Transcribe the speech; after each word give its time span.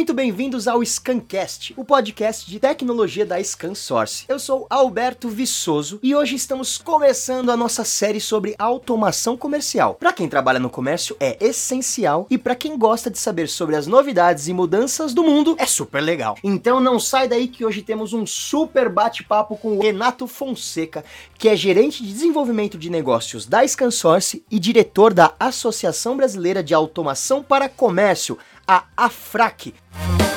muito 0.00 0.14
bem-vindos 0.14 0.66
ao 0.66 0.82
Scancast, 0.82 1.74
o 1.76 1.84
podcast 1.84 2.50
de 2.50 2.58
tecnologia 2.58 3.26
da 3.26 3.38
ScanSource. 3.38 4.24
Eu 4.30 4.38
sou 4.38 4.66
Alberto 4.70 5.28
Viçoso 5.28 6.00
e 6.02 6.14
hoje 6.16 6.36
estamos 6.36 6.78
começando 6.78 7.50
a 7.50 7.56
nossa 7.56 7.84
série 7.84 8.18
sobre 8.18 8.54
automação 8.58 9.36
comercial. 9.36 9.96
Para 9.96 10.14
quem 10.14 10.26
trabalha 10.26 10.58
no 10.58 10.70
comércio 10.70 11.14
é 11.20 11.36
essencial 11.38 12.26
e 12.30 12.38
para 12.38 12.54
quem 12.54 12.78
gosta 12.78 13.10
de 13.10 13.18
saber 13.18 13.46
sobre 13.46 13.76
as 13.76 13.86
novidades 13.86 14.48
e 14.48 14.54
mudanças 14.54 15.12
do 15.12 15.22
mundo 15.22 15.54
é 15.58 15.66
super 15.66 16.00
legal. 16.00 16.34
Então 16.42 16.80
não 16.80 16.98
sai 16.98 17.28
daí 17.28 17.46
que 17.46 17.66
hoje 17.66 17.82
temos 17.82 18.14
um 18.14 18.24
super 18.24 18.88
bate-papo 18.88 19.54
com 19.54 19.76
o 19.76 19.82
Renato 19.82 20.26
Fonseca, 20.26 21.04
que 21.36 21.46
é 21.46 21.54
gerente 21.54 22.02
de 22.02 22.10
desenvolvimento 22.10 22.78
de 22.78 22.88
negócios 22.88 23.44
da 23.44 23.68
ScanSource 23.68 24.42
e 24.50 24.58
diretor 24.58 25.12
da 25.12 25.34
Associação 25.38 26.16
Brasileira 26.16 26.62
de 26.62 26.72
Automação 26.72 27.42
para 27.42 27.68
Comércio, 27.68 28.38
a 28.66 28.82
AFRAC. 28.96 30.29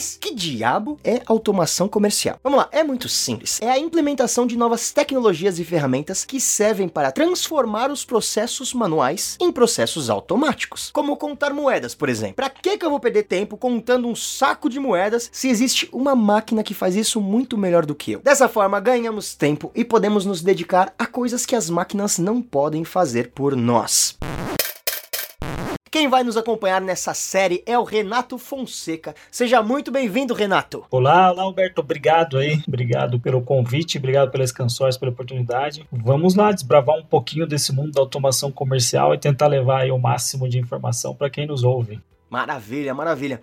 Mas 0.00 0.16
que 0.18 0.34
diabo 0.34 0.98
é 1.04 1.20
automação 1.26 1.86
comercial? 1.86 2.38
Vamos 2.42 2.58
lá, 2.58 2.70
é 2.72 2.82
muito 2.82 3.06
simples. 3.06 3.60
É 3.60 3.70
a 3.70 3.78
implementação 3.78 4.46
de 4.46 4.56
novas 4.56 4.90
tecnologias 4.92 5.58
e 5.58 5.64
ferramentas 5.64 6.24
que 6.24 6.40
servem 6.40 6.88
para 6.88 7.12
transformar 7.12 7.90
os 7.90 8.02
processos 8.02 8.72
manuais 8.72 9.36
em 9.38 9.52
processos 9.52 10.08
automáticos. 10.08 10.88
Como 10.90 11.18
contar 11.18 11.52
moedas, 11.52 11.94
por 11.94 12.08
exemplo. 12.08 12.36
Para 12.36 12.48
que, 12.48 12.78
que 12.78 12.82
eu 12.86 12.88
vou 12.88 12.98
perder 12.98 13.24
tempo 13.24 13.58
contando 13.58 14.08
um 14.08 14.16
saco 14.16 14.70
de 14.70 14.80
moedas 14.80 15.28
se 15.30 15.50
existe 15.50 15.86
uma 15.92 16.16
máquina 16.16 16.62
que 16.62 16.72
faz 16.72 16.96
isso 16.96 17.20
muito 17.20 17.58
melhor 17.58 17.84
do 17.84 17.94
que 17.94 18.12
eu? 18.12 18.20
Dessa 18.20 18.48
forma, 18.48 18.80
ganhamos 18.80 19.34
tempo 19.34 19.70
e 19.74 19.84
podemos 19.84 20.24
nos 20.24 20.40
dedicar 20.40 20.94
a 20.98 21.04
coisas 21.04 21.44
que 21.44 21.54
as 21.54 21.68
máquinas 21.68 22.16
não 22.16 22.40
podem 22.40 22.86
fazer 22.86 23.32
por 23.32 23.54
nós. 23.54 24.16
Quem 25.92 26.06
vai 26.06 26.22
nos 26.22 26.36
acompanhar 26.36 26.80
nessa 26.80 27.12
série 27.14 27.64
é 27.66 27.76
o 27.76 27.82
Renato 27.82 28.38
Fonseca. 28.38 29.12
Seja 29.28 29.60
muito 29.60 29.90
bem-vindo, 29.90 30.32
Renato. 30.32 30.84
Olá, 30.88 31.32
olá, 31.32 31.42
Alberto. 31.42 31.80
Obrigado 31.80 32.38
aí. 32.38 32.62
Obrigado 32.68 33.18
pelo 33.18 33.42
convite, 33.42 33.98
obrigado 33.98 34.30
pelas 34.30 34.52
canções, 34.52 34.96
pela 34.96 35.10
oportunidade. 35.10 35.84
Vamos 35.90 36.36
lá 36.36 36.52
desbravar 36.52 36.96
um 36.96 37.04
pouquinho 37.04 37.44
desse 37.44 37.72
mundo 37.72 37.90
da 37.90 38.00
automação 38.00 38.52
comercial 38.52 39.12
e 39.12 39.18
tentar 39.18 39.48
levar 39.48 39.80
aí 39.80 39.90
o 39.90 39.98
máximo 39.98 40.48
de 40.48 40.60
informação 40.60 41.12
para 41.12 41.28
quem 41.28 41.44
nos 41.44 41.64
ouve. 41.64 42.00
Maravilha, 42.30 42.94
maravilha. 42.94 43.40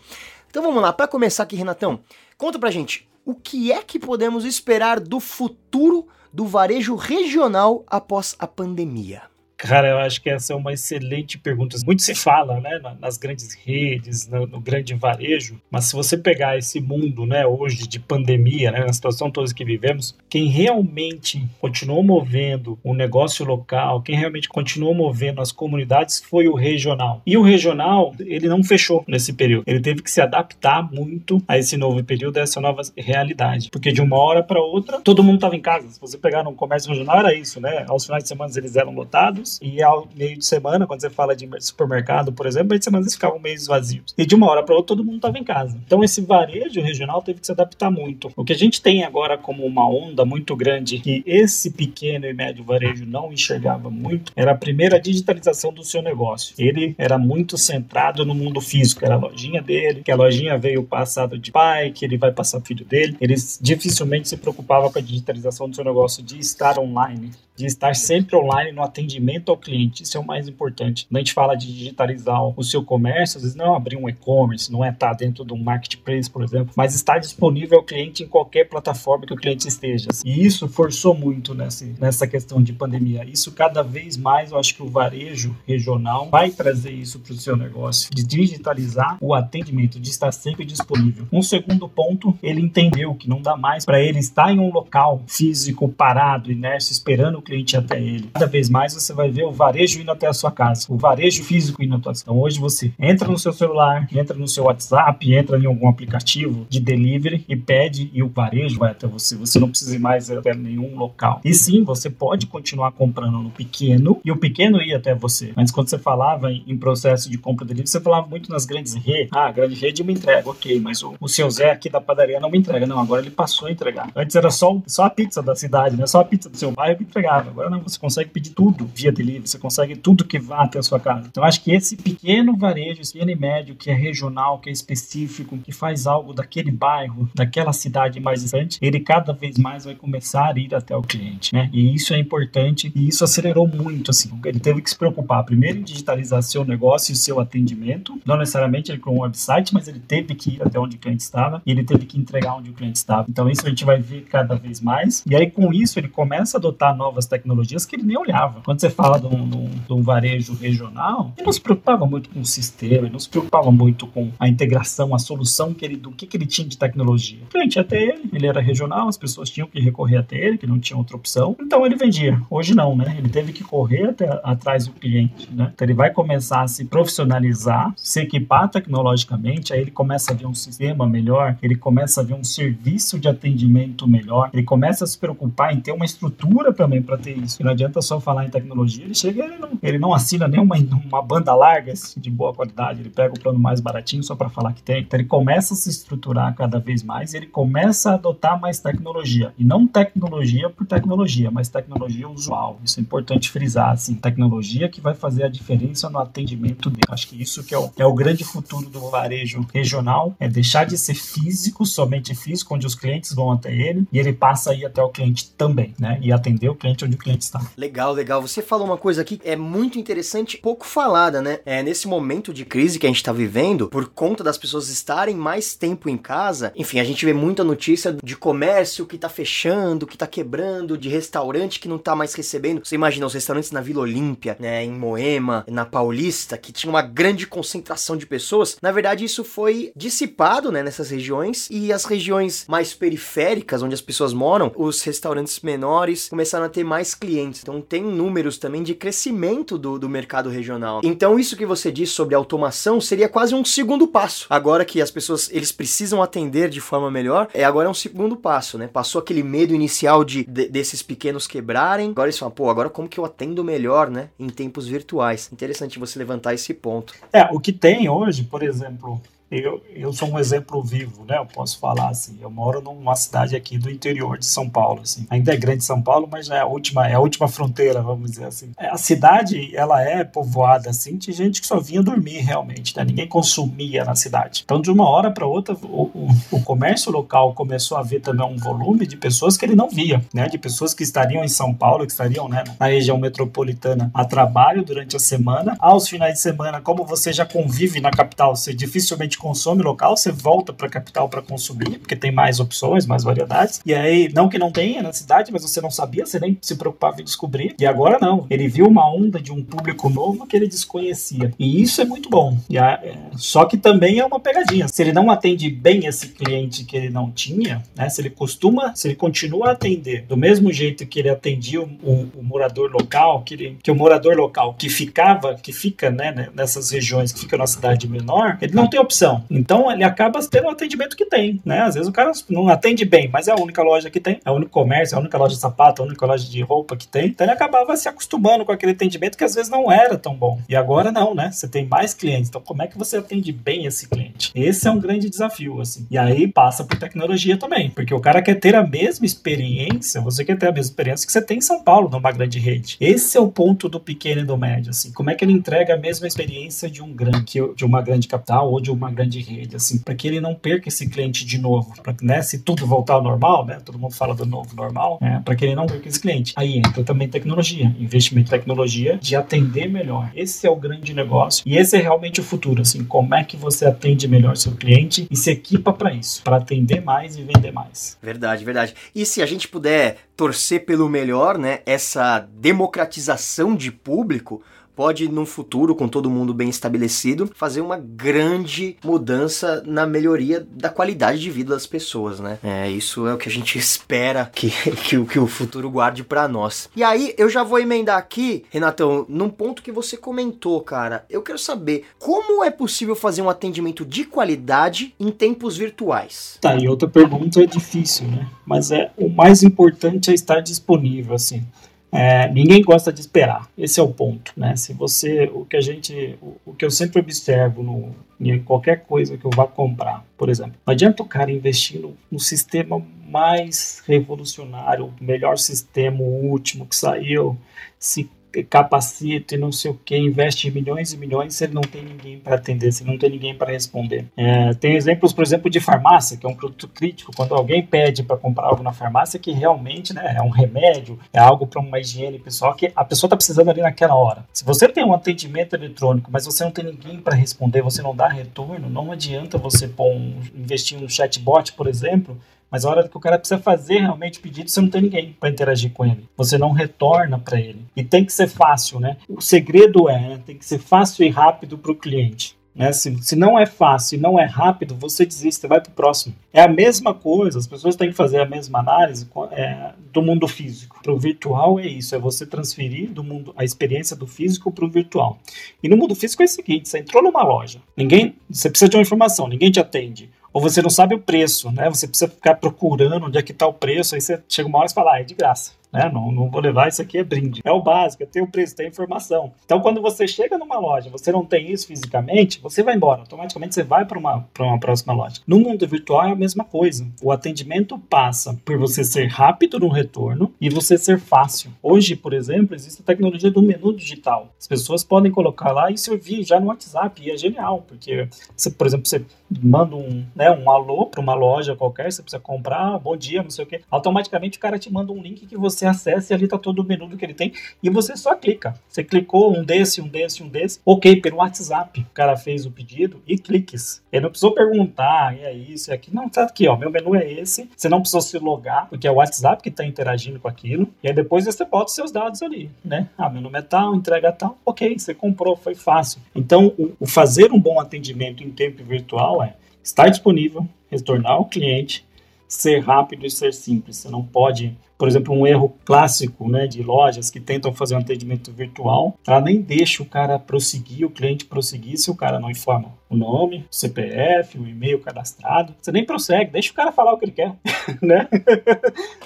Então 0.50 0.64
vamos 0.64 0.82
lá, 0.82 0.94
para 0.94 1.06
começar 1.06 1.44
aqui, 1.44 1.58
Renatão, 1.58 2.00
conta 2.38 2.58
pra 2.58 2.72
gente 2.72 3.10
o 3.26 3.36
que 3.36 3.74
é 3.74 3.84
que 3.84 4.00
podemos 4.00 4.46
esperar 4.46 5.02
do 5.02 5.20
futuro 5.20 6.08
do 6.32 6.46
varejo 6.46 6.96
regional 6.96 7.84
após 7.88 8.38
a 8.40 8.48
pandemia. 8.48 9.24
Cara, 9.58 9.88
eu 9.88 9.98
acho 9.98 10.22
que 10.22 10.30
essa 10.30 10.54
é 10.54 10.56
uma 10.56 10.72
excelente 10.72 11.36
pergunta. 11.40 11.76
Muito 11.84 12.04
se 12.04 12.14
fala, 12.14 12.60
né, 12.60 12.80
nas 13.02 13.18
grandes 13.18 13.56
redes, 13.56 14.28
no, 14.28 14.46
no, 14.46 14.62
grande 14.62 14.94
varejo, 14.94 15.60
mas 15.72 15.86
se 15.86 15.96
você 15.96 16.16
pegar 16.16 16.58
esse 16.58 16.80
mundo, 16.80 17.26
né, 17.26 17.46
hoje 17.46 17.88
de 17.88 18.00
pandemia, 18.00 18.72
né, 18.72 18.82
na 18.82 18.94
situação 18.94 19.32
toda 19.32 19.52
que 19.52 19.66
vivemos, 19.66 20.16
quem 20.30 20.48
realmente 20.48 21.44
continuou 21.60 22.04
movendo 22.04 22.78
o 22.84 22.94
negócio 22.94 23.44
local, 23.46 24.02
quem 24.02 24.16
realmente 24.16 24.48
continuou 24.48 24.94
movendo 24.94 25.42
as 25.42 25.52
comunidades 25.52 26.22
foi 26.22 26.48
o 26.48 26.54
regional. 26.54 27.24
E 27.26 27.36
o 27.36 27.42
regional, 27.42 28.14
ele 28.20 28.48
não 28.48 28.64
fechou 28.64 29.04
nesse 29.08 29.34
período. 29.34 29.64
Ele 29.66 29.80
teve 29.80 30.04
que 30.04 30.12
se 30.12 30.22
adaptar 30.22 30.84
muito 30.92 31.42
a 31.48 31.58
esse 31.58 31.78
novo 31.78 32.04
período, 32.04 32.38
a 32.38 32.42
essa 32.42 32.62
nova 32.62 32.84
realidade, 32.96 33.70
porque 33.72 33.92
de 33.92 34.02
uma 34.02 34.18
hora 34.18 34.44
para 34.44 34.62
outra, 34.62 35.00
todo 35.02 35.24
mundo 35.24 35.36
estava 35.36 35.56
em 35.56 35.62
casa. 35.62 35.90
Se 35.90 36.00
você 36.00 36.18
pegar 36.18 36.44
no 36.44 36.54
comércio 36.54 36.90
regional 36.92 37.18
era 37.20 37.34
isso, 37.34 37.60
né? 37.60 37.86
Aos 37.88 38.06
finais 38.06 38.24
de 38.24 38.30
semana 38.30 38.52
eles 38.56 38.76
eram 38.76 38.94
lotados 38.94 39.47
e 39.62 39.82
ao 39.82 40.08
meio 40.16 40.38
de 40.38 40.46
semana, 40.46 40.86
quando 40.86 41.02
você 41.02 41.10
fala 41.10 41.36
de 41.36 41.48
supermercado, 41.60 42.32
por 42.32 42.46
exemplo, 42.46 42.70
meio 42.70 42.80
de 42.80 42.86
semana 42.86 43.04
eles 43.04 43.14
ficavam 43.14 43.40
meio 43.40 43.58
vazios. 43.68 44.14
E 44.18 44.26
de 44.26 44.36
uma 44.36 44.50
hora 44.50 44.64
para 44.64 44.76
outra 44.76 44.88
todo 44.88 45.04
mundo 45.04 45.18
estava 45.18 45.38
em 45.38 45.44
casa. 45.44 45.78
Então 45.86 46.04
esse 46.04 46.22
varejo 46.22 46.82
regional 46.82 47.22
teve 47.22 47.40
que 47.40 47.46
se 47.46 47.52
adaptar 47.52 47.92
muito. 47.92 48.32
O 48.36 48.44
que 48.44 48.54
a 48.54 48.58
gente 48.58 48.82
tem 48.82 49.04
agora 49.04 49.38
como 49.38 49.66
uma 49.66 49.88
onda 49.88 50.24
muito 50.24 50.56
grande 50.56 51.00
que 51.00 51.24
esse 51.26 51.72
pequeno 51.72 52.26
e 52.26 52.34
médio 52.34 52.64
varejo 52.64 53.06
não 53.06 53.34
enxergava 53.34 53.90
muito 53.90 54.32
era 54.36 54.52
a 54.52 54.56
primeira 54.56 55.00
digitalização 55.00 55.74
do 55.74 55.84
seu 55.84 56.02
negócio. 56.02 56.54
Ele 56.58 56.96
era 56.98 57.18
muito 57.18 57.58
centrado 57.58 58.26
no 58.26 58.34
mundo 58.34 58.62
físico, 58.62 59.04
era 59.04 59.16
a 59.16 59.18
lojinha 59.18 59.62
dele, 59.62 60.04
que 60.04 60.12
a 60.12 60.16
lojinha 60.16 60.58
veio 60.58 60.84
passado 60.84 61.38
de 61.38 61.52
pai, 61.52 61.92
que 61.92 62.06
ele 62.06 62.18
vai 62.18 62.32
passar 62.32 62.62
filho 62.62 62.86
dele. 62.86 63.18
Eles 63.20 63.60
dificilmente 63.62 64.30
se 64.30 64.38
preocupavam 64.38 64.92
com 64.92 65.00
a 65.00 65.02
digitalização 65.02 65.70
do 65.70 65.76
seu 65.76 65.86
negócio 65.86 66.22
de 66.22 66.38
estar 66.40 66.78
online, 66.78 67.32
de 67.58 67.66
estar 67.66 67.96
sempre 67.96 68.36
online 68.36 68.72
no 68.72 68.84
atendimento 68.84 69.50
ao 69.50 69.58
cliente, 69.58 70.04
isso 70.04 70.16
é 70.16 70.20
o 70.20 70.26
mais 70.26 70.48
importante. 70.48 71.08
Quando 71.08 71.18
a 71.18 71.20
gente 71.20 71.34
fala 71.34 71.56
de 71.56 71.68
digitalizar 71.74 72.40
o 72.58 72.64
seu 72.64 72.84
comércio, 72.84 73.38
às 73.38 73.44
vezes 73.44 73.58
não 73.58 73.74
é 73.74 73.76
abrir 73.76 73.98
um 73.98 74.08
e-commerce, 74.08 74.72
não 74.72 74.86
é 74.86 74.90
estar 74.90 75.14
dentro 75.14 75.44
de 75.44 75.54
um 75.54 75.58
marketplace, 75.58 76.30
por 76.30 76.44
exemplo, 76.44 76.72
mas 76.76 76.94
estar 76.94 77.18
disponível 77.18 77.80
ao 77.80 77.84
cliente 77.84 78.24
em 78.24 78.28
qualquer 78.28 78.66
plataforma 78.66 79.26
que 79.26 79.34
o 79.34 79.38
cliente 79.38 79.68
esteja. 79.68 80.10
E 80.24 80.46
isso 80.46 80.68
forçou 80.68 81.16
muito 81.16 81.56
nessa, 81.56 81.86
nessa 82.00 82.28
questão 82.28 82.62
de 82.62 82.74
pandemia. 82.74 83.26
Isso 83.26 83.52
cada 83.52 83.82
vez 83.82 84.16
mais, 84.16 84.52
eu 84.52 84.60
acho 84.60 84.76
que 84.76 84.84
o 84.84 84.90
varejo 84.90 85.56
regional 85.66 86.30
vai 86.30 86.52
trazer 86.52 86.92
isso 86.92 87.20
para 87.20 87.34
o 87.34 87.38
seu 87.38 87.58
negócio, 87.58 88.10
de 88.14 88.24
digitalizar 88.24 89.18
o 89.20 89.34
atendimento, 89.34 90.00
de 90.00 90.10
estar 90.12 90.32
sempre 90.32 90.64
disponível. 90.64 91.26
Um 91.32 91.42
segundo 91.42 91.90
ponto, 91.90 92.38
ele 92.44 92.62
entendeu 92.62 93.16
que 93.16 93.28
não 93.28 93.42
dá 93.42 93.58
mais 93.58 93.84
para 93.84 94.00
ele 94.00 94.20
estar 94.20 94.52
em 94.52 94.60
um 94.60 94.72
local 94.72 95.24
físico 95.28 95.90
parado, 95.90 96.52
inércio, 96.52 96.92
esperando 96.92 97.40
o 97.40 97.42
cliente 97.48 97.78
até 97.78 98.00
ele. 98.00 98.30
Cada 98.34 98.46
vez 98.46 98.70
mais 98.70 98.94
você 98.94 99.14
vai 99.14 99.32
ver 99.32 99.44
o 99.44 99.52
varejo 99.52 100.02
indo 100.02 100.12
até 100.12 100.28
a 100.28 100.34
sua 100.34 100.52
casa, 100.52 100.86
o 100.90 100.98
varejo 100.98 101.44
físico 101.44 101.82
indo 101.82 101.96
até 101.96 102.10
a 102.10 102.14
sua 102.14 102.24
Então 102.24 102.40
hoje 102.40 102.60
você 102.60 102.92
entra 103.00 103.30
no 103.30 103.38
seu 103.38 103.54
celular, 103.54 104.08
entra 104.14 104.38
no 104.38 104.48
seu 104.48 104.66
WhatsApp, 104.66 105.34
entra 105.34 105.58
em 105.58 105.66
algum 105.66 105.88
aplicativo 105.88 106.68
de 106.70 106.80
delivery 106.80 107.46
e 107.48 107.56
pede 107.56 108.12
e 108.14 108.22
o 108.22 108.28
varejo 108.28 108.78
vai 108.78 108.92
até 108.92 109.08
você. 109.08 109.36
Você 109.38 109.58
não 109.60 109.70
precisa 109.70 109.96
ir 109.96 110.00
mais 110.00 110.30
até 110.30 110.54
nenhum 110.54 110.98
local. 110.98 111.40
E 111.46 111.54
sim, 111.54 111.84
você 111.84 112.10
pode 112.10 112.48
continuar 112.48 112.92
comprando 112.92 113.38
no 113.40 113.50
pequeno 113.50 114.20
e 114.26 114.32
o 114.32 114.38
pequeno 114.38 114.82
ir 114.82 114.94
até 114.94 115.16
você. 115.16 115.54
Antes, 115.56 115.72
quando 115.72 115.90
você 115.90 115.98
falava 115.98 116.52
em, 116.52 116.78
processo 116.78 117.30
de 117.30 117.38
compra 117.38 117.66
delivery, 117.66 117.90
você 117.90 118.02
falava 118.02 118.28
muito 118.28 118.52
nas 118.52 118.66
grandes 118.66 118.94
redes. 118.94 119.30
Ah, 119.32 119.48
a 119.48 119.52
grande 119.52 119.76
rede 119.76 120.04
me 120.04 120.14
entrega, 120.14 120.50
ok, 120.50 120.80
mas 120.80 121.02
o, 121.02 121.16
o 121.20 121.28
seu 121.28 121.50
Zé 121.50 121.72
aqui 121.72 121.90
da 121.90 122.00
padaria 122.00 122.40
não 122.40 122.50
me 122.50 122.58
entrega. 122.58 122.86
Não, 122.86 123.00
agora 123.00 123.22
ele 123.22 123.32
passou 123.32 123.68
a 123.68 123.72
entregar. 123.72 124.10
Antes 124.16 124.36
era 124.36 124.52
só, 124.52 124.80
só 124.86 125.06
a 125.06 125.10
pizza 125.10 125.42
da 125.42 125.56
cidade, 125.56 125.96
né? 125.96 126.06
Só 126.06 126.20
a 126.20 126.26
pizza 126.26 126.50
do 126.50 126.58
seu 126.58 126.72
bairro 126.72 126.98
que 126.98 127.04
entregava. 127.04 127.37
Agora 127.40 127.70
não, 127.70 127.82
você 127.82 128.00
consegue 128.00 128.30
pedir 128.30 128.52
tudo 128.52 128.90
via 128.94 129.12
delivery, 129.12 129.48
você 129.48 129.60
consegue 129.60 129.96
tudo 129.96 130.26
que 130.26 130.40
vá 130.40 130.64
até 130.64 130.80
a 130.80 130.84
sua 130.84 131.00
casa. 131.00 131.28
Então 131.28 131.44
acho 131.44 131.64
que 131.64 131.72
esse 131.72 131.96
pequeno 131.96 132.56
varejo, 132.56 133.02
esse 133.02 133.14
pequeno 133.14 133.32
e 133.32 133.36
médio, 133.36 133.76
que 133.76 133.90
é 133.90 133.94
regional, 133.94 134.60
que 134.60 134.70
é 134.70 134.72
específico, 134.74 135.58
que 135.58 135.72
faz 135.72 136.08
algo 136.08 136.34
daquele 136.34 136.72
bairro, 136.72 137.30
daquela 137.34 137.74
cidade 137.74 138.20
mais 138.20 138.42
distante, 138.42 138.78
ele 138.82 139.00
cada 139.00 139.34
vez 139.34 139.58
mais 139.58 139.86
vai 139.86 139.96
começar 139.96 140.54
a 140.56 140.60
ir 140.60 140.74
até 140.74 140.96
o 140.96 141.02
cliente, 141.02 141.54
né? 141.54 141.70
E 141.74 141.94
isso 141.94 142.14
é 142.14 142.20
importante 142.20 142.92
e 142.96 143.08
isso 143.08 143.24
acelerou 143.24 143.68
muito, 143.68 144.12
assim. 144.12 144.30
Ele 144.46 144.60
teve 144.60 144.82
que 144.82 144.90
se 144.90 144.98
preocupar 144.98 145.44
primeiro 145.44 145.80
em 145.80 145.84
digitalizar 145.84 146.42
seu 146.44 146.64
negócio 146.66 147.12
e 147.12 147.16
seu 147.16 147.40
atendimento. 147.40 148.20
Não 148.26 148.38
necessariamente 148.38 148.92
ele 148.92 149.00
criou 149.00 149.18
um 149.18 149.22
website, 149.22 149.74
mas 149.74 149.88
ele 149.88 150.00
teve 150.00 150.36
que 150.36 150.56
ir 150.56 150.64
até 150.64 150.80
onde 150.80 150.96
o 150.96 151.00
cliente 151.00 151.24
estava 151.24 151.62
e 151.66 151.72
ele 151.72 151.84
teve 151.84 152.06
que 152.06 152.20
entregar 152.20 152.56
onde 152.56 152.70
o 152.70 152.74
cliente 152.74 152.98
estava. 152.98 153.26
Então 153.30 153.50
isso 153.50 153.66
a 153.66 153.70
gente 153.70 153.86
vai 153.86 154.00
ver 154.00 154.22
cada 154.24 154.56
vez 154.56 154.82
mais. 154.82 155.24
E 155.26 155.36
aí 155.36 155.50
com 155.50 155.74
isso 155.74 156.00
ele 156.00 156.08
começa 156.08 156.58
a 156.58 156.60
adotar 156.60 156.96
novas 156.96 157.26
tecnologias 157.28 157.86
que 157.86 157.96
ele 157.96 158.04
nem 158.04 158.18
olhava. 158.18 158.62
Quando 158.64 158.80
você 158.80 158.90
fala 158.90 159.20
de 159.20 159.28
um, 159.28 159.48
de 159.48 159.94
um, 159.94 160.02
varejo 160.02 160.54
regional, 160.54 161.34
ele 161.38 161.46
não 161.46 161.54
se 161.54 161.62
preocupava 161.62 162.06
muito 162.06 162.30
com 162.30 162.40
o 162.40 162.46
sistema, 162.46 163.06
ele 163.06 163.10
não 163.12 163.20
se 163.20 163.30
preocupava 163.30 163.72
muito 163.72 164.08
com 164.08 164.32
a 164.40 164.48
integração, 164.48 165.14
a 165.14 165.20
solução 165.20 165.74
que 165.74 165.86
ele, 165.86 165.98
do 165.98 166.12
que, 166.12 166.26
que 166.26 166.38
ele 166.38 166.46
tinha 166.46 166.68
de 166.68 166.78
tecnologia. 166.78 167.40
O 167.44 167.48
cliente 167.48 167.80
até 167.80 168.02
ele, 168.02 168.30
ele 168.34 168.48
era 168.48 168.62
regional, 168.62 169.08
as 169.08 169.18
pessoas 169.18 169.50
tinham 169.50 169.68
que 169.68 169.80
recorrer 169.80 170.18
até 170.18 170.38
ele, 170.38 170.58
que 170.58 170.68
não 170.68 170.80
tinha 170.80 170.98
outra 170.98 171.16
opção, 171.16 171.56
então 171.60 171.86
ele 171.86 171.96
vendia. 171.96 172.42
Hoje 172.50 172.74
não, 172.74 172.96
né? 172.96 173.16
Ele 173.18 173.30
teve 173.30 173.52
que 173.52 173.64
correr 173.64 174.10
até 174.10 174.28
atrás 174.44 174.88
do 174.88 174.94
cliente, 174.94 175.50
né? 175.52 175.72
Então 175.74 175.86
ele 175.86 175.94
vai 175.94 176.12
começar 176.12 176.62
a 176.62 176.68
se 176.68 176.86
profissionalizar, 176.86 177.94
se 177.96 178.22
equipar 178.22 178.70
tecnologicamente, 178.70 179.74
aí 179.74 179.82
ele 179.82 179.92
começa 179.92 180.32
a 180.32 180.36
ver 180.36 180.46
um 180.46 180.54
sistema 180.54 181.08
melhor, 181.08 181.58
ele 181.62 181.76
começa 181.76 182.22
a 182.22 182.24
ver 182.24 182.34
um 182.34 182.44
serviço 182.44 183.20
de 183.20 183.28
atendimento 183.28 184.08
melhor, 184.08 184.50
ele 184.54 184.64
começa 184.64 185.04
a 185.04 185.08
se 185.08 185.18
preocupar 185.18 185.74
em 185.74 185.80
ter 185.80 185.92
uma 185.92 186.06
estrutura 186.06 186.74
também 186.74 187.02
para 187.02 187.17
para 187.18 187.24
ter 187.24 187.38
isso. 187.38 187.62
E 187.62 187.64
não 187.64 187.72
adianta 187.72 188.02
só 188.02 188.20
falar 188.20 188.46
em 188.46 188.50
tecnologia, 188.50 189.04
ele 189.04 189.16
chega 189.16 189.44
ele 189.44 189.58
não, 189.58 189.70
ele 189.82 189.98
não 189.98 190.14
assina 190.14 190.48
nenhuma 190.48 190.78
uma 191.06 191.22
banda 191.22 191.54
larga 191.56 191.94
assim, 191.94 192.20
de 192.20 192.30
boa 192.30 192.54
qualidade, 192.54 193.02
ele 193.02 193.10
pega 193.10 193.34
o 193.34 193.40
plano 193.40 193.60
mais 193.60 193.80
baratinho 193.80 194.24
só 194.24 194.36
para 194.36 194.50
falar 194.50 194.74
que 194.74 194.84
tem. 194.84 195.02
Então 195.02 195.20
ele 195.20 195.28
começa 195.28 195.74
a 195.74 195.78
se 195.78 195.90
estruturar 195.90 196.56
cada 196.56 196.80
vez 196.80 197.04
mais, 197.04 197.34
ele 197.34 197.48
começa 197.48 198.12
a 198.12 198.14
adotar 198.14 198.60
mais 198.60 198.80
tecnologia. 198.80 199.54
E 199.58 199.64
não 199.64 199.88
tecnologia 199.88 200.70
por 200.70 200.86
tecnologia, 200.86 201.50
mas 201.50 201.70
tecnologia 201.70 202.30
usual. 202.30 202.80
Isso 202.84 203.00
é 203.00 203.02
importante 203.02 203.50
frisar, 203.50 203.92
assim, 203.92 204.16
tecnologia 204.16 204.90
que 204.90 205.02
vai 205.02 205.14
fazer 205.14 205.44
a 205.44 205.50
diferença 205.50 206.10
no 206.10 206.20
atendimento 206.20 206.90
dele. 206.90 207.04
Acho 207.10 207.28
que 207.28 207.42
isso 207.42 207.64
que 207.64 207.74
é 207.74 207.78
o, 207.78 207.92
é 207.98 208.06
o 208.06 208.14
grande 208.14 208.44
futuro 208.44 208.90
do 208.90 209.10
varejo 209.10 209.66
regional, 209.74 210.36
é 210.40 210.48
deixar 210.48 210.86
de 210.86 210.98
ser 210.98 211.16
físico, 211.16 211.86
somente 211.86 212.36
físico, 212.36 212.76
onde 212.76 212.86
os 212.86 212.96
clientes 212.96 213.34
vão 213.34 213.52
até 213.52 213.74
ele, 213.74 214.08
e 214.12 214.20
ele 214.20 214.34
passa 214.34 214.72
a 214.72 214.76
ir 214.76 214.86
até 214.86 215.02
o 215.02 215.10
cliente 215.10 215.50
também, 215.52 215.94
né? 216.00 216.20
E 216.22 216.32
atender 216.32 216.70
o 216.70 216.76
cliente 216.76 216.97
onde 217.06 217.16
o 217.16 217.20
cliente 217.20 217.44
está. 217.44 217.62
Legal, 217.76 218.14
legal. 218.14 218.42
Você 218.42 218.62
falou 218.62 218.86
uma 218.86 218.98
coisa 218.98 219.22
aqui 219.22 219.40
é 219.44 219.56
muito 219.56 220.00
interessante, 220.00 220.58
pouco 220.58 220.86
falada, 220.86 221.42
né? 221.42 221.60
É 221.66 221.82
nesse 221.84 222.08
momento 222.08 222.54
de 222.54 222.66
crise 222.66 223.00
que 223.00 223.06
a 223.06 223.10
gente 223.10 223.18
está 223.18 223.32
vivendo, 223.32 223.88
por 223.90 224.08
conta 224.08 224.44
das 224.44 224.58
pessoas 224.58 224.90
estarem 224.90 225.36
mais 225.36 225.76
tempo 225.76 226.10
em 226.10 226.18
casa, 226.18 226.72
enfim, 226.76 227.00
a 227.00 227.04
gente 227.04 227.26
vê 227.26 227.34
muita 227.34 227.64
notícia 227.64 228.16
de 228.24 228.36
comércio 228.36 229.06
que 229.06 229.18
tá 229.18 229.30
fechando, 229.30 230.08
que 230.08 230.18
tá 230.18 230.28
quebrando, 230.28 230.98
de 230.98 231.10
restaurante 231.10 231.80
que 231.80 231.88
não 231.88 231.98
tá 231.98 232.16
mais 232.16 232.34
recebendo. 232.34 232.82
Você 232.84 232.96
imagina 232.96 233.26
os 233.26 233.34
restaurantes 233.34 233.72
na 233.72 233.82
Vila 233.82 234.02
Olímpia, 234.02 234.56
né, 234.60 234.84
em 234.84 234.92
Moema, 234.92 235.66
na 235.68 235.86
Paulista, 235.86 236.58
que 236.58 236.72
tinha 236.72 236.90
uma 236.90 237.02
grande 237.02 237.48
concentração 237.48 238.18
de 238.18 238.26
pessoas. 238.26 238.78
Na 238.82 238.92
verdade, 238.92 239.24
isso 239.24 239.44
foi 239.44 239.92
dissipado, 239.96 240.72
né, 240.72 240.84
nessas 240.84 241.10
regiões 241.10 241.68
e 241.70 241.92
as 241.92 242.06
regiões 242.06 242.66
mais 242.68 242.94
periféricas, 242.94 243.82
onde 243.82 243.94
as 243.94 244.02
pessoas 244.02 244.34
moram, 244.34 244.72
os 244.76 245.02
restaurantes 245.02 245.60
menores 245.62 246.30
começaram 246.30 246.66
a 246.66 246.70
ter 246.70 246.84
mais 246.88 247.14
clientes. 247.14 247.62
Então 247.62 247.82
tem 247.82 248.04
números 248.04 248.58
também 248.58 248.82
de 248.82 248.96
crescimento 248.96 249.78
do, 249.78 250.00
do 250.00 250.10
mercado 250.10 250.50
regional. 250.50 251.02
Então 251.04 251.38
isso 251.38 251.56
que 251.58 251.66
você 251.66 251.92
disse 251.92 252.14
sobre 252.14 252.34
automação 252.34 253.00
seria 253.02 253.30
quase 253.30 253.54
um 253.54 253.64
segundo 253.64 254.08
passo. 254.08 254.48
Agora 254.50 254.86
que 254.86 255.02
as 255.02 255.12
pessoas 255.12 255.50
eles 255.52 255.72
precisam 255.72 256.24
atender 256.24 256.70
de 256.70 256.82
forma 256.82 257.12
melhor, 257.12 257.48
é 257.54 257.64
agora 257.64 257.88
é 257.88 257.92
um 257.92 257.94
segundo 257.94 258.36
passo, 258.36 258.78
né? 258.78 258.88
Passou 258.88 259.20
aquele 259.20 259.44
medo 259.44 259.76
inicial 259.76 260.24
de, 260.24 260.44
de 260.46 260.70
desses 260.70 261.04
pequenos 261.04 261.46
quebrarem. 261.46 262.10
Agora 262.12 262.28
eles 262.28 262.40
falam, 262.40 262.54
pô, 262.54 262.70
agora 262.70 262.90
como 262.90 263.08
que 263.08 263.20
eu 263.20 263.26
atendo 263.26 263.64
melhor, 263.64 264.10
né, 264.10 264.30
em 264.40 264.48
tempos 264.48 264.88
virtuais? 264.88 265.50
Interessante 265.52 266.00
você 266.00 266.18
levantar 266.18 266.54
esse 266.54 266.74
ponto. 266.74 267.14
É, 267.34 267.44
o 267.52 267.60
que 267.60 267.74
tem 267.74 268.10
hoje, 268.10 268.44
por 268.44 268.64
exemplo, 268.64 269.22
eu, 269.50 269.82
eu 269.96 270.12
sou 270.12 270.30
um 270.30 270.38
exemplo 270.38 270.84
vivo, 270.84 271.24
né? 271.26 271.38
Eu 271.38 271.46
posso 271.46 271.80
falar 271.80 272.10
assim. 272.10 272.38
Eu 272.42 272.50
moro 272.50 272.82
numa 272.82 273.16
cidade 273.16 273.56
aqui 273.56 273.78
do 273.78 273.90
interior 273.90 274.38
de 274.38 274.46
São 274.46 274.70
Paulo, 274.70 275.02
assim. 275.02 275.26
Ainda 275.30 275.54
é 275.54 275.58
grande 275.58 275.84
São 275.84 276.02
Paulo, 276.02 276.28
mas 276.30 276.50
é 276.50 276.60
a 276.60 276.66
última, 276.66 277.08
é 277.08 277.14
a 277.14 277.20
última 277.20 277.48
fronteira, 277.48 278.02
vamos 278.02 278.32
dizer 278.32 278.46
assim. 278.46 278.72
É, 278.78 278.90
a 278.90 278.98
cidade, 278.98 279.76
ela 279.76 280.02
é 280.02 280.24
povoada 280.24 280.90
assim 280.90 281.16
de 281.18 281.32
gente 281.32 281.62
que 281.62 281.68
só 281.68 281.80
vinha 281.80 282.04
dormir 282.04 282.40
realmente, 282.40 282.96
né? 282.96 283.06
Ninguém 283.06 283.28
consumia 283.28 284.04
na 284.04 284.16
cidade. 284.16 284.64
Então, 284.66 284.82
de 284.82 284.92
uma 284.92 285.10
hora 285.10 285.32
para 285.32 285.46
outra, 285.46 285.76
o, 285.82 286.04
o, 286.14 286.28
o, 286.52 286.62
comércio 286.64 287.12
local 287.12 287.54
começou 287.54 287.98
a 287.98 288.04
ver 288.04 288.20
também 288.20 288.46
um 288.46 288.58
volume 288.58 289.08
de 289.08 289.16
pessoas 289.16 289.56
que 289.56 289.64
ele 289.64 289.76
não 289.76 289.90
via, 289.90 290.24
né? 290.34 290.48
De 290.48 290.58
pessoas 290.58 290.94
que 290.94 291.04
estariam 291.04 291.44
em 291.44 291.48
São 291.48 291.74
Paulo, 291.74 292.06
que 292.06 292.12
estariam, 292.12 292.50
né, 292.50 292.64
na 292.78 292.88
região 292.88 293.18
metropolitana 293.18 294.12
a 294.14 294.26
trabalho 294.26 294.84
durante 294.84 295.16
a 295.16 295.20
semana. 295.20 295.76
Aos 295.80 296.10
finais 296.10 296.34
de 296.34 296.42
semana, 296.42 296.82
como 296.82 297.06
você 297.06 297.32
já 297.32 297.46
convive 297.46 298.02
na 298.02 298.12
capital, 298.12 298.56
você 298.56 298.74
dificilmente 298.74 299.37
consome 299.38 299.84
local, 299.84 300.16
você 300.16 300.32
volta 300.32 300.74
para 300.74 300.88
a 300.88 300.90
capital 300.90 301.30
para 301.30 301.42
consumir, 301.42 302.00
porque 302.00 302.16
tem 302.16 302.32
mais 302.32 302.60
opções, 302.60 303.06
mais 303.06 303.24
variedades. 303.24 303.82
E 303.86 303.94
aí, 303.94 304.32
não 304.34 304.50
que 304.50 304.58
não 304.58 304.72
tenha 304.72 305.02
na 305.02 305.14
cidade, 305.14 305.52
mas 305.52 305.62
você 305.62 305.80
não 305.82 305.92
sabia, 305.92 306.26
você 306.26 306.40
nem 306.40 306.58
se 306.62 306.76
preocupava 306.76 307.22
em 307.22 307.24
descobrir. 307.24 307.76
E 307.80 307.86
agora 307.86 308.18
não. 308.20 308.46
Ele 308.50 308.68
viu 308.68 308.88
uma 308.88 309.10
onda 309.12 309.40
de 309.40 309.52
um 309.52 309.64
público 309.64 310.10
novo 310.10 310.46
que 310.46 310.56
ele 310.56 310.68
desconhecia. 310.68 311.54
E 311.58 311.82
isso 311.82 312.02
é 312.02 312.06
muito 312.06 312.30
bom. 312.30 312.58
E 312.70 312.78
a, 312.78 313.00
é, 313.04 313.16
só 313.36 313.66
que 313.66 313.78
também 313.78 314.20
é 314.20 314.26
uma 314.26 314.40
pegadinha. 314.40 314.88
Se 314.88 315.02
ele 315.02 315.14
não 315.14 315.30
atende 315.30 315.70
bem 315.70 316.06
esse 316.06 316.30
cliente 316.30 316.84
que 316.84 316.96
ele 316.96 317.10
não 317.10 317.32
tinha, 317.32 317.84
né? 317.96 318.10
Se 318.10 318.22
ele 318.22 318.30
costuma, 318.30 318.96
se 318.96 319.08
ele 319.08 319.16
continua 319.16 319.70
a 319.70 319.72
atender 319.72 320.24
do 320.24 320.38
mesmo 320.38 320.72
jeito 320.72 321.06
que 321.06 321.20
ele 321.20 321.30
atendia 321.30 321.82
o, 321.82 321.90
o, 322.04 322.30
o 322.38 322.44
morador 322.44 322.92
local, 322.92 323.44
que, 323.44 323.54
ele, 323.54 323.78
que 323.82 323.92
o 323.92 323.96
morador 323.96 324.36
local 324.36 324.74
que 324.74 324.90
ficava, 324.90 325.56
que 325.56 325.72
fica 325.72 326.10
né, 326.10 326.50
nessas 326.54 326.92
regiões, 326.92 327.32
que 327.32 327.40
fica 327.40 327.58
na 327.58 327.68
cidade 327.68 328.08
menor, 328.08 328.58
ele 328.62 328.74
não 328.74 328.88
tem 328.88 329.00
opção 329.00 329.27
então 329.50 329.92
ele 329.92 330.04
acaba 330.04 330.40
tendo 330.48 330.66
o 330.66 330.70
atendimento 330.70 331.16
que 331.16 331.26
tem, 331.26 331.62
né? 331.66 331.82
Às 331.82 331.96
vezes 331.96 332.10
o 332.10 332.12
cara 332.12 332.32
não 332.50 332.68
atende 332.70 333.06
bem, 333.06 333.30
mas 333.32 333.48
é 333.48 333.52
a 333.52 333.56
única 333.56 333.82
loja 333.84 334.10
que 334.10 334.20
tem, 334.20 334.40
é 334.44 334.52
o 334.52 334.56
único 334.56 334.72
comércio, 334.72 335.16
é 335.16 335.18
a 335.18 335.22
única 335.22 335.38
loja 335.38 335.56
de 335.56 335.62
sapato, 335.62 336.02
é 336.02 336.06
a 336.06 336.08
única 336.08 336.26
loja 336.26 336.50
de 336.50 336.62
roupa 336.62 336.96
que 336.96 337.08
tem. 337.08 337.28
Então 337.28 337.46
ele 337.46 337.54
acabava 337.54 337.96
se 337.96 338.08
acostumando 338.08 338.66
com 338.66 338.72
aquele 338.72 338.92
atendimento 338.92 339.38
que 339.38 339.44
às 339.44 339.56
vezes 339.56 339.70
não 339.70 339.92
era 339.92 340.18
tão 340.18 340.36
bom. 340.36 340.60
E 340.68 340.76
agora 340.76 341.12
não, 341.12 341.34
né? 341.34 341.52
Você 341.52 341.68
tem 341.68 341.86
mais 341.86 342.14
clientes. 342.14 342.50
Então 342.50 342.62
como 342.62 342.82
é 342.82 342.88
que 342.88 342.98
você 342.98 343.18
atende 343.18 343.52
bem 343.52 343.86
esse 343.86 344.08
cliente? 344.08 344.52
Esse 344.56 344.88
é 344.88 344.92
um 344.92 345.00
grande 345.00 345.30
desafio, 345.30 345.80
assim. 345.82 346.06
E 346.10 346.18
aí 346.18 346.48
passa 346.48 346.84
por 346.84 346.98
tecnologia 346.98 347.58
também, 347.58 347.90
porque 347.90 348.14
o 348.14 348.20
cara 348.20 348.42
quer 348.42 348.56
ter 348.56 348.76
a 348.76 348.86
mesma 348.86 349.26
experiência, 349.26 350.22
você 350.22 350.44
quer 350.44 350.58
ter 350.58 350.68
a 350.68 350.72
mesma 350.72 350.90
experiência 350.90 351.26
que 351.26 351.32
você 351.32 351.42
tem 351.42 351.58
em 351.58 351.62
São 351.62 351.84
Paulo, 351.84 352.10
numa 352.10 352.32
grande 352.32 352.60
rede. 352.60 352.98
Esse 353.00 353.38
é 353.38 353.42
o 353.42 353.50
ponto 353.50 353.90
do 353.90 354.00
pequeno 354.00 354.42
e 354.42 354.46
do 354.46 354.58
médio, 354.58 354.92
assim. 354.92 355.12
Como 355.12 355.30
é 355.30 355.36
que 355.36 355.44
ele 355.44 355.54
entrega 355.54 355.96
a 355.96 355.98
mesma 355.98 356.28
experiência 356.28 356.90
de 356.90 357.02
um 357.02 357.14
grande, 357.14 357.44
de 357.76 357.86
uma 357.86 358.02
grande 358.02 358.28
capital 358.28 358.72
ou 358.72 358.80
de 358.80 358.92
uma 358.92 359.12
grande 359.18 359.42
rede, 359.42 359.76
assim, 359.76 359.98
para 359.98 360.14
que 360.14 360.28
ele 360.28 360.40
não 360.40 360.54
perca 360.54 360.88
esse 360.88 361.10
cliente 361.10 361.46
de 361.46 361.58
novo, 361.58 361.94
para 362.04 362.14
que, 362.14 362.24
né, 362.24 362.42
se 362.42 362.60
tudo 362.60 362.86
voltar 362.86 363.16
ao 363.16 363.24
normal, 363.24 363.66
né, 363.66 363.80
todo 363.84 363.98
mundo 363.98 364.14
fala 364.14 364.36
do 364.36 364.46
novo 364.46 364.76
normal, 364.76 365.18
é, 365.22 365.40
para 365.40 365.56
que 365.56 365.66
ele 365.66 365.76
não 365.76 365.88
perca 365.88 366.08
esse 366.08 366.20
cliente. 366.20 366.54
Aí 366.56 366.78
entra 366.78 367.04
também 367.04 367.28
tecnologia, 367.28 367.86
investimento 368.00 368.50
em 368.50 368.58
tecnologia 368.58 369.18
de 369.18 369.36
atender 369.36 369.88
melhor. 369.88 370.32
Esse 370.36 370.68
é 370.68 370.70
o 370.70 370.76
grande 370.76 371.14
negócio 371.14 371.64
e 371.66 371.78
esse 371.78 371.98
é 371.98 372.00
realmente 372.00 372.40
o 372.40 372.44
futuro, 372.44 372.82
assim, 372.82 373.04
como 373.04 373.34
é 373.34 373.44
que 373.44 373.58
você 373.58 373.86
atende 373.86 374.28
melhor 374.28 374.56
seu 374.56 374.74
cliente 374.74 375.28
e 375.30 375.36
se 375.36 375.50
equipa 375.50 375.92
para 375.92 376.14
isso, 376.14 376.44
para 376.44 376.58
atender 376.58 377.02
mais 377.02 377.38
e 377.38 377.44
vender 377.44 377.72
mais. 377.72 378.18
Verdade, 378.22 378.64
verdade. 378.64 378.94
E 379.16 379.26
se 379.26 379.42
a 379.42 379.46
gente 379.46 379.68
puder 379.68 380.18
torcer 380.36 380.86
pelo 380.86 381.10
melhor, 381.10 381.58
né, 381.58 381.80
essa 381.86 382.40
democratização 382.40 383.76
de 383.76 383.92
público, 383.92 384.62
pode, 384.98 385.30
num 385.30 385.46
futuro, 385.46 385.94
com 385.94 386.08
todo 386.08 386.28
mundo 386.28 386.56
bem 386.56 386.70
estabelecido, 386.70 387.48
fazer 387.54 387.82
uma 387.82 387.98
grande 387.98 388.98
mudança 389.06 389.84
na 389.86 390.08
melhoria 390.08 390.68
da 390.72 390.90
qualidade 390.90 391.40
de 391.40 391.52
vida 391.52 391.76
das 391.76 391.86
pessoas, 391.86 392.40
né? 392.40 392.58
É, 392.64 392.90
isso 392.90 393.28
é 393.28 393.34
o 393.36 393.38
que 393.38 393.48
a 393.48 393.52
gente 393.52 393.78
espera 393.78 394.50
que, 394.52 394.72
que, 394.72 395.24
que 395.24 395.40
o 395.40 395.46
futuro 395.46 395.88
guarde 395.92 396.24
para 396.24 396.48
nós. 396.48 396.90
E 396.96 397.04
aí, 397.04 397.36
eu 397.38 397.48
já 397.48 397.64
vou 397.64 397.78
emendar 397.78 398.18
aqui, 398.18 398.66
Renatão, 398.72 399.24
num 399.30 399.50
ponto 399.50 399.84
que 399.84 399.92
você 399.92 400.18
comentou, 400.18 400.82
cara. 400.82 401.26
Eu 401.30 401.44
quero 401.44 401.60
saber 401.60 402.06
como 402.18 402.64
é 402.64 402.72
possível 402.72 403.16
fazer 403.16 403.44
um 403.44 403.50
atendimento 403.50 404.04
de 404.04 404.24
qualidade 404.24 405.14
em 405.20 405.30
tempos 405.30 405.78
virtuais? 405.78 406.58
Tá, 406.60 406.76
e 406.76 406.88
outra 406.88 407.08
pergunta 407.08 407.62
é 407.62 407.68
difícil, 407.68 408.28
né? 408.28 408.48
Mas 408.66 408.90
é 408.90 409.12
o 409.16 409.30
mais 409.30 409.62
importante 409.62 410.32
é 410.32 410.34
estar 410.34 410.60
disponível, 410.62 411.36
assim. 411.36 411.64
É, 412.12 412.50
ninguém 412.52 412.82
gosta 412.82 413.12
de 413.12 413.20
esperar. 413.20 413.70
Esse 413.78 414.00
é 414.00 414.04
o 414.04 414.08
ponto, 414.08 414.54
né? 414.56 414.76
Se 414.76 414.94
você, 414.94 415.50
o 415.54 415.66
que 415.66 415.76
a 415.76 415.82
gente, 415.82 416.38
o, 416.42 416.56
o, 416.66 416.74
que 416.74 416.86
eu 416.86 416.92
sempre 416.92 417.20
observo 417.20 417.84
no, 417.84 418.16
em 418.40 418.60
qualquer 418.64 419.04
coisa 419.04 419.38
que 419.38 419.46
eu 419.46 419.52
vá 419.54 419.68
comprar, 419.68 420.26
por 420.38 420.50
exemplo, 420.50 420.76
não 420.86 420.94
adianta 420.94 421.22
o 421.22 421.28
cara 421.28 421.52
investir 421.52 422.00
no, 422.00 422.16
no 422.32 422.40
sistema 422.40 423.04
mais 423.28 424.02
revolucionário, 424.08 425.08
o 425.08 425.24
melhor 425.24 425.58
sistema, 425.58 426.22
o 426.22 426.50
último 426.50 426.86
que 426.86 426.96
saiu, 426.96 427.58
se 428.00 428.30
capacita 428.64 429.56
e 429.56 429.58
não 429.58 429.72
sei 429.72 429.92
o 429.92 429.94
que, 429.94 430.18
investe 430.18 430.70
milhões 430.72 431.14
e 431.14 431.18
milhões 431.18 431.56
se 431.56 431.64
ele 431.64 431.74
não 431.74 431.82
tem 431.82 432.04
ninguém 432.04 432.40
para 432.40 432.56
atender, 432.56 432.92
se 432.92 433.04
não 433.04 433.18
tem 433.18 433.30
ninguém 433.30 433.56
para 433.56 433.72
responder. 433.72 434.26
É, 434.36 434.74
tem 434.74 434.96
exemplos, 434.96 435.34
por 435.34 435.44
exemplo, 435.44 435.70
de 435.70 435.80
farmácia, 435.80 436.38
que 436.38 436.46
é 436.46 436.50
um 436.50 436.56
produto 436.56 436.88
crítico, 436.88 437.32
quando 437.36 437.54
alguém 437.54 437.86
pede 437.86 438.24
para 438.24 438.38
comprar 438.38 438.68
algo 438.68 438.84
na 438.84 438.92
farmácia 438.92 439.40
que 439.40 439.52
realmente 439.52 440.14
né, 440.14 440.36
é 440.38 440.42
um 440.42 440.50
remédio, 440.50 441.20
é 441.34 441.40
algo 441.40 441.68
para 441.68 441.82
uma 441.82 442.00
higiene 442.00 442.40
pessoal 442.40 442.74
que 442.74 442.92
a 442.96 443.06
pessoa 443.06 443.28
está 443.28 443.36
precisando 443.36 443.70
ali 443.70 443.82
naquela 443.82 444.16
hora. 444.16 444.46
Se 444.54 444.64
você 444.64 444.88
tem 444.88 445.04
um 445.04 445.14
atendimento 445.14 445.76
eletrônico, 445.76 446.30
mas 446.32 446.46
você 446.46 446.64
não 446.64 446.72
tem 446.72 446.86
ninguém 446.86 447.20
para 447.20 447.36
responder, 447.36 447.82
você 447.82 448.02
não 448.02 448.16
dá 448.16 448.28
retorno, 448.28 448.90
não 448.90 449.12
adianta 449.12 449.58
você 449.58 449.88
pôr 449.88 450.14
um, 450.14 450.40
investir 450.56 451.02
um 451.02 451.08
chatbot, 451.08 451.74
por 451.74 451.88
exemplo, 451.88 452.38
mas 452.72 452.86
a 452.86 452.90
hora 452.90 453.08
que 453.08 453.16
o 453.16 453.20
cara 453.20 453.38
precisa 453.38 453.60
fazer 453.60 454.00
realmente 454.00 454.40
pedido, 454.40 454.70
você 454.70 454.82
não 454.82 454.90
tem 454.90 455.02
ninguém 455.02 455.36
para 455.40 455.50
interagir 455.50 455.92
com 455.92 456.06
ele. 456.06 456.28
Você 456.36 456.58
não 456.58 456.72
retorna 456.72 457.40
para 457.40 457.60
ele. 457.60 457.86
E 457.96 458.04
tem 458.04 458.26
que 458.26 458.34
ser 458.34 458.48
fácil, 458.48 459.00
né? 459.00 459.18
O 459.30 459.42
segredo 459.42 460.10
é, 460.10 460.20
né? 460.20 460.42
tem 460.46 460.58
que 460.58 460.66
ser 460.66 460.80
fácil 460.80 461.26
e 461.26 461.30
rápido 461.30 461.78
para 461.78 461.92
o 461.92 461.96
cliente. 461.96 462.58
Né? 462.78 462.94
Se, 462.94 463.18
se 463.24 463.36
não 463.36 463.58
é 463.58 463.66
fácil 463.66 464.18
e 464.18 464.22
não 464.22 464.40
é 464.40 464.46
rápido, 464.46 464.96
você 464.96 465.26
desiste, 465.26 465.66
vai 465.66 465.82
para 465.82 465.90
o 465.90 465.94
próximo. 465.94 466.36
É 466.54 466.62
a 466.62 466.68
mesma 466.68 467.12
coisa, 467.12 467.58
as 467.58 467.66
pessoas 467.66 467.96
têm 467.96 468.10
que 468.10 468.16
fazer 468.16 468.40
a 468.40 468.46
mesma 468.46 468.80
análise 468.80 469.28
é, 469.52 469.94
do 470.14 470.22
mundo 470.22 470.48
físico. 470.48 471.00
Para 471.02 471.12
o 471.12 471.18
virtual 471.18 471.80
é 471.80 471.88
isso, 471.88 472.14
é 472.14 472.20
você 472.20 472.46
transferir 472.46 473.10
do 473.10 473.24
mundo 473.24 473.52
a 473.58 473.64
experiência 473.64 474.16
do 474.16 474.28
físico 474.28 474.72
para 474.72 474.86
o 474.86 474.90
virtual. 474.90 475.40
E 475.82 475.90
no 475.90 475.98
mundo 475.98 476.14
físico 476.14 476.44
é 476.44 476.46
o 476.46 476.50
seguinte: 476.50 476.88
você 476.88 477.00
entrou 477.00 477.24
numa 477.24 477.42
loja, 477.42 477.82
ninguém, 477.96 478.36
você 478.48 478.70
precisa 478.70 478.90
de 478.90 478.96
uma 478.96 479.02
informação, 479.02 479.48
ninguém 479.48 479.72
te 479.72 479.80
atende 479.80 480.30
ou 480.58 480.62
você 480.62 480.82
não 480.82 480.90
sabe 480.90 481.14
o 481.14 481.20
preço, 481.20 481.72
né? 481.72 481.88
Você 481.88 482.08
precisa 482.08 482.32
ficar 482.32 482.56
procurando 482.56 483.28
onde 483.28 483.38
é 483.38 483.44
que 483.44 483.52
está 483.52 483.68
o 483.68 483.74
preço, 483.74 484.16
aí 484.16 484.22
você 484.22 484.42
chega 484.50 484.68
uma 484.68 484.80
hora 484.80 484.88
e 484.90 484.94
fala, 484.94 485.14
ah, 485.14 485.20
é 485.20 485.24
de 485.24 485.36
graça. 485.36 485.72
Né? 485.92 486.10
Não, 486.14 486.32
não 486.32 486.50
vou 486.50 486.62
levar 486.62 486.88
isso 486.88 487.02
aqui 487.02 487.18
é 487.18 487.24
brinde. 487.24 487.62
É 487.64 487.72
o 487.72 487.82
básico, 487.82 488.24
é 488.24 488.26
ter 488.26 488.42
o 488.42 488.48
preço, 488.48 488.76
ter 488.76 488.86
a 488.86 488.88
informação. 488.88 489.52
Então, 489.66 489.80
quando 489.80 490.02
você 490.02 490.28
chega 490.28 490.58
numa 490.58 490.80
loja, 490.80 491.10
você 491.10 491.32
não 491.32 491.46
tem 491.46 491.72
isso 491.72 491.88
fisicamente, 491.88 492.60
você 492.62 492.84
vai 492.84 492.96
embora. 492.96 493.22
Automaticamente 493.22 493.76
você 493.76 493.84
vai 493.84 494.06
para 494.06 494.18
uma, 494.18 494.46
uma 494.60 494.80
próxima 494.80 495.14
loja. 495.14 495.42
No 495.48 495.60
mundo 495.60 495.88
virtual 495.88 496.28
é 496.28 496.32
a 496.32 496.36
mesma 496.36 496.64
coisa. 496.64 497.08
O 497.22 497.32
atendimento 497.32 497.98
passa 498.10 498.60
por 498.66 498.78
você 498.78 499.04
ser 499.04 499.28
rápido 499.28 499.80
no 499.80 499.88
retorno 499.88 500.54
e 500.60 500.70
você 500.70 500.98
ser 500.98 501.20
fácil. 501.20 501.72
Hoje, 501.82 502.16
por 502.16 502.34
exemplo, 502.34 502.76
existe 502.76 503.02
a 503.02 503.06
tecnologia 503.06 503.52
do 503.52 503.62
menu 503.62 503.94
digital. 503.94 504.50
As 504.60 504.68
pessoas 504.68 505.04
podem 505.04 505.32
colocar 505.32 505.72
lá 505.72 505.90
e 505.92 505.98
servir 505.98 506.44
já 506.44 506.60
no 506.60 506.68
WhatsApp. 506.68 507.22
E 507.22 507.32
é 507.32 507.38
genial, 507.38 507.84
porque, 507.88 508.28
você, 508.56 508.70
por 508.70 508.88
exemplo, 508.88 509.08
você 509.08 509.24
manda 509.50 509.96
um, 509.96 510.26
né, 510.36 510.52
um 510.52 510.70
alô 510.70 511.06
para 511.06 511.22
uma 511.22 511.34
loja 511.34 511.76
qualquer, 511.76 512.12
você 512.12 512.22
precisa 512.22 512.40
comprar, 512.40 513.00
bom 513.00 513.16
dia, 513.16 513.42
não 513.42 513.50
sei 513.50 513.64
o 513.64 513.68
que. 513.68 513.82
Automaticamente 513.90 514.58
o 514.58 514.62
cara 514.62 514.78
te 514.78 514.92
manda 514.92 515.12
um 515.12 515.22
link 515.22 515.46
que 515.46 515.58
você 515.58 515.77
acessa 515.86 516.34
e 516.34 516.36
ali 516.36 516.48
tá 516.48 516.58
todo 516.58 516.80
o 516.80 516.84
menu 516.84 517.08
do 517.08 517.18
que 517.18 517.26
ele 517.26 517.34
tem 517.34 517.54
e 517.82 517.90
você 517.90 518.16
só 518.16 518.36
clica. 518.36 518.74
Você 518.88 519.04
clicou 519.04 519.58
um 519.58 519.64
desse, 519.64 520.02
um 520.02 520.08
desse, 520.08 520.44
um 520.44 520.48
desse, 520.48 520.80
ok, 520.86 521.22
pelo 521.22 521.38
WhatsApp. 521.38 522.02
O 522.02 522.14
cara 522.14 522.36
fez 522.36 522.66
o 522.66 522.72
pedido 522.72 523.22
e 523.28 523.38
cliques. 523.38 524.02
Ele 524.12 524.24
não 524.24 524.30
precisou 524.30 524.54
perguntar, 524.54 525.38
é 525.38 525.54
isso, 525.54 525.92
é 525.92 525.96
aqui. 525.96 526.14
Não, 526.14 526.30
tá 526.30 526.44
aqui, 526.44 526.68
ó, 526.68 526.76
meu 526.76 526.90
menu 526.90 527.16
é 527.16 527.32
esse. 527.32 527.70
Você 527.76 527.90
não 527.90 528.00
precisou 528.00 528.22
se 528.22 528.38
logar, 528.40 528.88
porque 528.90 529.08
é 529.08 529.12
o 529.12 529.16
WhatsApp 529.16 529.62
que 529.62 529.72
tá 529.72 529.86
interagindo 529.86 530.40
com 530.40 530.48
aquilo. 530.48 530.88
E 531.04 531.08
aí 531.08 531.14
depois 531.14 531.46
você 531.46 531.66
bota 531.66 531.86
os 531.86 531.96
seus 531.96 532.12
dados 532.12 532.42
ali, 532.42 532.70
né? 532.84 533.10
Ah, 533.18 533.30
meu 533.30 533.42
nome 533.42 533.60
é 533.60 533.62
tal, 533.62 533.96
entrega 533.96 534.32
tal, 534.32 534.58
ok, 534.66 534.98
você 534.98 535.14
comprou, 535.14 535.56
foi 535.56 535.76
fácil. 535.76 536.22
Então, 536.36 536.74
o, 536.78 536.94
o 537.00 537.08
fazer 537.08 537.52
um 537.52 537.60
bom 537.60 537.80
atendimento 537.80 538.44
em 538.44 538.52
tempo 538.52 538.84
virtual 538.84 539.44
é 539.44 539.56
estar 539.84 540.10
disponível, 540.10 540.68
retornar 540.90 541.34
ao 541.34 541.46
cliente, 541.46 542.06
ser 542.48 542.80
rápido 542.80 543.26
e 543.26 543.30
ser 543.30 543.54
simples. 543.54 543.98
Você 543.98 544.10
não 544.10 544.24
pode, 544.24 544.78
por 544.98 545.08
exemplo, 545.08 545.34
um 545.34 545.46
erro 545.46 545.76
clássico 545.84 546.50
né, 546.50 546.68
de 546.68 546.82
lojas 546.82 547.30
que 547.30 547.40
tentam 547.40 547.74
fazer 547.74 547.96
um 547.96 548.00
atendimento 548.00 548.52
virtual, 548.52 549.18
ela 549.28 549.42
nem 549.42 549.62
deixa 549.62 550.02
o 550.02 550.06
cara 550.06 550.40
prosseguir, 550.40 551.06
o 551.06 551.10
cliente 551.10 551.46
prosseguir 551.46 551.98
se 551.98 552.10
o 552.10 552.16
cara 552.16 552.40
não 552.40 552.50
informa 552.50 552.94
o 553.10 553.16
nome, 553.16 553.66
o 553.72 553.76
CPF, 553.76 554.58
o 554.58 554.68
e-mail 554.68 555.00
cadastrado. 555.00 555.76
Você 555.82 555.92
nem 555.92 556.06
prossegue, 556.06 556.52
deixa 556.52 556.72
o 556.72 556.76
cara 556.76 556.92
falar 556.92 557.14
o 557.14 557.18
que 557.18 557.26
ele 557.26 557.32
quer, 557.32 557.56
né? 558.02 558.28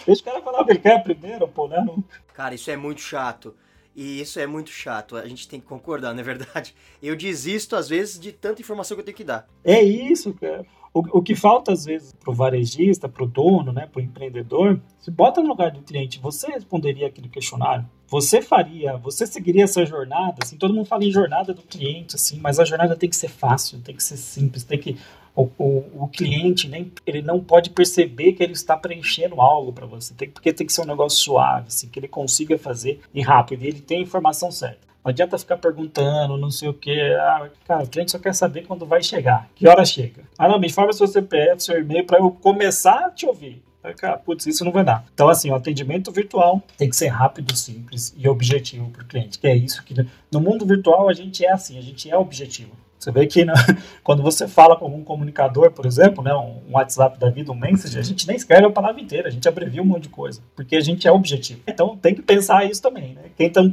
deixa 0.05 0.21
o 0.21 0.25
cara 0.25 0.41
falar 0.41 0.61
o 0.61 0.65
que 0.65 0.71
ele 0.71 0.79
quer 0.79 1.03
primeiro, 1.03 1.47
pô, 1.47 1.67
né? 1.67 1.83
Não... 1.85 2.03
Cara, 2.33 2.55
isso 2.55 2.71
é 2.71 2.77
muito 2.77 3.01
chato. 3.01 3.53
E 3.93 4.21
isso 4.21 4.39
é 4.39 4.47
muito 4.47 4.69
chato, 4.69 5.17
a 5.17 5.27
gente 5.27 5.49
tem 5.49 5.59
que 5.59 5.65
concordar, 5.65 6.13
não 6.13 6.21
é 6.21 6.23
verdade? 6.23 6.73
Eu 7.03 7.13
desisto, 7.13 7.75
às 7.75 7.89
vezes, 7.89 8.17
de 8.17 8.31
tanta 8.31 8.61
informação 8.61 8.95
que 8.95 9.01
eu 9.01 9.05
tenho 9.05 9.17
que 9.17 9.23
dar. 9.23 9.45
É 9.65 9.81
isso, 9.83 10.33
cara. 10.33 10.65
O, 10.93 11.19
o 11.19 11.21
que 11.21 11.35
falta, 11.35 11.71
às 11.71 11.85
vezes, 11.85 12.13
para 12.13 12.31
o 12.31 12.33
varejista, 12.33 13.07
para 13.07 13.23
o 13.23 13.27
dono, 13.27 13.71
né, 13.71 13.87
para 13.87 14.01
o 14.01 14.03
empreendedor, 14.03 14.79
se 14.99 15.09
bota 15.09 15.41
no 15.41 15.47
lugar 15.47 15.71
do 15.71 15.81
cliente, 15.81 16.19
você 16.19 16.51
responderia 16.51 17.07
aquele 17.07 17.29
questionário? 17.29 17.85
Você 18.07 18.41
faria, 18.41 18.97
você 18.97 19.25
seguiria 19.25 19.63
essa 19.63 19.85
jornada? 19.85 20.35
Assim, 20.43 20.57
todo 20.57 20.73
mundo 20.73 20.85
fala 20.85 21.05
em 21.05 21.11
jornada 21.11 21.53
do 21.53 21.61
cliente, 21.61 22.15
assim, 22.15 22.39
mas 22.41 22.59
a 22.59 22.65
jornada 22.65 22.93
tem 22.93 23.09
que 23.09 23.15
ser 23.15 23.29
fácil, 23.29 23.79
tem 23.79 23.95
que 23.95 24.03
ser 24.03 24.17
simples, 24.17 24.65
tem 24.65 24.77
que 24.77 24.97
o, 25.33 25.43
o, 25.57 26.03
o, 26.03 26.07
cliente 26.09 26.67
nem 26.67 26.91
ele 27.07 27.21
não 27.21 27.39
pode 27.39 27.69
perceber 27.69 28.33
que 28.33 28.43
ele 28.43 28.51
está 28.51 28.75
preenchendo 28.75 29.39
algo 29.39 29.71
para 29.71 29.85
você, 29.85 30.13
tem, 30.13 30.29
porque 30.29 30.51
tem 30.51 30.67
que 30.67 30.73
ser 30.73 30.81
um 30.81 30.85
negócio 30.85 31.19
suave, 31.19 31.67
assim, 31.67 31.87
que 31.87 31.97
ele 31.99 32.09
consiga 32.09 32.57
fazer 32.57 32.99
e 33.13 33.21
rápido, 33.21 33.63
e 33.63 33.67
ele 33.67 33.79
tem 33.79 33.99
a 33.99 34.01
informação 34.01 34.51
certa. 34.51 34.90
Não 35.03 35.09
adianta 35.09 35.37
ficar 35.37 35.57
perguntando, 35.57 36.37
não 36.37 36.51
sei 36.51 36.69
o 36.69 36.73
que. 36.73 36.91
Ah, 37.13 37.49
cara, 37.67 37.83
o 37.83 37.87
cliente 37.87 38.11
só 38.11 38.19
quer 38.19 38.33
saber 38.33 38.67
quando 38.67 38.85
vai 38.85 39.01
chegar. 39.01 39.49
Que 39.55 39.67
hora 39.67 39.83
chega? 39.83 40.23
Ah, 40.37 40.47
não, 40.47 40.59
me 40.59 40.67
informa 40.67 40.93
seu 40.93 41.07
CPF, 41.07 41.63
seu 41.63 41.79
e-mail, 41.79 42.05
para 42.05 42.19
eu 42.19 42.31
começar 42.31 43.07
a 43.07 43.09
te 43.09 43.25
ouvir. 43.25 43.63
Cara, 43.97 44.15
putz, 44.17 44.45
isso 44.45 44.63
não 44.63 44.71
vai 44.71 44.83
dar. 44.83 45.03
Então, 45.11 45.27
assim, 45.27 45.49
o 45.49 45.55
atendimento 45.55 46.11
virtual 46.11 46.61
tem 46.77 46.87
que 46.87 46.95
ser 46.95 47.07
rápido, 47.07 47.55
simples 47.55 48.13
e 48.15 48.27
objetivo 48.29 48.91
para 48.91 49.01
o 49.01 49.07
cliente. 49.07 49.39
Que 49.39 49.47
é 49.47 49.55
isso 49.55 49.83
que. 49.83 49.95
No 50.31 50.39
mundo 50.39 50.67
virtual, 50.67 51.09
a 51.09 51.13
gente 51.13 51.43
é 51.43 51.51
assim, 51.51 51.79
a 51.79 51.81
gente 51.81 52.09
é 52.09 52.15
objetivo. 52.15 52.71
Você 53.01 53.11
vê 53.11 53.25
que 53.25 53.43
né, 53.43 53.53
quando 54.03 54.21
você 54.21 54.47
fala 54.47 54.77
com 54.77 54.85
algum 54.85 55.03
comunicador, 55.03 55.71
por 55.71 55.87
exemplo, 55.87 56.23
né, 56.23 56.33
um 56.35 56.73
WhatsApp 56.73 57.17
da 57.19 57.31
vida, 57.31 57.51
um 57.51 57.55
message, 57.55 57.97
a 57.97 58.03
gente 58.03 58.27
nem 58.27 58.37
escreve 58.37 58.67
a 58.67 58.69
palavra 58.69 59.01
inteira, 59.01 59.27
a 59.27 59.31
gente 59.31 59.47
abrevia 59.49 59.81
um 59.81 59.85
monte 59.85 60.03
de 60.03 60.09
coisa, 60.09 60.39
porque 60.55 60.75
a 60.75 60.81
gente 60.81 61.07
é 61.07 61.11
objetivo. 61.11 61.61
Então 61.65 61.97
tem 61.97 62.13
que 62.13 62.21
pensar 62.21 62.63
isso 62.69 62.79
também. 62.79 63.15
Né? 63.15 63.23
Quem, 63.35 63.49
tão, 63.49 63.71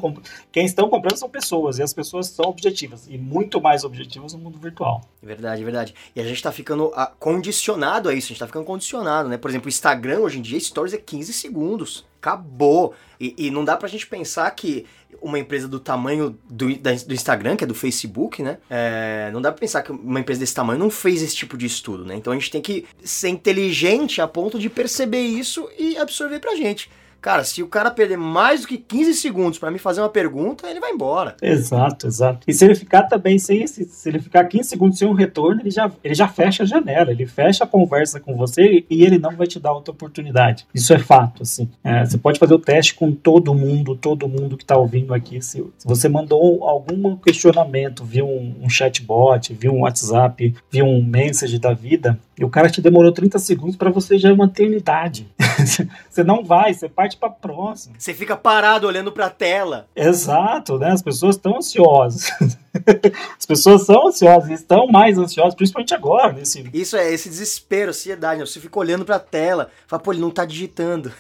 quem 0.51 0.65
estão 0.65 0.89
comprando 0.89 1.19
são 1.19 1.29
pessoas, 1.29 1.79
e 1.79 1.83
as 1.83 1.93
pessoas 1.93 2.29
são 2.29 2.47
objetivas, 2.47 3.07
e 3.07 3.19
muito 3.19 3.61
mais 3.61 3.85
objetivas 3.85 4.33
no 4.33 4.39
mundo 4.39 4.59
virtual. 4.59 5.03
Verdade, 5.23 5.63
verdade. 5.63 5.95
E 6.17 6.21
a 6.21 6.25
gente 6.25 6.37
está 6.37 6.51
ficando 6.51 6.91
ah, 6.95 7.13
condicionado 7.19 8.09
a 8.09 8.15
isso, 8.15 8.27
a 8.27 8.29
gente 8.29 8.37
está 8.37 8.47
ficando 8.47 8.65
condicionado, 8.65 9.29
né? 9.29 9.37
Por 9.37 9.51
exemplo, 9.51 9.67
o 9.67 9.69
Instagram 9.69 10.21
hoje 10.21 10.39
em 10.39 10.43
dia, 10.43 10.59
Stories 10.59 10.95
é 10.95 10.99
15 10.99 11.35
segundos. 11.35 12.08
Acabou. 12.21 12.95
E, 13.21 13.35
e 13.39 13.51
não 13.51 13.65
dá 13.65 13.77
pra 13.77 13.89
gente 13.89 14.07
pensar 14.07 14.51
que 14.51 14.87
uma 15.21 15.39
empresa 15.39 15.67
do 15.67 15.81
tamanho 15.81 16.39
do, 16.49 16.77
da, 16.77 16.93
do 16.93 17.15
Instagram, 17.15 17.57
que 17.57 17.65
é 17.65 17.67
do 17.67 17.75
Facebook, 17.75 18.43
né? 18.43 18.59
É, 18.69 19.31
não 19.33 19.41
dá 19.41 19.51
pra 19.51 19.61
pensar 19.61 19.83
que 19.83 19.91
uma 19.91 20.21
empresa 20.21 20.41
desse 20.41 20.55
tamanho 20.55 20.79
não 20.79 20.91
fez 20.91 21.23
esse 21.23 21.35
tipo 21.35 21.57
de 21.57 21.67
estudo, 21.67 22.05
né? 22.05 22.15
Então 22.15 22.33
a 22.33 22.37
gente 22.37 22.51
tem 22.51 22.61
que 22.61 22.87
ser 23.03 23.29
inteligente 23.29 24.21
a 24.21 24.29
ponto 24.29 24.59
de 24.59 24.69
perceber 24.69 25.23
isso 25.23 25.69
e 25.79 25.97
absorver 25.97 26.41
pra 26.41 26.55
gente. 26.55 26.91
Cara, 27.21 27.43
se 27.45 27.63
o 27.63 27.69
cara 27.69 27.91
perder 27.91 28.17
mais 28.17 28.63
do 28.63 28.69
que 28.69 28.79
15 28.79 29.15
segundos 29.15 29.59
para 29.59 29.71
me 29.71 29.79
fazer 29.79 30.01
uma 30.01 30.09
pergunta, 30.09 30.69
ele 30.69 30.81
vai 30.81 30.93
embora. 30.93 31.37
Exato, 31.43 32.07
exato. 32.07 32.41
E 32.47 32.53
se 32.53 32.65
ele 32.65 32.75
ficar 32.75 33.05
também 33.05 33.39
sem 33.39 33.63
esse, 33.63 33.85
se 33.85 34.09
ele 34.09 34.21
ficar 34.21 34.45
15 34.45 34.69
segundos 34.69 34.99
sem 34.99 35.09
um 35.09 35.13
retorno, 35.13 35.61
ele 35.61 35.71
já, 35.71 35.91
ele 36.03 36.15
já 36.15 36.29
fecha 36.29 36.63
a 36.63 36.67
janela, 36.67 37.11
ele 37.11 37.27
fecha 37.27 37.65
a 37.65 37.67
conversa 37.67 38.21
com 38.21 38.37
você 38.37 38.85
e 38.89 39.05
ele 39.05 39.19
não 39.19 39.33
vai 39.33 39.47
te 39.47 39.59
dar 39.59 39.73
outra 39.73 39.93
oportunidade. 39.93 40.67
Isso 40.73 40.93
é 40.93 40.99
fato, 40.99 41.43
assim. 41.43 41.69
É, 41.83 42.05
você 42.05 42.19
pode 42.19 42.39
fazer 42.39 42.55
o 42.55 42.59
teste 42.59 42.95
com 42.95 43.13
todo 43.13 43.55
mundo, 43.55 43.97
todo 43.97 44.29
mundo 44.29 44.57
que 44.57 44.65
está 44.65 44.77
ouvindo 44.77 45.13
aqui. 45.13 45.41
Se, 45.43 45.65
se, 45.77 45.87
você 45.87 46.09
mandou 46.09 46.65
algum 46.65 47.17
questionamento, 47.17 48.05
viu 48.05 48.27
um, 48.27 48.55
um 48.63 48.71
chatbot, 48.71 49.53
viu 49.55 49.73
um 49.73 49.81
WhatsApp, 49.81 50.55
viu 50.71 50.87
um 50.87 51.05
message 51.05 51.59
da 51.59 51.73
vida, 51.73 52.19
e 52.39 52.45
o 52.45 52.49
cara 52.49 52.71
te 52.71 52.81
demorou 52.81 53.11
30 53.11 53.39
segundos 53.41 53.77
para 53.77 53.91
você 53.91 54.17
já 54.17 54.29
é 54.29 54.33
uma 54.33 54.45
eternidade. 54.45 55.27
você 56.09 56.23
não 56.23 56.45
vai, 56.45 56.73
você 56.73 56.89
parte 56.89 57.08
para 57.17 57.31
próxima. 57.31 57.95
Você 57.99 58.13
fica 58.13 58.37
parado 58.37 58.87
olhando 58.87 59.13
para 59.13 59.27
a 59.27 59.31
tela. 59.31 59.87
Exato, 59.95 60.79
né? 60.79 60.91
As 60.91 61.03
pessoas 61.03 61.37
estão 61.37 61.57
ansiosas. 61.57 62.31
As 63.39 63.47
pessoas 63.47 63.85
são 63.85 64.09
ansiosas, 64.09 64.51
estão 64.51 64.87
mais 64.87 65.19
ansiosas, 65.19 65.55
principalmente 65.55 65.95
agora. 65.95 66.33
Nesse... 66.33 66.69
Isso 66.73 66.97
é 66.97 67.13
esse 67.13 67.29
desespero, 67.29 67.91
ansiedade. 67.91 68.41
Né? 68.41 68.47
Você 68.47 68.61
fica 68.61 68.79
olhando 68.79 69.05
para 69.05 69.17
a 69.17 69.21
tela, 69.21 69.71
fala, 69.87 70.03
pô, 70.03 70.13
ele 70.13 70.21
não 70.21 70.31
tá 70.31 70.45
digitando. 70.45 71.13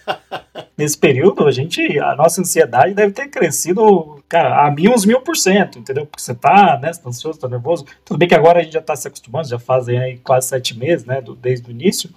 Nesse 0.76 0.96
período, 0.96 1.46
a 1.46 1.50
gente, 1.50 1.98
a 1.98 2.16
nossa 2.16 2.40
ansiedade 2.40 2.94
deve 2.94 3.12
ter 3.12 3.28
crescido, 3.28 4.22
cara, 4.28 4.66
a 4.66 4.70
mil, 4.70 4.92
uns 4.92 5.04
mil 5.04 5.20
por 5.20 5.36
cento, 5.36 5.78
entendeu? 5.78 6.06
Porque 6.06 6.22
você 6.22 6.34
tá, 6.34 6.78
né, 6.80 6.92
você 6.92 7.00
tá 7.00 7.08
ansioso, 7.08 7.38
tá 7.38 7.48
nervoso. 7.48 7.84
Tudo 8.04 8.18
bem 8.18 8.28
que 8.28 8.34
agora 8.34 8.60
a 8.60 8.62
gente 8.62 8.72
já 8.72 8.82
tá 8.82 8.96
se 8.96 9.06
acostumando, 9.06 9.48
já 9.48 9.58
fazem 9.58 9.98
aí 9.98 10.18
quase 10.18 10.48
sete 10.48 10.76
meses, 10.76 11.04
né, 11.04 11.20
do, 11.20 11.34
desde 11.34 11.68
o 11.68 11.70
início. 11.70 12.10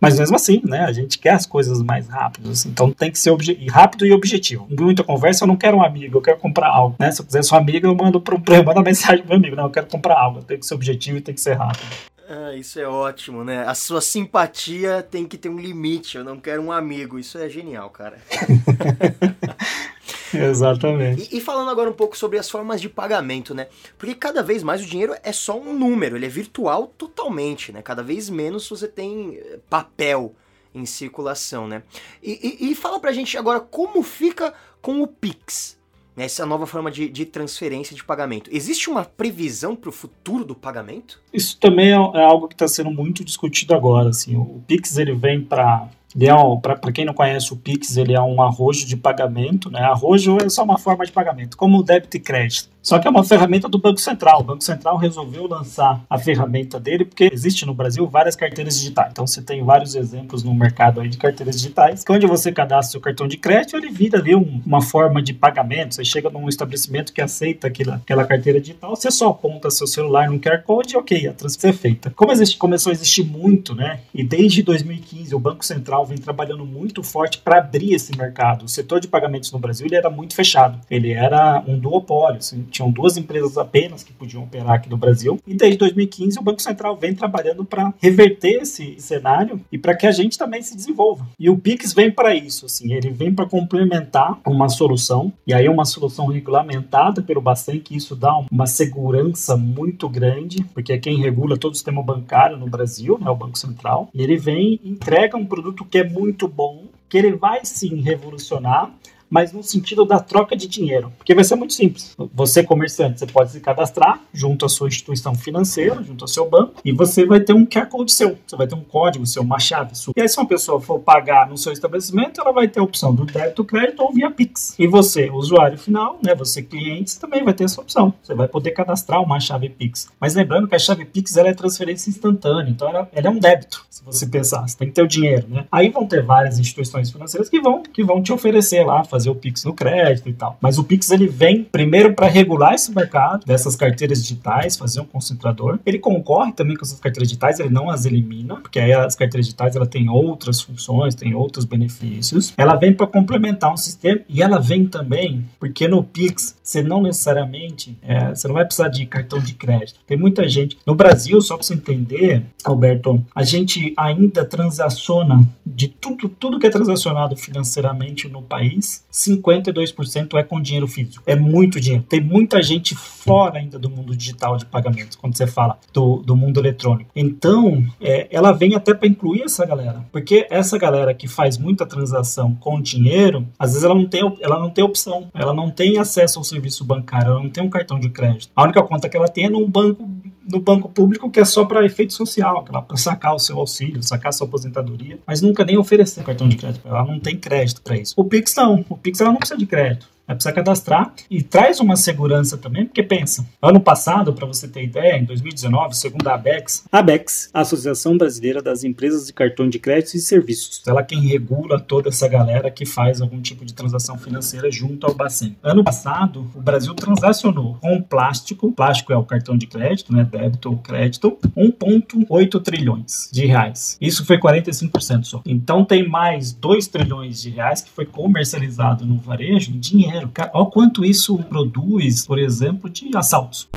Mas 0.00 0.18
mesmo 0.18 0.36
assim, 0.36 0.60
né, 0.64 0.80
a 0.80 0.92
gente 0.92 1.18
quer 1.18 1.30
as 1.30 1.46
coisas 1.46 1.82
mais 1.82 2.08
rápidas, 2.08 2.66
então 2.66 2.90
tem 2.90 3.10
que 3.10 3.18
ser 3.18 3.34
rápido 3.70 4.04
e 4.04 4.12
objetivo. 4.12 4.66
Muita 4.70 5.02
conversa, 5.02 5.44
eu 5.44 5.48
não 5.48 5.56
quero 5.56 5.78
um 5.78 5.82
amigo, 5.82 6.18
eu 6.18 6.22
quero 6.22 6.38
comprar 6.38 6.68
algo, 6.68 6.96
né? 6.98 7.10
Se 7.10 7.22
eu 7.22 7.26
quiser 7.26 7.42
sua 7.42 7.58
amiga, 7.58 7.86
eu 7.86 7.94
mando 7.94 8.20
pro, 8.20 8.36
eu 8.52 8.64
mando 8.64 8.80
a 8.80 8.82
mensagem 8.82 9.20
pro 9.20 9.30
meu 9.30 9.38
amigo, 9.38 9.56
não, 9.56 9.64
eu 9.64 9.70
quero 9.70 9.86
comprar 9.86 10.18
algo, 10.18 10.42
tem 10.42 10.58
que 10.58 10.66
ser 10.66 10.74
objetivo 10.74 11.18
e 11.18 11.20
tem 11.20 11.34
que 11.34 11.40
ser 11.40 11.54
rápido. 11.54 11.86
Ah, 12.28 12.54
isso 12.54 12.80
é 12.80 12.88
ótimo, 12.88 13.44
né? 13.44 13.66
A 13.66 13.74
sua 13.74 14.00
simpatia 14.00 15.02
tem 15.02 15.26
que 15.26 15.36
ter 15.36 15.50
um 15.50 15.58
limite. 15.58 16.16
Eu 16.16 16.24
não 16.24 16.40
quero 16.40 16.62
um 16.62 16.72
amigo. 16.72 17.18
Isso 17.18 17.36
é 17.36 17.50
genial, 17.50 17.90
cara. 17.90 18.16
Exatamente. 20.42 21.28
E, 21.32 21.38
e, 21.38 21.40
falando 21.40 21.70
agora 21.70 21.90
um 21.90 21.94
pouco 21.94 22.16
sobre 22.16 22.38
as 22.38 22.50
formas 22.50 22.80
de 22.80 22.88
pagamento, 22.88 23.54
né? 23.54 23.68
Porque 23.98 24.14
cada 24.14 24.42
vez 24.42 24.62
mais 24.62 24.82
o 24.82 24.86
dinheiro 24.86 25.14
é 25.22 25.32
só 25.32 25.58
um 25.58 25.76
número, 25.76 26.16
ele 26.16 26.26
é 26.26 26.28
virtual 26.28 26.86
totalmente, 26.98 27.72
né? 27.72 27.82
Cada 27.82 28.02
vez 28.02 28.28
menos 28.28 28.68
você 28.68 28.88
tem 28.88 29.36
eh, 29.36 29.58
papel 29.68 30.34
em 30.74 30.84
circulação, 30.84 31.68
né? 31.68 31.82
E, 32.22 32.58
e, 32.60 32.70
e 32.70 32.74
fala 32.74 32.98
pra 32.98 33.12
gente 33.12 33.38
agora 33.38 33.60
como 33.60 34.02
fica 34.02 34.52
com 34.82 35.02
o 35.02 35.06
Pix 35.06 35.78
essa 36.16 36.46
nova 36.46 36.66
forma 36.66 36.90
de, 36.90 37.08
de 37.08 37.24
transferência 37.24 37.94
de 37.94 38.04
pagamento. 38.04 38.48
Existe 38.52 38.88
uma 38.88 39.04
previsão 39.04 39.74
para 39.74 39.88
o 39.88 39.92
futuro 39.92 40.44
do 40.44 40.54
pagamento? 40.54 41.20
Isso 41.32 41.58
também 41.58 41.88
é, 41.88 41.94
é 41.94 42.24
algo 42.24 42.46
que 42.46 42.54
está 42.54 42.68
sendo 42.68 42.90
muito 42.90 43.24
discutido 43.24 43.74
agora. 43.74 44.10
Assim, 44.10 44.36
o 44.36 44.62
Pix 44.66 44.96
ele 44.96 45.12
vem 45.12 45.42
para 45.42 45.88
é 46.20 46.60
para 46.60 46.92
quem 46.92 47.04
não 47.04 47.14
conhece 47.14 47.52
o 47.52 47.56
Pix, 47.56 47.96
ele 47.96 48.14
é 48.14 48.20
um 48.20 48.40
arrojo 48.40 48.86
de 48.86 48.96
pagamento, 48.96 49.70
né? 49.70 49.80
Arrojo 49.80 50.38
é 50.40 50.48
só 50.48 50.62
uma 50.62 50.78
forma 50.78 51.04
de 51.04 51.12
pagamento, 51.12 51.56
como 51.56 51.78
o 51.78 51.82
débito 51.82 52.16
e 52.16 52.20
crédito. 52.20 52.74
Só 52.84 52.98
que 52.98 53.08
é 53.08 53.10
uma 53.10 53.24
ferramenta 53.24 53.66
do 53.66 53.78
Banco 53.78 53.98
Central. 53.98 54.42
O 54.42 54.44
Banco 54.44 54.62
Central 54.62 54.98
resolveu 54.98 55.48
lançar 55.48 56.04
a 56.08 56.18
ferramenta 56.18 56.78
dele 56.78 57.06
porque 57.06 57.30
existe 57.32 57.64
no 57.64 57.72
Brasil 57.72 58.06
várias 58.06 58.36
carteiras 58.36 58.76
digitais. 58.76 59.08
Então 59.10 59.26
você 59.26 59.40
tem 59.40 59.64
vários 59.64 59.94
exemplos 59.94 60.42
no 60.42 60.54
mercado 60.54 61.00
aí 61.00 61.08
de 61.08 61.16
carteiras 61.16 61.56
digitais, 61.56 62.04
que 62.04 62.12
onde 62.12 62.26
você 62.26 62.52
cadastra 62.52 62.92
seu 62.92 63.00
cartão 63.00 63.26
de 63.26 63.38
crédito, 63.38 63.74
ele 63.74 63.88
vira 63.88 64.18
ali 64.18 64.34
um, 64.34 64.60
uma 64.66 64.82
forma 64.82 65.22
de 65.22 65.32
pagamento. 65.32 65.94
Você 65.94 66.04
chega 66.04 66.28
num 66.28 66.46
estabelecimento 66.46 67.14
que 67.14 67.22
aceita 67.22 67.68
aquela, 67.68 67.94
aquela 67.94 68.26
carteira 68.26 68.60
digital, 68.60 68.94
você 68.94 69.10
só 69.10 69.30
aponta 69.30 69.70
seu 69.70 69.86
celular 69.86 70.28
num 70.28 70.38
QR 70.38 70.62
Code 70.62 70.92
e 70.92 70.98
ok, 70.98 71.26
a 71.26 71.32
transferência 71.32 71.78
é 71.78 71.80
feita. 71.80 72.12
Como 72.14 72.32
existe, 72.32 72.58
começou 72.58 72.90
a 72.90 72.92
existir 72.92 73.24
muito, 73.24 73.74
né? 73.74 74.00
E 74.12 74.22
desde 74.22 74.62
2015 74.62 75.34
o 75.34 75.38
Banco 75.38 75.64
Central 75.64 76.03
Central 76.04 76.06
vem 76.06 76.18
trabalhando 76.18 76.64
muito 76.64 77.02
forte 77.02 77.38
para 77.38 77.58
abrir 77.58 77.94
esse 77.94 78.16
mercado. 78.16 78.64
O 78.64 78.68
setor 78.68 79.00
de 79.00 79.08
pagamentos 79.08 79.50
no 79.50 79.58
Brasil 79.58 79.86
ele 79.86 79.96
era 79.96 80.10
muito 80.10 80.34
fechado. 80.34 80.78
Ele 80.90 81.12
era 81.12 81.62
um 81.66 81.78
duopólio. 81.78 82.38
Assim, 82.38 82.62
tinham 82.70 82.90
duas 82.90 83.16
empresas 83.16 83.56
apenas 83.56 84.02
que 84.02 84.12
podiam 84.12 84.44
operar 84.44 84.72
aqui 84.72 84.90
no 84.90 84.96
Brasil. 84.96 85.40
E 85.46 85.54
desde 85.54 85.78
2015 85.78 86.38
o 86.38 86.42
Banco 86.42 86.62
Central 86.62 86.96
vem 86.96 87.14
trabalhando 87.14 87.64
para 87.64 87.92
reverter 87.98 88.62
esse 88.62 88.96
cenário 88.98 89.60
e 89.72 89.78
para 89.78 89.96
que 89.96 90.06
a 90.06 90.12
gente 90.12 90.38
também 90.38 90.62
se 90.62 90.76
desenvolva. 90.76 91.26
E 91.38 91.48
o 91.48 91.58
Pix 91.58 91.92
vem 91.92 92.10
para 92.10 92.34
isso. 92.34 92.66
Assim, 92.66 92.92
ele 92.92 93.10
vem 93.10 93.34
para 93.34 93.46
complementar 93.46 94.38
uma 94.46 94.68
solução. 94.68 95.32
E 95.46 95.54
aí 95.54 95.68
uma 95.68 95.84
solução 95.84 96.26
regulamentada 96.26 97.22
pelo 97.22 97.40
Bacen, 97.40 97.80
que 97.80 97.96
isso 97.96 98.14
dá 98.14 98.38
uma 98.50 98.66
segurança 98.66 99.56
muito 99.56 100.08
grande, 100.08 100.64
porque 100.74 100.92
é 100.92 100.98
quem 100.98 101.20
regula 101.20 101.56
todo 101.56 101.72
o 101.72 101.76
sistema 101.76 102.02
bancário 102.02 102.56
no 102.56 102.66
Brasil, 102.66 103.18
né, 103.20 103.30
o 103.30 103.36
Banco 103.36 103.58
Central. 103.58 104.08
E 104.14 104.22
ele 104.22 104.36
vem 104.36 104.80
e 104.82 104.90
entrega 104.90 105.36
um 105.36 105.46
produto 105.46 105.84
que 105.94 105.98
é 105.98 106.02
muito 106.02 106.48
bom, 106.48 106.88
que 107.08 107.16
ele 107.16 107.36
vai 107.36 107.64
sim 107.64 108.00
revolucionar 108.00 108.92
mas 109.34 109.52
no 109.52 109.64
sentido 109.64 110.04
da 110.04 110.20
troca 110.20 110.54
de 110.54 110.68
dinheiro. 110.68 111.12
Porque 111.18 111.34
vai 111.34 111.42
ser 111.42 111.56
muito 111.56 111.74
simples. 111.74 112.14
Você, 112.32 112.62
comerciante, 112.62 113.18
você 113.18 113.26
pode 113.26 113.50
se 113.50 113.58
cadastrar 113.58 114.20
junto 114.32 114.64
à 114.64 114.68
sua 114.68 114.86
instituição 114.86 115.34
financeira, 115.34 116.00
junto 116.04 116.22
ao 116.22 116.28
seu 116.28 116.48
banco, 116.48 116.74
e 116.84 116.92
você 116.92 117.26
vai 117.26 117.40
ter 117.40 117.52
um 117.52 117.66
QR 117.66 117.86
Code 117.86 118.12
seu. 118.12 118.38
Você 118.46 118.54
vai 118.54 118.68
ter 118.68 118.76
um 118.76 118.84
código 118.84 119.26
seu, 119.26 119.42
uma 119.42 119.58
chave 119.58 119.96
sua. 119.96 120.14
E 120.16 120.20
aí, 120.20 120.28
se 120.28 120.38
uma 120.38 120.46
pessoa 120.46 120.80
for 120.80 121.00
pagar 121.00 121.48
no 121.48 121.58
seu 121.58 121.72
estabelecimento, 121.72 122.40
ela 122.40 122.52
vai 122.52 122.68
ter 122.68 122.78
a 122.78 122.84
opção 122.84 123.12
do 123.12 123.24
débito, 123.24 123.64
crédito 123.64 124.04
ou 124.04 124.12
via 124.12 124.30
Pix. 124.30 124.76
E 124.78 124.86
você, 124.86 125.28
usuário 125.28 125.76
final, 125.76 126.16
né, 126.24 126.32
você 126.32 126.62
cliente, 126.62 127.18
também 127.18 127.42
vai 127.42 127.54
ter 127.54 127.64
essa 127.64 127.80
opção. 127.80 128.14
Você 128.22 128.34
vai 128.34 128.46
poder 128.46 128.70
cadastrar 128.70 129.20
uma 129.20 129.40
chave 129.40 129.68
Pix. 129.68 130.06
Mas 130.20 130.36
lembrando 130.36 130.68
que 130.68 130.76
a 130.76 130.78
chave 130.78 131.04
Pix 131.04 131.36
ela 131.36 131.48
é 131.48 131.54
transferência 131.54 132.08
instantânea, 132.08 132.70
então 132.70 132.88
ela, 132.88 133.08
ela 133.12 133.26
é 133.26 133.30
um 133.30 133.40
débito, 133.40 133.84
se 133.90 134.04
você 134.04 134.28
pensar. 134.28 134.68
Você 134.68 134.76
tem 134.76 134.86
que 134.86 134.94
ter 134.94 135.02
o 135.02 135.08
dinheiro, 135.08 135.48
né? 135.48 135.66
Aí 135.72 135.90
vão 135.90 136.06
ter 136.06 136.22
várias 136.22 136.60
instituições 136.60 137.10
financeiras 137.10 137.48
que 137.48 137.60
vão, 137.60 137.82
que 137.82 138.04
vão 138.04 138.22
te 138.22 138.32
oferecer 138.32 138.84
lá, 138.84 139.02
fazer 139.02 139.23
fazer 139.24 139.30
o 139.30 139.34
Pix 139.34 139.64
no 139.64 139.72
crédito 139.72 140.28
e 140.28 140.32
tal. 140.32 140.58
Mas 140.60 140.78
o 140.78 140.84
Pix 140.84 141.10
ele 141.10 141.26
vem 141.26 141.64
primeiro 141.64 142.14
para 142.14 142.28
regular 142.28 142.74
esse 142.74 142.94
mercado 142.94 143.44
dessas 143.46 143.74
carteiras 143.74 144.22
digitais, 144.22 144.76
fazer 144.76 145.00
um 145.00 145.04
concentrador. 145.04 145.78
Ele 145.84 145.98
concorre 145.98 146.52
também 146.52 146.76
com 146.76 146.84
essas 146.84 147.00
carteiras 147.00 147.28
digitais, 147.28 147.58
ele 147.58 147.70
não 147.70 147.88
as 147.88 148.04
elimina, 148.04 148.56
porque 148.56 148.78
aí 148.78 148.92
as 148.92 149.14
carteiras 149.14 149.46
digitais 149.46 149.74
ela 149.76 149.86
tem 149.86 150.08
outras 150.08 150.60
funções, 150.60 151.14
tem 151.14 151.34
outros 151.34 151.64
benefícios. 151.64 152.52
Ela 152.56 152.76
vem 152.76 152.92
para 152.92 153.06
complementar 153.06 153.72
um 153.72 153.76
sistema 153.76 154.20
e 154.28 154.42
ela 154.42 154.60
vem 154.60 154.86
também 154.86 155.44
porque 155.58 155.88
no 155.88 156.02
Pix 156.02 156.56
você 156.62 156.82
não 156.82 157.02
necessariamente 157.02 157.96
é, 158.02 158.34
você 158.34 158.46
não 158.46 158.54
vai 158.54 158.64
precisar 158.64 158.88
de 158.88 159.06
cartão 159.06 159.38
de 159.38 159.54
crédito. 159.54 160.00
Tem 160.06 160.16
muita 160.16 160.48
gente 160.48 160.76
no 160.86 160.94
Brasil, 160.94 161.40
só 161.40 161.56
para 161.56 161.64
você 161.64 161.74
entender, 161.74 162.44
Alberto, 162.64 163.24
a 163.34 163.42
gente 163.42 163.94
ainda 163.96 164.44
transaciona 164.44 165.46
de 165.64 165.88
tudo 165.88 166.28
tudo 166.28 166.58
que 166.58 166.66
é 166.66 166.70
transacionado 166.70 167.36
financeiramente 167.36 168.28
no 168.28 168.42
país 168.42 169.04
52% 169.14 170.36
é 170.36 170.42
com 170.42 170.60
dinheiro 170.60 170.88
físico. 170.88 171.22
É 171.24 171.36
muito 171.36 171.80
dinheiro. 171.80 172.04
Tem 172.08 172.20
muita 172.20 172.60
gente 172.60 172.96
fora 172.96 173.58
ainda 173.60 173.78
do 173.78 173.88
mundo 173.88 174.16
digital 174.16 174.56
de 174.56 174.66
pagamentos, 174.66 175.16
quando 175.16 175.36
você 175.36 175.46
fala 175.46 175.78
do, 175.92 176.16
do 176.16 176.34
mundo 176.34 176.58
eletrônico. 176.58 177.10
Então, 177.14 177.84
é, 178.00 178.26
ela 178.30 178.50
vem 178.50 178.74
até 178.74 178.92
para 178.92 179.06
incluir 179.06 179.42
essa 179.42 179.64
galera. 179.64 180.04
Porque 180.10 180.46
essa 180.50 180.76
galera 180.76 181.14
que 181.14 181.28
faz 181.28 181.56
muita 181.56 181.86
transação 181.86 182.54
com 182.56 182.80
dinheiro, 182.80 183.46
às 183.56 183.70
vezes 183.70 183.84
ela 183.84 183.94
não 183.94 184.06
tem, 184.06 184.36
ela 184.40 184.58
não 184.58 184.70
tem 184.70 184.84
opção. 184.84 185.30
Ela 185.32 185.54
não 185.54 185.70
tem 185.70 185.98
acesso 185.98 186.38
ao 186.40 186.44
serviço 186.44 186.84
bancário, 186.84 187.30
ela 187.30 187.42
não 187.42 187.50
tem 187.50 187.62
um 187.62 187.70
cartão 187.70 188.00
de 188.00 188.08
crédito. 188.08 188.50
A 188.56 188.64
única 188.64 188.82
conta 188.82 189.08
que 189.08 189.16
ela 189.16 189.28
tem 189.28 189.44
é 189.44 189.48
num 189.48 189.68
banco 189.70 190.08
no 190.50 190.60
banco 190.60 190.88
público 190.88 191.30
que 191.30 191.40
é 191.40 191.44
só 191.44 191.64
para 191.64 191.84
efeito 191.84 192.12
social, 192.12 192.64
para 192.64 192.96
sacar 192.96 193.34
o 193.34 193.38
seu 193.38 193.58
auxílio, 193.58 194.02
sacar 194.02 194.28
a 194.28 194.32
sua 194.32 194.46
aposentadoria, 194.46 195.18
mas 195.26 195.40
nunca 195.40 195.64
nem 195.64 195.76
oferecer 195.76 196.22
cartão 196.24 196.48
de 196.48 196.56
crédito. 196.56 196.86
Ela 196.86 197.04
não 197.04 197.18
tem 197.18 197.36
crédito 197.36 197.82
para 197.82 197.96
isso. 197.96 198.14
O 198.16 198.24
Pix 198.24 198.54
não. 198.54 198.84
O 198.88 198.96
Pix 198.96 199.20
ela 199.20 199.30
não 199.30 199.38
precisa 199.38 199.58
de 199.58 199.66
crédito. 199.66 200.13
Vai 200.26 200.34
precisar 200.36 200.52
cadastrar 200.52 201.12
e 201.30 201.42
traz 201.42 201.80
uma 201.80 201.96
segurança 201.96 202.56
também, 202.56 202.86
porque 202.86 203.02
pensa, 203.02 203.46
ano 203.60 203.78
passado, 203.78 204.32
para 204.32 204.46
você 204.46 204.66
ter 204.66 204.82
ideia, 204.82 205.18
em 205.18 205.24
2019, 205.24 205.94
segundo 205.94 206.26
a 206.28 206.34
ABEX, 206.34 206.86
a 206.90 206.98
ABEX, 206.98 207.50
a 207.52 207.60
Associação 207.60 208.16
Brasileira 208.16 208.62
das 208.62 208.84
Empresas 208.84 209.26
de 209.26 209.34
Cartão 209.34 209.68
de 209.68 209.78
Crédito 209.78 210.14
e 210.14 210.20
Serviços, 210.20 210.82
ela 210.86 211.02
é 211.02 211.04
quem 211.04 211.20
regula 211.20 211.78
toda 211.78 212.08
essa 212.08 212.26
galera 212.26 212.70
que 212.70 212.86
faz 212.86 213.20
algum 213.20 213.38
tipo 213.42 213.66
de 213.66 213.74
transação 213.74 214.16
financeira 214.16 214.70
junto 214.70 215.06
ao 215.06 215.14
Bacen. 215.14 215.56
Ano 215.62 215.84
passado, 215.84 216.50
o 216.54 216.60
Brasil 216.60 216.94
transacionou 216.94 217.76
com 217.82 218.00
plástico, 218.00 218.72
plástico 218.72 219.12
é 219.12 219.16
o 219.16 219.24
cartão 219.24 219.58
de 219.58 219.66
crédito, 219.66 220.10
né, 220.10 220.24
débito 220.24 220.70
ou 220.70 220.78
crédito, 220.78 221.36
1,8 221.54 222.62
trilhões 222.62 223.28
de 223.30 223.44
reais. 223.44 223.98
Isso 224.00 224.24
foi 224.24 224.38
45% 224.38 225.24
só. 225.24 225.42
Então 225.44 225.84
tem 225.84 226.08
mais 226.08 226.52
2 226.52 226.88
trilhões 226.88 227.42
de 227.42 227.50
reais 227.50 227.82
que 227.82 227.90
foi 227.90 228.06
comercializado 228.06 229.04
no 229.04 229.18
varejo 229.18 229.70
em 229.70 229.78
dinheiro 229.78 230.13
dinheiro. 230.14 230.30
Olha 230.52 230.66
quanto 230.66 231.04
isso 231.04 231.36
produz, 231.38 232.26
por 232.26 232.38
exemplo, 232.38 232.88
de 232.88 233.16
assaltos. 233.16 233.68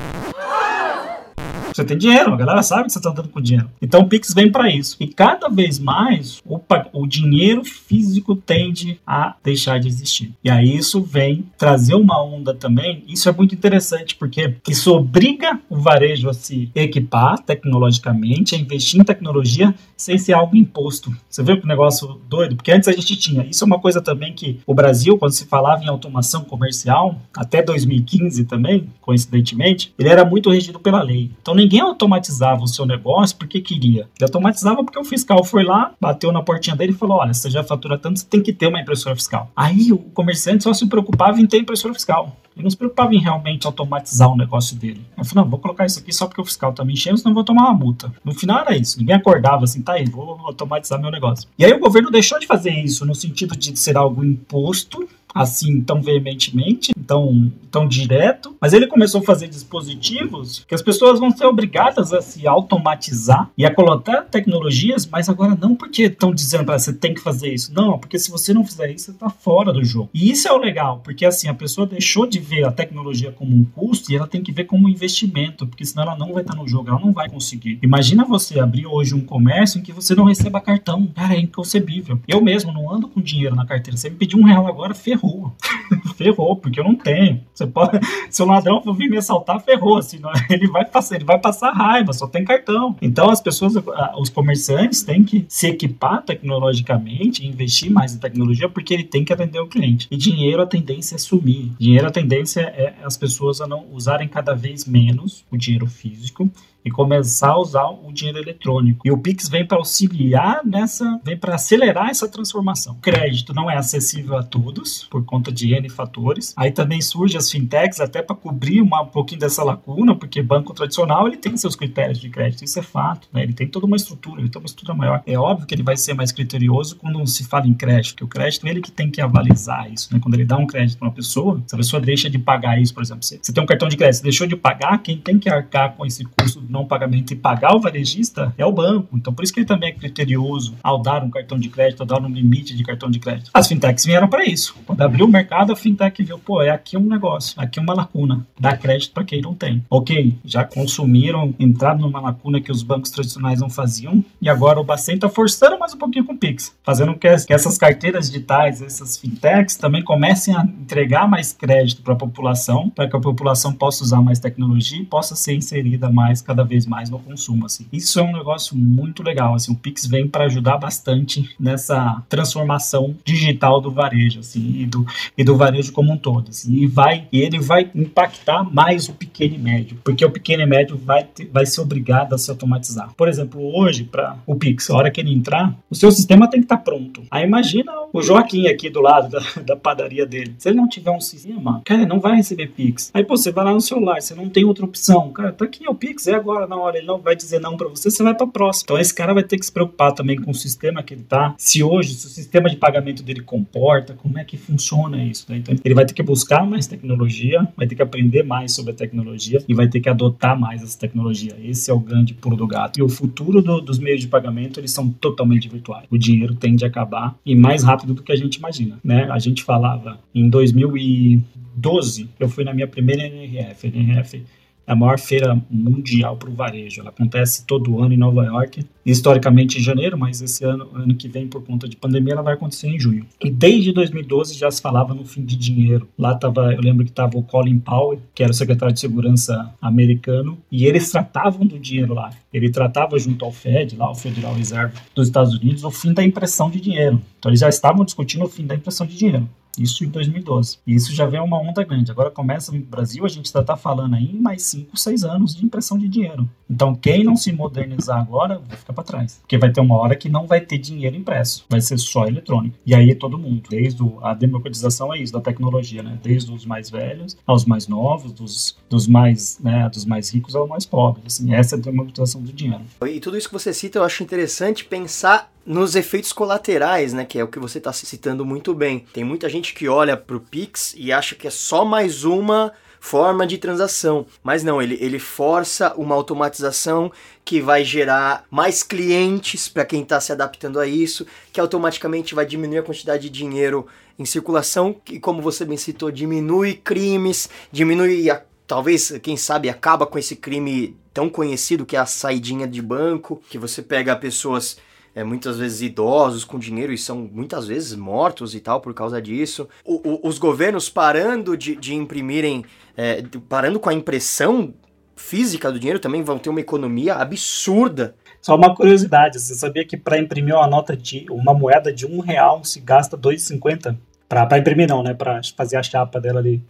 Você 1.78 1.84
tem 1.84 1.96
dinheiro, 1.96 2.34
a 2.34 2.36
galera 2.36 2.60
sabe 2.60 2.86
que 2.86 2.92
você 2.92 2.98
está 2.98 3.10
andando 3.10 3.28
com 3.28 3.40
dinheiro. 3.40 3.70
Então 3.80 4.00
o 4.00 4.08
Pix 4.08 4.34
vem 4.34 4.50
para 4.50 4.68
isso. 4.68 4.96
E 4.98 5.06
cada 5.06 5.48
vez 5.48 5.78
mais 5.78 6.42
o, 6.44 6.60
o 6.92 7.06
dinheiro 7.06 7.64
físico 7.64 8.34
tende 8.34 9.00
a 9.06 9.36
deixar 9.44 9.78
de 9.78 9.86
existir. 9.86 10.32
E 10.42 10.50
aí 10.50 10.76
isso 10.76 11.00
vem 11.00 11.44
trazer 11.56 11.94
uma 11.94 12.20
onda 12.20 12.52
também. 12.52 13.04
Isso 13.06 13.28
é 13.28 13.32
muito 13.32 13.54
interessante 13.54 14.16
porque 14.16 14.56
isso 14.68 14.92
obriga 14.92 15.60
o 15.70 15.76
varejo 15.76 16.28
a 16.28 16.34
se 16.34 16.68
equipar 16.74 17.38
tecnologicamente, 17.38 18.56
a 18.56 18.58
investir 18.58 19.00
em 19.00 19.04
tecnologia 19.04 19.72
sem 19.96 20.18
ser 20.18 20.32
algo 20.32 20.56
imposto. 20.56 21.14
Você 21.30 21.44
vê 21.44 21.56
que 21.56 21.66
negócio 21.66 22.20
doido? 22.28 22.56
Porque 22.56 22.72
antes 22.72 22.88
a 22.88 22.92
gente 22.92 23.14
tinha. 23.14 23.46
Isso 23.46 23.62
é 23.62 23.66
uma 23.66 23.78
coisa 23.78 24.00
também 24.00 24.32
que 24.32 24.58
o 24.66 24.74
Brasil, 24.74 25.16
quando 25.16 25.32
se 25.32 25.44
falava 25.46 25.84
em 25.84 25.88
automação 25.88 26.42
comercial, 26.42 27.20
até 27.36 27.62
2015 27.62 28.44
também, 28.46 28.88
coincidentemente, 29.00 29.94
ele 29.96 30.08
era 30.08 30.24
muito 30.24 30.50
regido 30.50 30.80
pela 30.80 31.02
lei. 31.02 31.30
Então 31.40 31.54
nem 31.54 31.67
ninguém 31.68 31.80
automatizava 31.80 32.62
o 32.62 32.66
seu 32.66 32.86
negócio 32.86 33.36
porque 33.36 33.60
queria. 33.60 34.08
Ele 34.16 34.24
automatizava 34.24 34.82
porque 34.82 34.98
o 34.98 35.04
fiscal 35.04 35.44
foi 35.44 35.62
lá, 35.62 35.92
bateu 36.00 36.32
na 36.32 36.42
portinha 36.42 36.74
dele 36.74 36.92
e 36.92 36.94
falou: 36.94 37.18
olha, 37.18 37.34
você 37.34 37.50
já 37.50 37.62
fatura 37.62 37.98
tanto, 37.98 38.18
você 38.18 38.26
tem 38.26 38.42
que 38.42 38.54
ter 38.54 38.66
uma 38.66 38.80
impressora 38.80 39.14
fiscal. 39.14 39.50
Aí 39.54 39.92
o 39.92 39.98
comerciante 39.98 40.64
só 40.64 40.72
se 40.72 40.86
preocupava 40.86 41.38
em 41.38 41.46
ter 41.46 41.58
impressora 41.58 41.92
fiscal. 41.92 42.34
Ele 42.56 42.64
não 42.64 42.70
se 42.70 42.76
preocupava 42.76 43.14
em 43.14 43.20
realmente 43.20 43.66
automatizar 43.66 44.28
o 44.32 44.36
negócio 44.36 44.76
dele. 44.76 45.06
Eu 45.16 45.24
falei, 45.24 45.44
não, 45.44 45.50
vou 45.50 45.60
colocar 45.60 45.86
isso 45.86 46.00
aqui 46.00 46.12
só 46.12 46.26
porque 46.26 46.40
o 46.40 46.44
fiscal 46.44 46.72
tá 46.72 46.84
me 46.84 46.94
enchendo, 46.94 47.16
senão 47.16 47.30
eu 47.30 47.34
vou 47.34 47.44
tomar 47.44 47.66
uma 47.66 47.74
multa. 47.74 48.12
No 48.24 48.34
final 48.34 48.58
era 48.58 48.76
isso. 48.76 48.98
Ninguém 48.98 49.14
acordava 49.14 49.62
assim, 49.62 49.80
tá 49.80 49.92
aí, 49.92 50.06
vou 50.06 50.40
automatizar 50.44 51.00
meu 51.00 51.10
negócio. 51.10 51.48
E 51.56 51.64
aí 51.64 51.72
o 51.72 51.78
governo 51.78 52.10
deixou 52.10 52.36
de 52.40 52.48
fazer 52.48 52.72
isso 52.72 53.06
no 53.06 53.14
sentido 53.14 53.56
de 53.56 53.78
ser 53.78 53.96
algo 53.96 54.24
imposto 54.24 55.08
assim 55.34 55.80
tão 55.80 56.00
veementemente, 56.00 56.92
tão, 57.06 57.52
tão 57.70 57.86
direto, 57.86 58.56
mas 58.60 58.72
ele 58.72 58.86
começou 58.86 59.20
a 59.20 59.24
fazer 59.24 59.48
dispositivos 59.48 60.64
que 60.66 60.74
as 60.74 60.82
pessoas 60.82 61.18
vão 61.18 61.30
ser 61.30 61.46
obrigadas 61.46 62.12
a 62.12 62.20
se 62.20 62.46
automatizar 62.46 63.50
e 63.56 63.64
a 63.64 63.74
colocar 63.74 64.22
tecnologias, 64.22 65.06
mas 65.06 65.28
agora 65.28 65.56
não 65.60 65.74
porque 65.74 66.04
estão 66.04 66.34
dizendo 66.34 66.64
para 66.64 66.78
você 66.78 66.92
tem 66.92 67.14
que 67.14 67.20
fazer 67.20 67.52
isso, 67.52 67.72
não, 67.72 67.98
porque 67.98 68.18
se 68.18 68.30
você 68.30 68.52
não 68.52 68.64
fizer 68.64 68.90
isso, 68.90 69.06
você 69.06 69.10
está 69.12 69.30
fora 69.30 69.72
do 69.72 69.84
jogo. 69.84 70.10
E 70.12 70.30
isso 70.30 70.48
é 70.48 70.52
o 70.52 70.58
legal, 70.58 71.00
porque 71.04 71.24
assim 71.24 71.48
a 71.48 71.54
pessoa 71.54 71.86
deixou 71.86 72.26
de 72.26 72.38
ver 72.38 72.64
a 72.64 72.72
tecnologia 72.72 73.32
como 73.32 73.54
um 73.54 73.64
custo 73.64 74.10
e 74.10 74.16
ela 74.16 74.26
tem 74.26 74.42
que 74.42 74.52
ver 74.52 74.64
como 74.64 74.86
um 74.86 74.88
investimento, 74.88 75.66
porque 75.66 75.84
senão 75.84 76.04
ela 76.04 76.16
não 76.16 76.32
vai 76.32 76.42
estar 76.42 76.56
no 76.56 76.66
jogo, 76.66 76.88
ela 76.88 77.00
não 77.00 77.12
vai 77.12 77.28
conseguir. 77.28 77.78
Imagina 77.82 78.24
você 78.24 78.58
abrir 78.58 78.86
hoje 78.86 79.14
um 79.14 79.20
comércio 79.20 79.78
em 79.78 79.82
que 79.82 79.92
você 79.92 80.14
não 80.14 80.24
receba 80.24 80.60
cartão, 80.60 81.06
cara, 81.06 81.34
é 81.34 81.40
inconcebível. 81.40 82.18
Eu 82.26 82.40
mesmo 82.40 82.72
não 82.72 82.92
ando 82.92 83.08
com 83.08 83.20
dinheiro 83.20 83.54
na 83.54 83.66
carteira, 83.66 83.96
você 83.96 84.10
me 84.10 84.16
pediu 84.16 84.38
um 84.38 84.44
real 84.44 84.66
agora, 84.66 84.94
ferrou 84.94 85.17
ferrou. 85.18 85.52
ferrou, 86.16 86.56
porque 86.56 86.80
eu 86.80 86.84
não 86.84 86.94
tenho. 86.94 87.40
Você 87.52 87.66
pode, 87.66 87.98
se 88.30 88.42
o 88.42 88.46
ladrão 88.46 88.82
for 88.82 88.94
vir 88.94 89.10
me 89.10 89.18
assaltar, 89.18 89.60
ferrou. 89.60 90.00
Senão 90.02 90.30
ele 90.48 90.68
vai 90.68 90.84
passar, 90.84 91.16
ele 91.16 91.24
vai 91.24 91.38
passar 91.38 91.72
raiva, 91.72 92.12
só 92.12 92.26
tem 92.26 92.44
cartão. 92.44 92.96
Então 93.02 93.30
as 93.30 93.40
pessoas, 93.40 93.74
os 94.18 94.28
comerciantes 94.28 95.02
têm 95.02 95.24
que 95.24 95.44
se 95.48 95.66
equipar 95.66 96.22
tecnologicamente, 96.22 97.46
investir 97.46 97.90
mais 97.90 98.14
em 98.14 98.18
tecnologia, 98.18 98.68
porque 98.68 98.94
ele 98.94 99.04
tem 99.04 99.24
que 99.24 99.32
atender 99.32 99.60
o 99.60 99.66
cliente. 99.66 100.08
E 100.10 100.16
dinheiro 100.16 100.62
a 100.62 100.66
tendência 100.66 101.16
é 101.16 101.18
sumir. 101.18 101.72
Dinheiro 101.78 102.06
a 102.06 102.10
tendência 102.10 102.60
é 102.60 102.94
as 103.02 103.16
pessoas 103.16 103.60
a 103.60 103.66
não 103.66 103.86
usarem 103.92 104.28
cada 104.28 104.54
vez 104.54 104.84
menos 104.84 105.44
o 105.50 105.56
dinheiro 105.56 105.86
físico 105.86 106.50
e 106.88 106.90
começar 106.90 107.50
a 107.50 107.60
usar 107.60 107.86
o 107.88 108.10
dinheiro 108.12 108.38
eletrônico. 108.38 109.06
E 109.06 109.10
o 109.10 109.18
Pix 109.18 109.48
vem 109.48 109.64
para 109.64 109.78
auxiliar 109.78 110.62
nessa, 110.64 111.20
vem 111.22 111.36
para 111.36 111.54
acelerar 111.54 112.08
essa 112.08 112.28
transformação. 112.28 112.94
O 112.94 113.00
crédito 113.00 113.54
não 113.54 113.70
é 113.70 113.76
acessível 113.76 114.36
a 114.36 114.42
todos, 114.42 115.06
por 115.10 115.24
conta 115.24 115.52
de 115.52 115.74
N 115.74 115.88
fatores. 115.88 116.54
Aí 116.56 116.72
também 116.72 117.00
surge 117.00 117.36
as 117.36 117.50
fintechs 117.50 118.00
até 118.00 118.22
para 118.22 118.34
cobrir 118.34 118.80
uma, 118.80 119.02
um 119.02 119.06
pouquinho 119.06 119.40
dessa 119.40 119.62
lacuna, 119.62 120.14
porque 120.14 120.42
banco 120.42 120.72
tradicional 120.72 121.26
ele 121.26 121.36
tem 121.36 121.56
seus 121.56 121.76
critérios 121.76 122.18
de 122.18 122.30
crédito, 122.30 122.64
isso 122.64 122.78
é 122.78 122.82
fato, 122.82 123.28
né? 123.32 123.42
Ele 123.42 123.52
tem 123.52 123.68
toda 123.68 123.86
uma 123.86 123.96
estrutura, 123.96 124.40
ele 124.40 124.48
tem 124.48 124.60
uma 124.60 124.66
estrutura 124.66 124.96
maior. 124.96 125.22
É 125.26 125.38
óbvio 125.38 125.66
que 125.66 125.74
ele 125.74 125.82
vai 125.82 125.96
ser 125.96 126.14
mais 126.14 126.32
criterioso 126.32 126.96
quando 126.96 127.24
se 127.26 127.44
fala 127.44 127.66
em 127.66 127.74
crédito, 127.74 128.14
porque 128.14 128.24
o 128.24 128.28
crédito 128.28 128.66
é 128.66 128.70
ele 128.70 128.80
que 128.80 128.90
tem 128.90 129.10
que 129.10 129.20
avalizar 129.20 129.92
isso, 129.92 130.08
né? 130.12 130.20
Quando 130.20 130.34
ele 130.34 130.44
dá 130.44 130.56
um 130.56 130.66
crédito 130.66 130.98
para 130.98 131.08
uma 131.08 131.14
pessoa, 131.14 131.62
se 131.66 131.74
a 131.74 131.78
pessoa 131.78 132.00
deixa 132.00 132.30
de 132.30 132.38
pagar 132.38 132.80
isso, 132.80 132.94
por 132.94 133.02
exemplo, 133.02 133.22
você, 133.22 133.38
você 133.42 133.52
tem 133.52 133.62
um 133.62 133.66
cartão 133.66 133.88
de 133.88 133.96
crédito, 133.96 134.18
você 134.18 134.22
deixou 134.22 134.46
de 134.46 134.56
pagar, 134.56 134.98
quem 135.02 135.18
tem 135.18 135.38
que 135.38 135.48
arcar 135.48 135.94
com 135.94 136.06
esse 136.06 136.24
custo 136.24 136.60
não 136.78 136.86
pagamento 136.86 137.32
e 137.32 137.36
pagar 137.36 137.74
o 137.74 137.80
varejista 137.80 138.54
é 138.56 138.64
o 138.64 138.72
banco. 138.72 139.16
Então 139.16 139.32
por 139.32 139.44
isso 139.44 139.52
que 139.52 139.60
ele 139.60 139.66
também 139.66 139.90
é 139.90 139.92
criterioso 139.92 140.74
ao 140.82 141.00
dar 141.02 141.22
um 141.22 141.30
cartão 141.30 141.58
de 141.58 141.68
crédito, 141.68 142.00
ao 142.00 142.06
dar 142.06 142.22
um 142.22 142.28
limite 142.28 142.76
de 142.76 142.82
cartão 142.82 143.10
de 143.10 143.18
crédito. 143.18 143.50
As 143.52 143.66
fintechs 143.66 144.04
vieram 144.04 144.28
para 144.28 144.44
isso. 144.44 144.76
Quando 144.86 145.00
abriu 145.02 145.26
o 145.26 145.28
mercado, 145.28 145.72
a 145.72 145.76
fintech 145.76 146.22
viu, 146.22 146.38
pô, 146.38 146.62
é 146.62 146.70
aqui 146.70 146.96
um 146.96 147.06
negócio, 147.06 147.54
aqui 147.60 147.80
uma 147.80 147.94
lacuna, 147.94 148.46
dá 148.58 148.76
crédito 148.76 149.12
para 149.12 149.24
quem 149.24 149.40
não 149.40 149.54
tem. 149.54 149.84
Ok, 149.90 150.36
já 150.44 150.64
consumiram, 150.64 151.54
entraram 151.58 152.00
numa 152.00 152.20
lacuna 152.20 152.60
que 152.60 152.70
os 152.70 152.82
bancos 152.82 153.10
tradicionais 153.10 153.60
não 153.60 153.68
faziam, 153.68 154.24
e 154.40 154.48
agora 154.48 154.80
o 154.80 154.84
Bacen 154.84 155.16
está 155.16 155.28
forçando 155.28 155.78
mais 155.78 155.94
um 155.94 155.98
pouquinho 155.98 156.24
com 156.24 156.32
o 156.32 156.38
Pix, 156.38 156.74
fazendo 156.82 157.14
que, 157.14 157.28
que 157.46 157.52
essas 157.52 157.76
carteiras 157.76 158.30
digitais, 158.30 158.82
essas 158.82 159.16
fintechs, 159.16 159.76
também 159.76 160.02
comecem 160.02 160.54
a 160.54 160.62
entregar 160.62 161.28
mais 161.28 161.52
crédito 161.52 162.02
para 162.02 162.14
a 162.14 162.16
população, 162.16 162.90
para 162.90 163.08
que 163.08 163.16
a 163.16 163.20
população 163.20 163.72
possa 163.72 164.04
usar 164.04 164.20
mais 164.20 164.38
tecnologia 164.38 165.00
e 165.00 165.04
possa 165.04 165.34
ser 165.34 165.54
inserida 165.54 166.10
mais, 166.10 166.40
cada 166.40 166.57
vez 166.64 166.86
mais 166.86 167.10
no 167.10 167.18
consumo. 167.18 167.66
Assim. 167.66 167.86
Isso 167.92 168.18
é 168.18 168.22
um 168.22 168.32
negócio 168.32 168.76
muito 168.76 169.22
legal. 169.22 169.54
Assim, 169.54 169.72
o 169.72 169.76
Pix 169.76 170.06
vem 170.06 170.26
para 170.28 170.44
ajudar 170.44 170.78
bastante 170.78 171.54
nessa 171.58 172.22
transformação 172.28 173.14
digital 173.24 173.80
do 173.80 173.90
varejo 173.90 174.40
assim, 174.40 174.82
e, 174.82 174.86
do, 174.86 175.06
e 175.36 175.44
do 175.44 175.56
varejo 175.56 175.92
como 175.92 176.12
um 176.12 176.16
todo. 176.16 176.50
Assim, 176.50 176.72
e, 176.74 176.86
vai, 176.86 177.26
e 177.32 177.40
ele 177.40 177.58
vai 177.58 177.90
impactar 177.94 178.62
mais 178.62 179.08
o 179.08 179.12
pequeno 179.12 179.54
e 179.54 179.58
médio, 179.58 179.98
porque 180.04 180.24
o 180.24 180.30
pequeno 180.30 180.62
e 180.62 180.66
médio 180.66 180.96
vai, 180.96 181.24
ter, 181.24 181.46
vai 181.46 181.66
ser 181.66 181.80
obrigado 181.80 182.34
a 182.34 182.38
se 182.38 182.50
automatizar. 182.50 183.12
Por 183.16 183.28
exemplo, 183.28 183.60
hoje, 183.76 184.04
para 184.04 184.36
o 184.46 184.56
Pix, 184.56 184.90
a 184.90 184.96
hora 184.96 185.10
que 185.10 185.20
ele 185.20 185.32
entrar, 185.32 185.76
o 185.90 185.94
seu 185.94 186.10
sistema 186.10 186.48
tem 186.48 186.60
que 186.60 186.64
estar 186.66 186.78
tá 186.78 186.82
pronto. 186.82 187.22
Aí 187.30 187.44
imagina 187.44 187.92
o 188.12 188.22
Joaquim 188.22 188.66
aqui 188.68 188.90
do 188.90 189.00
lado 189.00 189.28
da, 189.28 189.40
da 189.62 189.76
padaria 189.76 190.26
dele. 190.26 190.54
Se 190.58 190.68
ele 190.68 190.76
não 190.76 190.88
tiver 190.88 191.10
um 191.10 191.20
sistema, 191.20 191.82
cara, 191.84 192.06
não 192.06 192.20
vai 192.20 192.36
receber 192.36 192.68
Pix. 192.68 193.10
Aí, 193.12 193.24
pô, 193.24 193.36
você 193.36 193.50
vai 193.50 193.64
lá 193.64 193.72
no 193.72 193.80
celular, 193.80 194.20
você 194.20 194.34
não 194.34 194.48
tem 194.48 194.64
outra 194.64 194.84
opção. 194.84 195.30
Cara, 195.32 195.52
tá 195.52 195.64
aqui, 195.64 195.86
é 195.86 195.90
o 195.90 195.94
Pix, 195.94 196.26
é 196.26 196.34
agora, 196.34 196.47
na 196.66 196.76
hora. 196.76 196.98
Ele 196.98 197.06
não 197.06 197.20
vai 197.20 197.36
dizer 197.36 197.60
não 197.60 197.76
para 197.76 197.88
você, 197.88 198.10
você 198.10 198.22
vai 198.22 198.34
para 198.34 198.46
próxima. 198.46 198.84
Então, 198.84 198.98
esse 198.98 199.14
cara 199.14 199.34
vai 199.34 199.42
ter 199.42 199.58
que 199.58 199.66
se 199.66 199.72
preocupar 199.72 200.12
também 200.12 200.36
com 200.36 200.50
o 200.50 200.54
sistema 200.54 201.02
que 201.02 201.14
ele 201.14 201.22
tá. 201.22 201.54
Se 201.58 201.82
hoje, 201.82 202.14
se 202.14 202.26
o 202.26 202.30
sistema 202.30 202.68
de 202.68 202.76
pagamento 202.76 203.22
dele 203.22 203.42
comporta, 203.42 204.14
como 204.14 204.38
é 204.38 204.44
que 204.44 204.56
funciona 204.56 205.22
isso. 205.22 205.46
Né? 205.48 205.58
Então, 205.58 205.76
ele 205.84 205.94
vai 205.94 206.06
ter 206.06 206.14
que 206.14 206.22
buscar 206.22 206.66
mais 206.66 206.86
tecnologia, 206.86 207.66
vai 207.76 207.86
ter 207.86 207.94
que 207.94 208.02
aprender 208.02 208.42
mais 208.42 208.72
sobre 208.72 208.92
a 208.92 208.94
tecnologia 208.94 209.62
e 209.68 209.74
vai 209.74 209.88
ter 209.88 210.00
que 210.00 210.08
adotar 210.08 210.58
mais 210.58 210.82
essa 210.82 210.98
tecnologia. 210.98 211.56
Esse 211.62 211.90
é 211.90 211.94
o 211.94 212.00
grande 212.00 212.34
pulo 212.34 212.56
do 212.56 212.66
gato. 212.66 212.98
E 212.98 213.02
o 213.02 213.08
futuro 213.08 213.62
do, 213.62 213.80
dos 213.80 213.98
meios 213.98 214.20
de 214.20 214.28
pagamento, 214.28 214.80
eles 214.80 214.90
são 214.90 215.10
totalmente 215.10 215.68
virtuais. 215.68 216.06
O 216.10 216.18
dinheiro 216.18 216.54
tende 216.54 216.84
a 216.84 216.88
acabar 216.88 217.36
e 217.44 217.54
mais 217.54 217.82
rápido 217.82 218.14
do 218.14 218.22
que 218.22 218.32
a 218.32 218.36
gente 218.36 218.56
imagina. 218.56 218.98
Né? 219.02 219.28
A 219.30 219.38
gente 219.38 219.62
falava 219.62 220.18
em 220.34 220.48
2012, 220.48 222.28
eu 222.38 222.48
fui 222.48 222.64
na 222.64 222.72
minha 222.72 222.86
primeira 222.86 223.26
NRF. 223.26 223.88
NRF 223.88 224.42
a 224.88 224.96
maior 224.96 225.18
feira 225.18 225.60
mundial 225.70 226.36
para 226.36 226.48
o 226.48 226.54
varejo. 226.54 227.02
Ela 227.02 227.10
acontece 227.10 227.66
todo 227.66 228.02
ano 228.02 228.14
em 228.14 228.16
Nova 228.16 228.42
York, 228.44 228.86
historicamente 229.04 229.78
em 229.78 229.82
janeiro, 229.82 230.16
mas 230.16 230.40
esse 230.40 230.64
ano, 230.64 230.88
ano 230.94 231.14
que 231.14 231.28
vem, 231.28 231.46
por 231.46 231.62
conta 231.62 231.86
de 231.86 231.94
pandemia, 231.94 232.32
ela 232.32 232.42
vai 232.42 232.54
acontecer 232.54 232.88
em 232.88 232.98
junho. 232.98 233.26
E 233.44 233.50
desde 233.50 233.92
2012 233.92 234.54
já 234.54 234.70
se 234.70 234.80
falava 234.80 235.12
no 235.12 235.26
fim 235.26 235.44
de 235.44 235.56
dinheiro. 235.56 236.08
Lá 236.18 236.34
tava, 236.34 236.72
eu 236.72 236.80
lembro 236.80 237.04
que 237.04 237.10
estava 237.10 237.36
o 237.36 237.42
Colin 237.42 237.78
Powell, 237.78 238.20
que 238.34 238.42
era 238.42 238.50
o 238.50 238.54
secretário 238.54 238.94
de 238.94 239.00
segurança 239.00 239.72
americano, 239.80 240.58
e 240.72 240.86
eles 240.86 241.10
tratavam 241.10 241.66
do 241.66 241.78
dinheiro 241.78 242.14
lá. 242.14 242.30
Ele 242.52 242.70
tratava 242.70 243.18
junto 243.18 243.44
ao 243.44 243.52
Fed, 243.52 243.94
lá 243.94 244.10
o 244.10 244.14
Federal 244.14 244.54
Reserve 244.54 244.94
dos 245.14 245.28
Estados 245.28 245.54
Unidos, 245.54 245.84
o 245.84 245.90
fim 245.90 246.14
da 246.14 246.24
impressão 246.24 246.70
de 246.70 246.80
dinheiro. 246.80 247.20
Então 247.38 247.50
eles 247.50 247.60
já 247.60 247.68
estavam 247.68 248.04
discutindo 248.06 248.44
o 248.44 248.48
fim 248.48 248.66
da 248.66 248.74
impressão 248.74 249.06
de 249.06 249.16
dinheiro. 249.16 249.46
Isso 249.78 250.04
em 250.04 250.08
2012. 250.08 250.78
E 250.86 250.94
isso 250.94 251.14
já 251.14 251.26
vem 251.26 251.40
uma 251.40 251.60
onda 251.60 251.84
grande. 251.84 252.10
Agora 252.10 252.30
começa 252.30 252.72
no 252.72 252.80
Brasil, 252.80 253.24
a 253.24 253.28
gente 253.28 253.46
está 253.46 253.62
tá 253.62 253.76
falando 253.76 254.14
aí 254.14 254.32
mais 254.34 254.62
5, 254.62 254.96
6 254.96 255.24
anos 255.24 255.54
de 255.54 255.64
impressão 255.64 255.98
de 255.98 256.08
dinheiro. 256.08 256.48
Então 256.68 256.94
quem 256.94 257.24
não 257.24 257.36
se 257.36 257.52
modernizar 257.52 258.20
agora 258.20 258.58
vai 258.58 258.76
ficar 258.76 258.92
para 258.92 259.04
trás. 259.04 259.38
Porque 259.40 259.58
vai 259.58 259.72
ter 259.72 259.80
uma 259.80 259.96
hora 259.96 260.16
que 260.16 260.28
não 260.28 260.46
vai 260.46 260.60
ter 260.60 260.78
dinheiro 260.78 261.16
impresso. 261.16 261.64
Vai 261.68 261.80
ser 261.80 261.98
só 261.98 262.26
eletrônico. 262.26 262.76
E 262.84 262.94
aí 262.94 263.14
todo 263.14 263.38
mundo, 263.38 263.62
desde 263.68 264.02
a 264.22 264.34
democratização 264.34 265.12
é 265.14 265.20
isso, 265.20 265.32
da 265.32 265.40
tecnologia, 265.40 266.02
né? 266.02 266.18
Desde 266.22 266.52
os 266.52 266.64
mais 266.64 266.90
velhos 266.90 267.36
aos 267.46 267.64
mais 267.64 267.88
novos, 267.88 268.32
dos, 268.32 268.76
dos 268.88 269.06
mais, 269.06 269.58
né, 269.60 269.88
dos 269.88 270.04
mais 270.04 270.32
ricos 270.32 270.54
aos 270.54 270.68
mais 270.68 270.84
pobres. 270.84 271.24
Assim, 271.26 271.54
essa 271.54 271.76
é 271.76 271.78
a 271.78 271.80
democratização 271.80 272.42
do 272.42 272.52
dinheiro. 272.52 272.82
E 273.06 273.20
tudo 273.20 273.36
isso 273.36 273.48
que 273.48 273.54
você 273.54 273.72
cita, 273.72 273.98
eu 273.98 274.04
acho 274.04 274.22
interessante 274.22 274.84
pensar 274.84 275.50
nos 275.68 275.94
efeitos 275.94 276.32
colaterais, 276.32 277.12
né, 277.12 277.26
que 277.26 277.38
é 277.38 277.44
o 277.44 277.48
que 277.48 277.58
você 277.58 277.76
está 277.76 277.92
citando 277.92 278.42
muito 278.42 278.74
bem. 278.74 279.04
Tem 279.12 279.22
muita 279.22 279.50
gente 279.50 279.74
que 279.74 279.86
olha 279.86 280.16
para 280.16 280.34
o 280.34 280.40
Pix 280.40 280.94
e 280.96 281.12
acha 281.12 281.34
que 281.34 281.46
é 281.46 281.50
só 281.50 281.84
mais 281.84 282.24
uma 282.24 282.72
forma 282.98 283.46
de 283.46 283.58
transação. 283.58 284.24
Mas 284.42 284.64
não, 284.64 284.80
ele, 284.80 284.96
ele 284.98 285.18
força 285.18 285.92
uma 285.94 286.14
automatização 286.14 287.12
que 287.44 287.60
vai 287.60 287.84
gerar 287.84 288.46
mais 288.50 288.82
clientes 288.82 289.68
para 289.68 289.84
quem 289.84 290.00
está 290.00 290.18
se 290.22 290.32
adaptando 290.32 290.80
a 290.80 290.86
isso, 290.86 291.26
que 291.52 291.60
automaticamente 291.60 292.34
vai 292.34 292.46
diminuir 292.46 292.78
a 292.78 292.82
quantidade 292.82 293.24
de 293.24 293.28
dinheiro 293.28 293.86
em 294.18 294.24
circulação, 294.24 294.96
e 295.10 295.20
como 295.20 295.42
você 295.42 295.66
bem 295.66 295.76
citou, 295.76 296.10
diminui 296.10 296.74
crimes, 296.74 297.50
diminui 297.70 298.30
a 298.30 298.42
talvez, 298.66 299.12
quem 299.22 299.36
sabe, 299.36 299.68
acaba 299.68 300.06
com 300.06 300.18
esse 300.18 300.34
crime 300.34 300.96
tão 301.12 301.28
conhecido 301.28 301.86
que 301.86 301.94
é 301.94 301.98
a 301.98 302.06
saidinha 302.06 302.66
de 302.66 302.82
banco, 302.82 303.42
que 303.48 303.58
você 303.58 303.80
pega 303.80 304.16
pessoas 304.16 304.78
é, 305.18 305.24
muitas 305.24 305.58
vezes 305.58 305.82
idosos 305.82 306.44
com 306.44 306.60
dinheiro 306.60 306.92
e 306.92 306.98
são 306.98 307.28
muitas 307.32 307.66
vezes 307.66 307.96
mortos 307.96 308.54
e 308.54 308.60
tal 308.60 308.80
por 308.80 308.94
causa 308.94 309.20
disso. 309.20 309.68
O, 309.84 309.96
o, 310.08 310.28
os 310.28 310.38
governos 310.38 310.88
parando 310.88 311.56
de, 311.56 311.74
de 311.74 311.92
imprimirem, 311.92 312.64
é, 312.96 313.24
parando 313.48 313.80
com 313.80 313.90
a 313.90 313.94
impressão 313.94 314.72
física 315.16 315.72
do 315.72 315.78
dinheiro 315.80 315.98
também 315.98 316.22
vão 316.22 316.38
ter 316.38 316.50
uma 316.50 316.60
economia 316.60 317.16
absurda. 317.16 318.14
Só 318.40 318.54
uma 318.54 318.72
curiosidade, 318.72 319.40
você 319.40 319.56
sabia 319.56 319.84
que 319.84 319.96
para 319.96 320.16
imprimir 320.20 320.54
uma 320.54 320.68
nota 320.68 320.96
de 320.96 321.26
uma 321.28 321.52
moeda 321.52 321.92
de 321.92 322.06
um 322.06 322.20
real 322.20 322.62
se 322.62 322.78
gasta 322.78 323.18
2,50? 323.18 323.96
Para 324.28 324.56
imprimir 324.56 324.86
não, 324.86 325.02
né? 325.02 325.14
Para 325.14 325.40
fazer 325.56 325.78
a 325.78 325.82
chapa 325.82 326.20
dela 326.20 326.38
ali. 326.38 326.62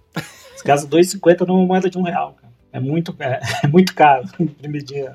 Se 0.57 0.65
gasta 0.65 0.89
2,50 0.89 1.47
numa 1.47 1.67
moeda 1.67 1.91
de 1.91 1.99
um 1.99 2.03
real, 2.03 2.35
cara. 2.41 2.48
É 2.73 2.81
muito, 2.81 3.15
é, 3.19 3.41
é 3.65 3.67
muito 3.67 3.95
caro 3.95 4.29
imprimir 4.39 4.83
dinheiro. 4.83 5.15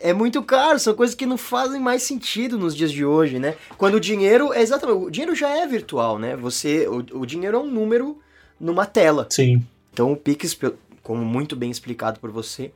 É 0.00 0.12
muito 0.12 0.42
caro, 0.42 0.78
são 0.78 0.94
coisas 0.94 1.14
que 1.14 1.26
não 1.26 1.36
fazem 1.36 1.80
mais 1.80 2.02
sentido 2.02 2.58
nos 2.58 2.74
dias 2.74 2.90
de 2.90 3.04
hoje, 3.04 3.38
né? 3.38 3.56
Quando 3.76 3.94
o 3.94 4.00
dinheiro, 4.00 4.52
é 4.52 4.62
exatamente, 4.62 4.98
o 4.98 5.10
dinheiro 5.10 5.34
já 5.34 5.50
é 5.50 5.66
virtual, 5.66 6.18
né? 6.18 6.36
Você, 6.36 6.88
o, 6.88 7.20
o 7.20 7.26
dinheiro 7.26 7.56
é 7.56 7.60
um 7.60 7.70
número 7.70 8.18
numa 8.58 8.86
tela. 8.86 9.26
Sim. 9.30 9.64
Então 9.92 10.12
o 10.12 10.16
Pix, 10.16 10.58
como 11.02 11.24
muito 11.24 11.54
bem 11.54 11.70
explicado 11.70 12.18
por 12.18 12.30
você, 12.30 12.72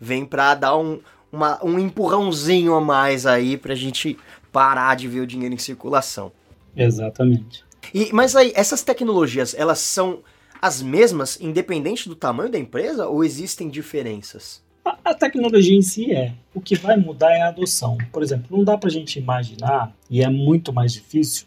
vem 0.00 0.24
para 0.24 0.54
dar 0.54 0.76
um, 0.76 1.00
uma, 1.30 1.62
um 1.64 1.78
empurrãozinho 1.78 2.74
a 2.74 2.80
mais 2.80 3.26
aí 3.26 3.56
pra 3.56 3.74
gente 3.74 4.16
parar 4.52 4.94
de 4.94 5.08
ver 5.08 5.20
o 5.20 5.26
dinheiro 5.26 5.54
em 5.54 5.58
circulação. 5.58 6.30
Exatamente. 6.76 7.64
E, 7.92 8.10
mas 8.12 8.34
aí, 8.34 8.52
essas 8.54 8.82
tecnologias, 8.82 9.54
elas 9.54 9.80
são 9.80 10.20
as 10.64 10.80
mesmas, 10.80 11.38
independente 11.42 12.08
do 12.08 12.16
tamanho 12.16 12.50
da 12.50 12.58
empresa, 12.58 13.06
ou 13.06 13.22
existem 13.22 13.68
diferenças? 13.68 14.64
A, 15.04 15.12
tecnologia 15.12 15.76
em 15.76 15.82
si 15.82 16.10
é. 16.10 16.32
O 16.54 16.60
que 16.60 16.74
vai 16.74 16.96
mudar 16.96 17.32
é 17.32 17.42
a 17.42 17.48
adoção. 17.48 17.98
Por 18.10 18.22
exemplo, 18.22 18.56
não 18.56 18.64
dá 18.64 18.78
para 18.78 18.88
a 18.88 18.92
gente 18.92 19.18
imaginar, 19.18 19.94
e 20.08 20.22
é 20.22 20.28
muito 20.30 20.72
mais 20.72 20.94
difícil, 20.94 21.46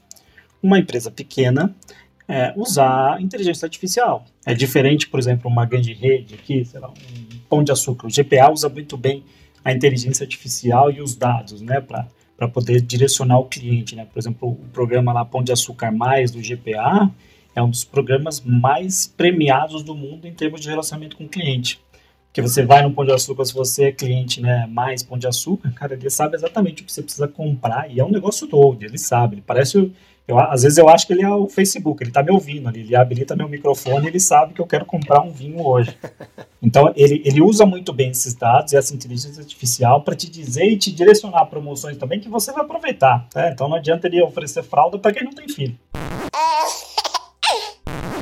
uma 0.61 0.77
empresa 0.77 1.09
pequena 1.09 1.75
é, 2.27 2.53
usar 2.55 3.19
inteligência 3.19 3.65
artificial. 3.65 4.23
É 4.45 4.53
diferente, 4.53 5.09
por 5.09 5.19
exemplo, 5.19 5.49
uma 5.49 5.65
grande 5.65 5.93
rede 5.93 6.35
aqui, 6.35 6.63
sei 6.63 6.79
lá, 6.79 6.89
um 6.89 7.39
pão 7.49 7.63
de 7.63 7.71
açúcar. 7.71 8.05
O 8.05 8.11
GPA 8.11 8.51
usa 8.51 8.69
muito 8.69 8.95
bem 8.95 9.23
a 9.65 9.73
inteligência 9.73 10.25
artificial 10.25 10.91
e 10.91 11.01
os 11.01 11.15
dados, 11.15 11.59
né, 11.59 11.81
para 11.81 12.47
poder 12.47 12.81
direcionar 12.81 13.39
o 13.39 13.45
cliente, 13.45 13.95
né? 13.95 14.05
Por 14.05 14.19
exemplo, 14.19 14.47
o 14.47 14.69
programa 14.71 15.11
lá 15.11 15.25
Pão 15.25 15.43
de 15.43 15.51
Açúcar 15.51 15.91
Mais 15.91 16.29
do 16.29 16.39
GPA, 16.39 17.11
é 17.57 17.63
um 17.63 17.71
dos 17.71 17.83
programas 17.83 18.39
mais 18.39 19.07
premiados 19.07 19.81
do 19.81 19.95
mundo 19.95 20.27
em 20.27 20.33
termos 20.33 20.61
de 20.61 20.69
relacionamento 20.69 21.17
com 21.17 21.23
o 21.23 21.27
cliente. 21.29 21.81
Porque 22.27 22.39
você 22.39 22.63
vai 22.63 22.83
no 22.83 22.93
Pão 22.93 23.03
de 23.03 23.11
Açúcar, 23.11 23.45
se 23.45 23.53
você 23.53 23.85
é 23.85 23.91
cliente 23.91 24.39
né, 24.39 24.67
mais 24.67 25.01
Pão 25.01 25.17
de 25.17 25.25
Açúcar, 25.25 25.71
cara, 25.71 25.95
ele 25.95 26.07
sabe 26.11 26.35
exatamente 26.35 26.83
o 26.83 26.85
que 26.85 26.91
você 26.91 27.01
precisa 27.01 27.27
comprar 27.27 27.91
e 27.91 27.99
é 27.99 28.05
um 28.05 28.11
negócio 28.11 28.45
doido, 28.45 28.83
ele 28.83 28.99
sabe. 28.99 29.35
Ele 29.35 29.43
parece. 29.45 29.91
Eu, 30.27 30.37
às 30.37 30.61
vezes 30.61 30.77
eu 30.77 30.87
acho 30.87 31.07
que 31.07 31.13
ele 31.13 31.23
é 31.23 31.29
o 31.29 31.47
Facebook, 31.47 32.03
ele 32.03 32.11
está 32.11 32.21
me 32.21 32.29
ouvindo 32.31 32.67
ali, 32.69 32.81
ele 32.81 32.95
habilita 32.95 33.35
meu 33.35 33.47
microfone 33.47 34.07
ele 34.07 34.19
sabe 34.19 34.53
que 34.53 34.61
eu 34.61 34.67
quero 34.67 34.85
comprar 34.85 35.21
um 35.21 35.31
vinho 35.31 35.65
hoje. 35.65 35.97
Então 36.61 36.91
ele, 36.95 37.21
ele 37.23 37.41
usa 37.41 37.65
muito 37.65 37.93
bem 37.93 38.09
esses 38.09 38.33
dados 38.33 38.73
e 38.73 38.77
essa 38.77 38.93
inteligência 38.93 39.41
artificial 39.41 40.01
para 40.01 40.15
te 40.15 40.29
dizer 40.29 40.65
e 40.65 40.77
te 40.77 40.91
direcionar 40.91 41.45
promoções 41.45 41.97
também 41.97 42.19
que 42.19 42.27
você 42.27 42.51
vai 42.51 42.63
aproveitar. 42.63 43.27
Tá? 43.29 43.49
Então 43.49 43.69
não 43.69 43.77
adianta 43.77 44.07
ele 44.07 44.21
oferecer 44.21 44.63
fralda 44.63 44.99
para 44.99 45.13
quem 45.13 45.23
não 45.23 45.33
tem 45.33 45.47
filho. 45.47 45.75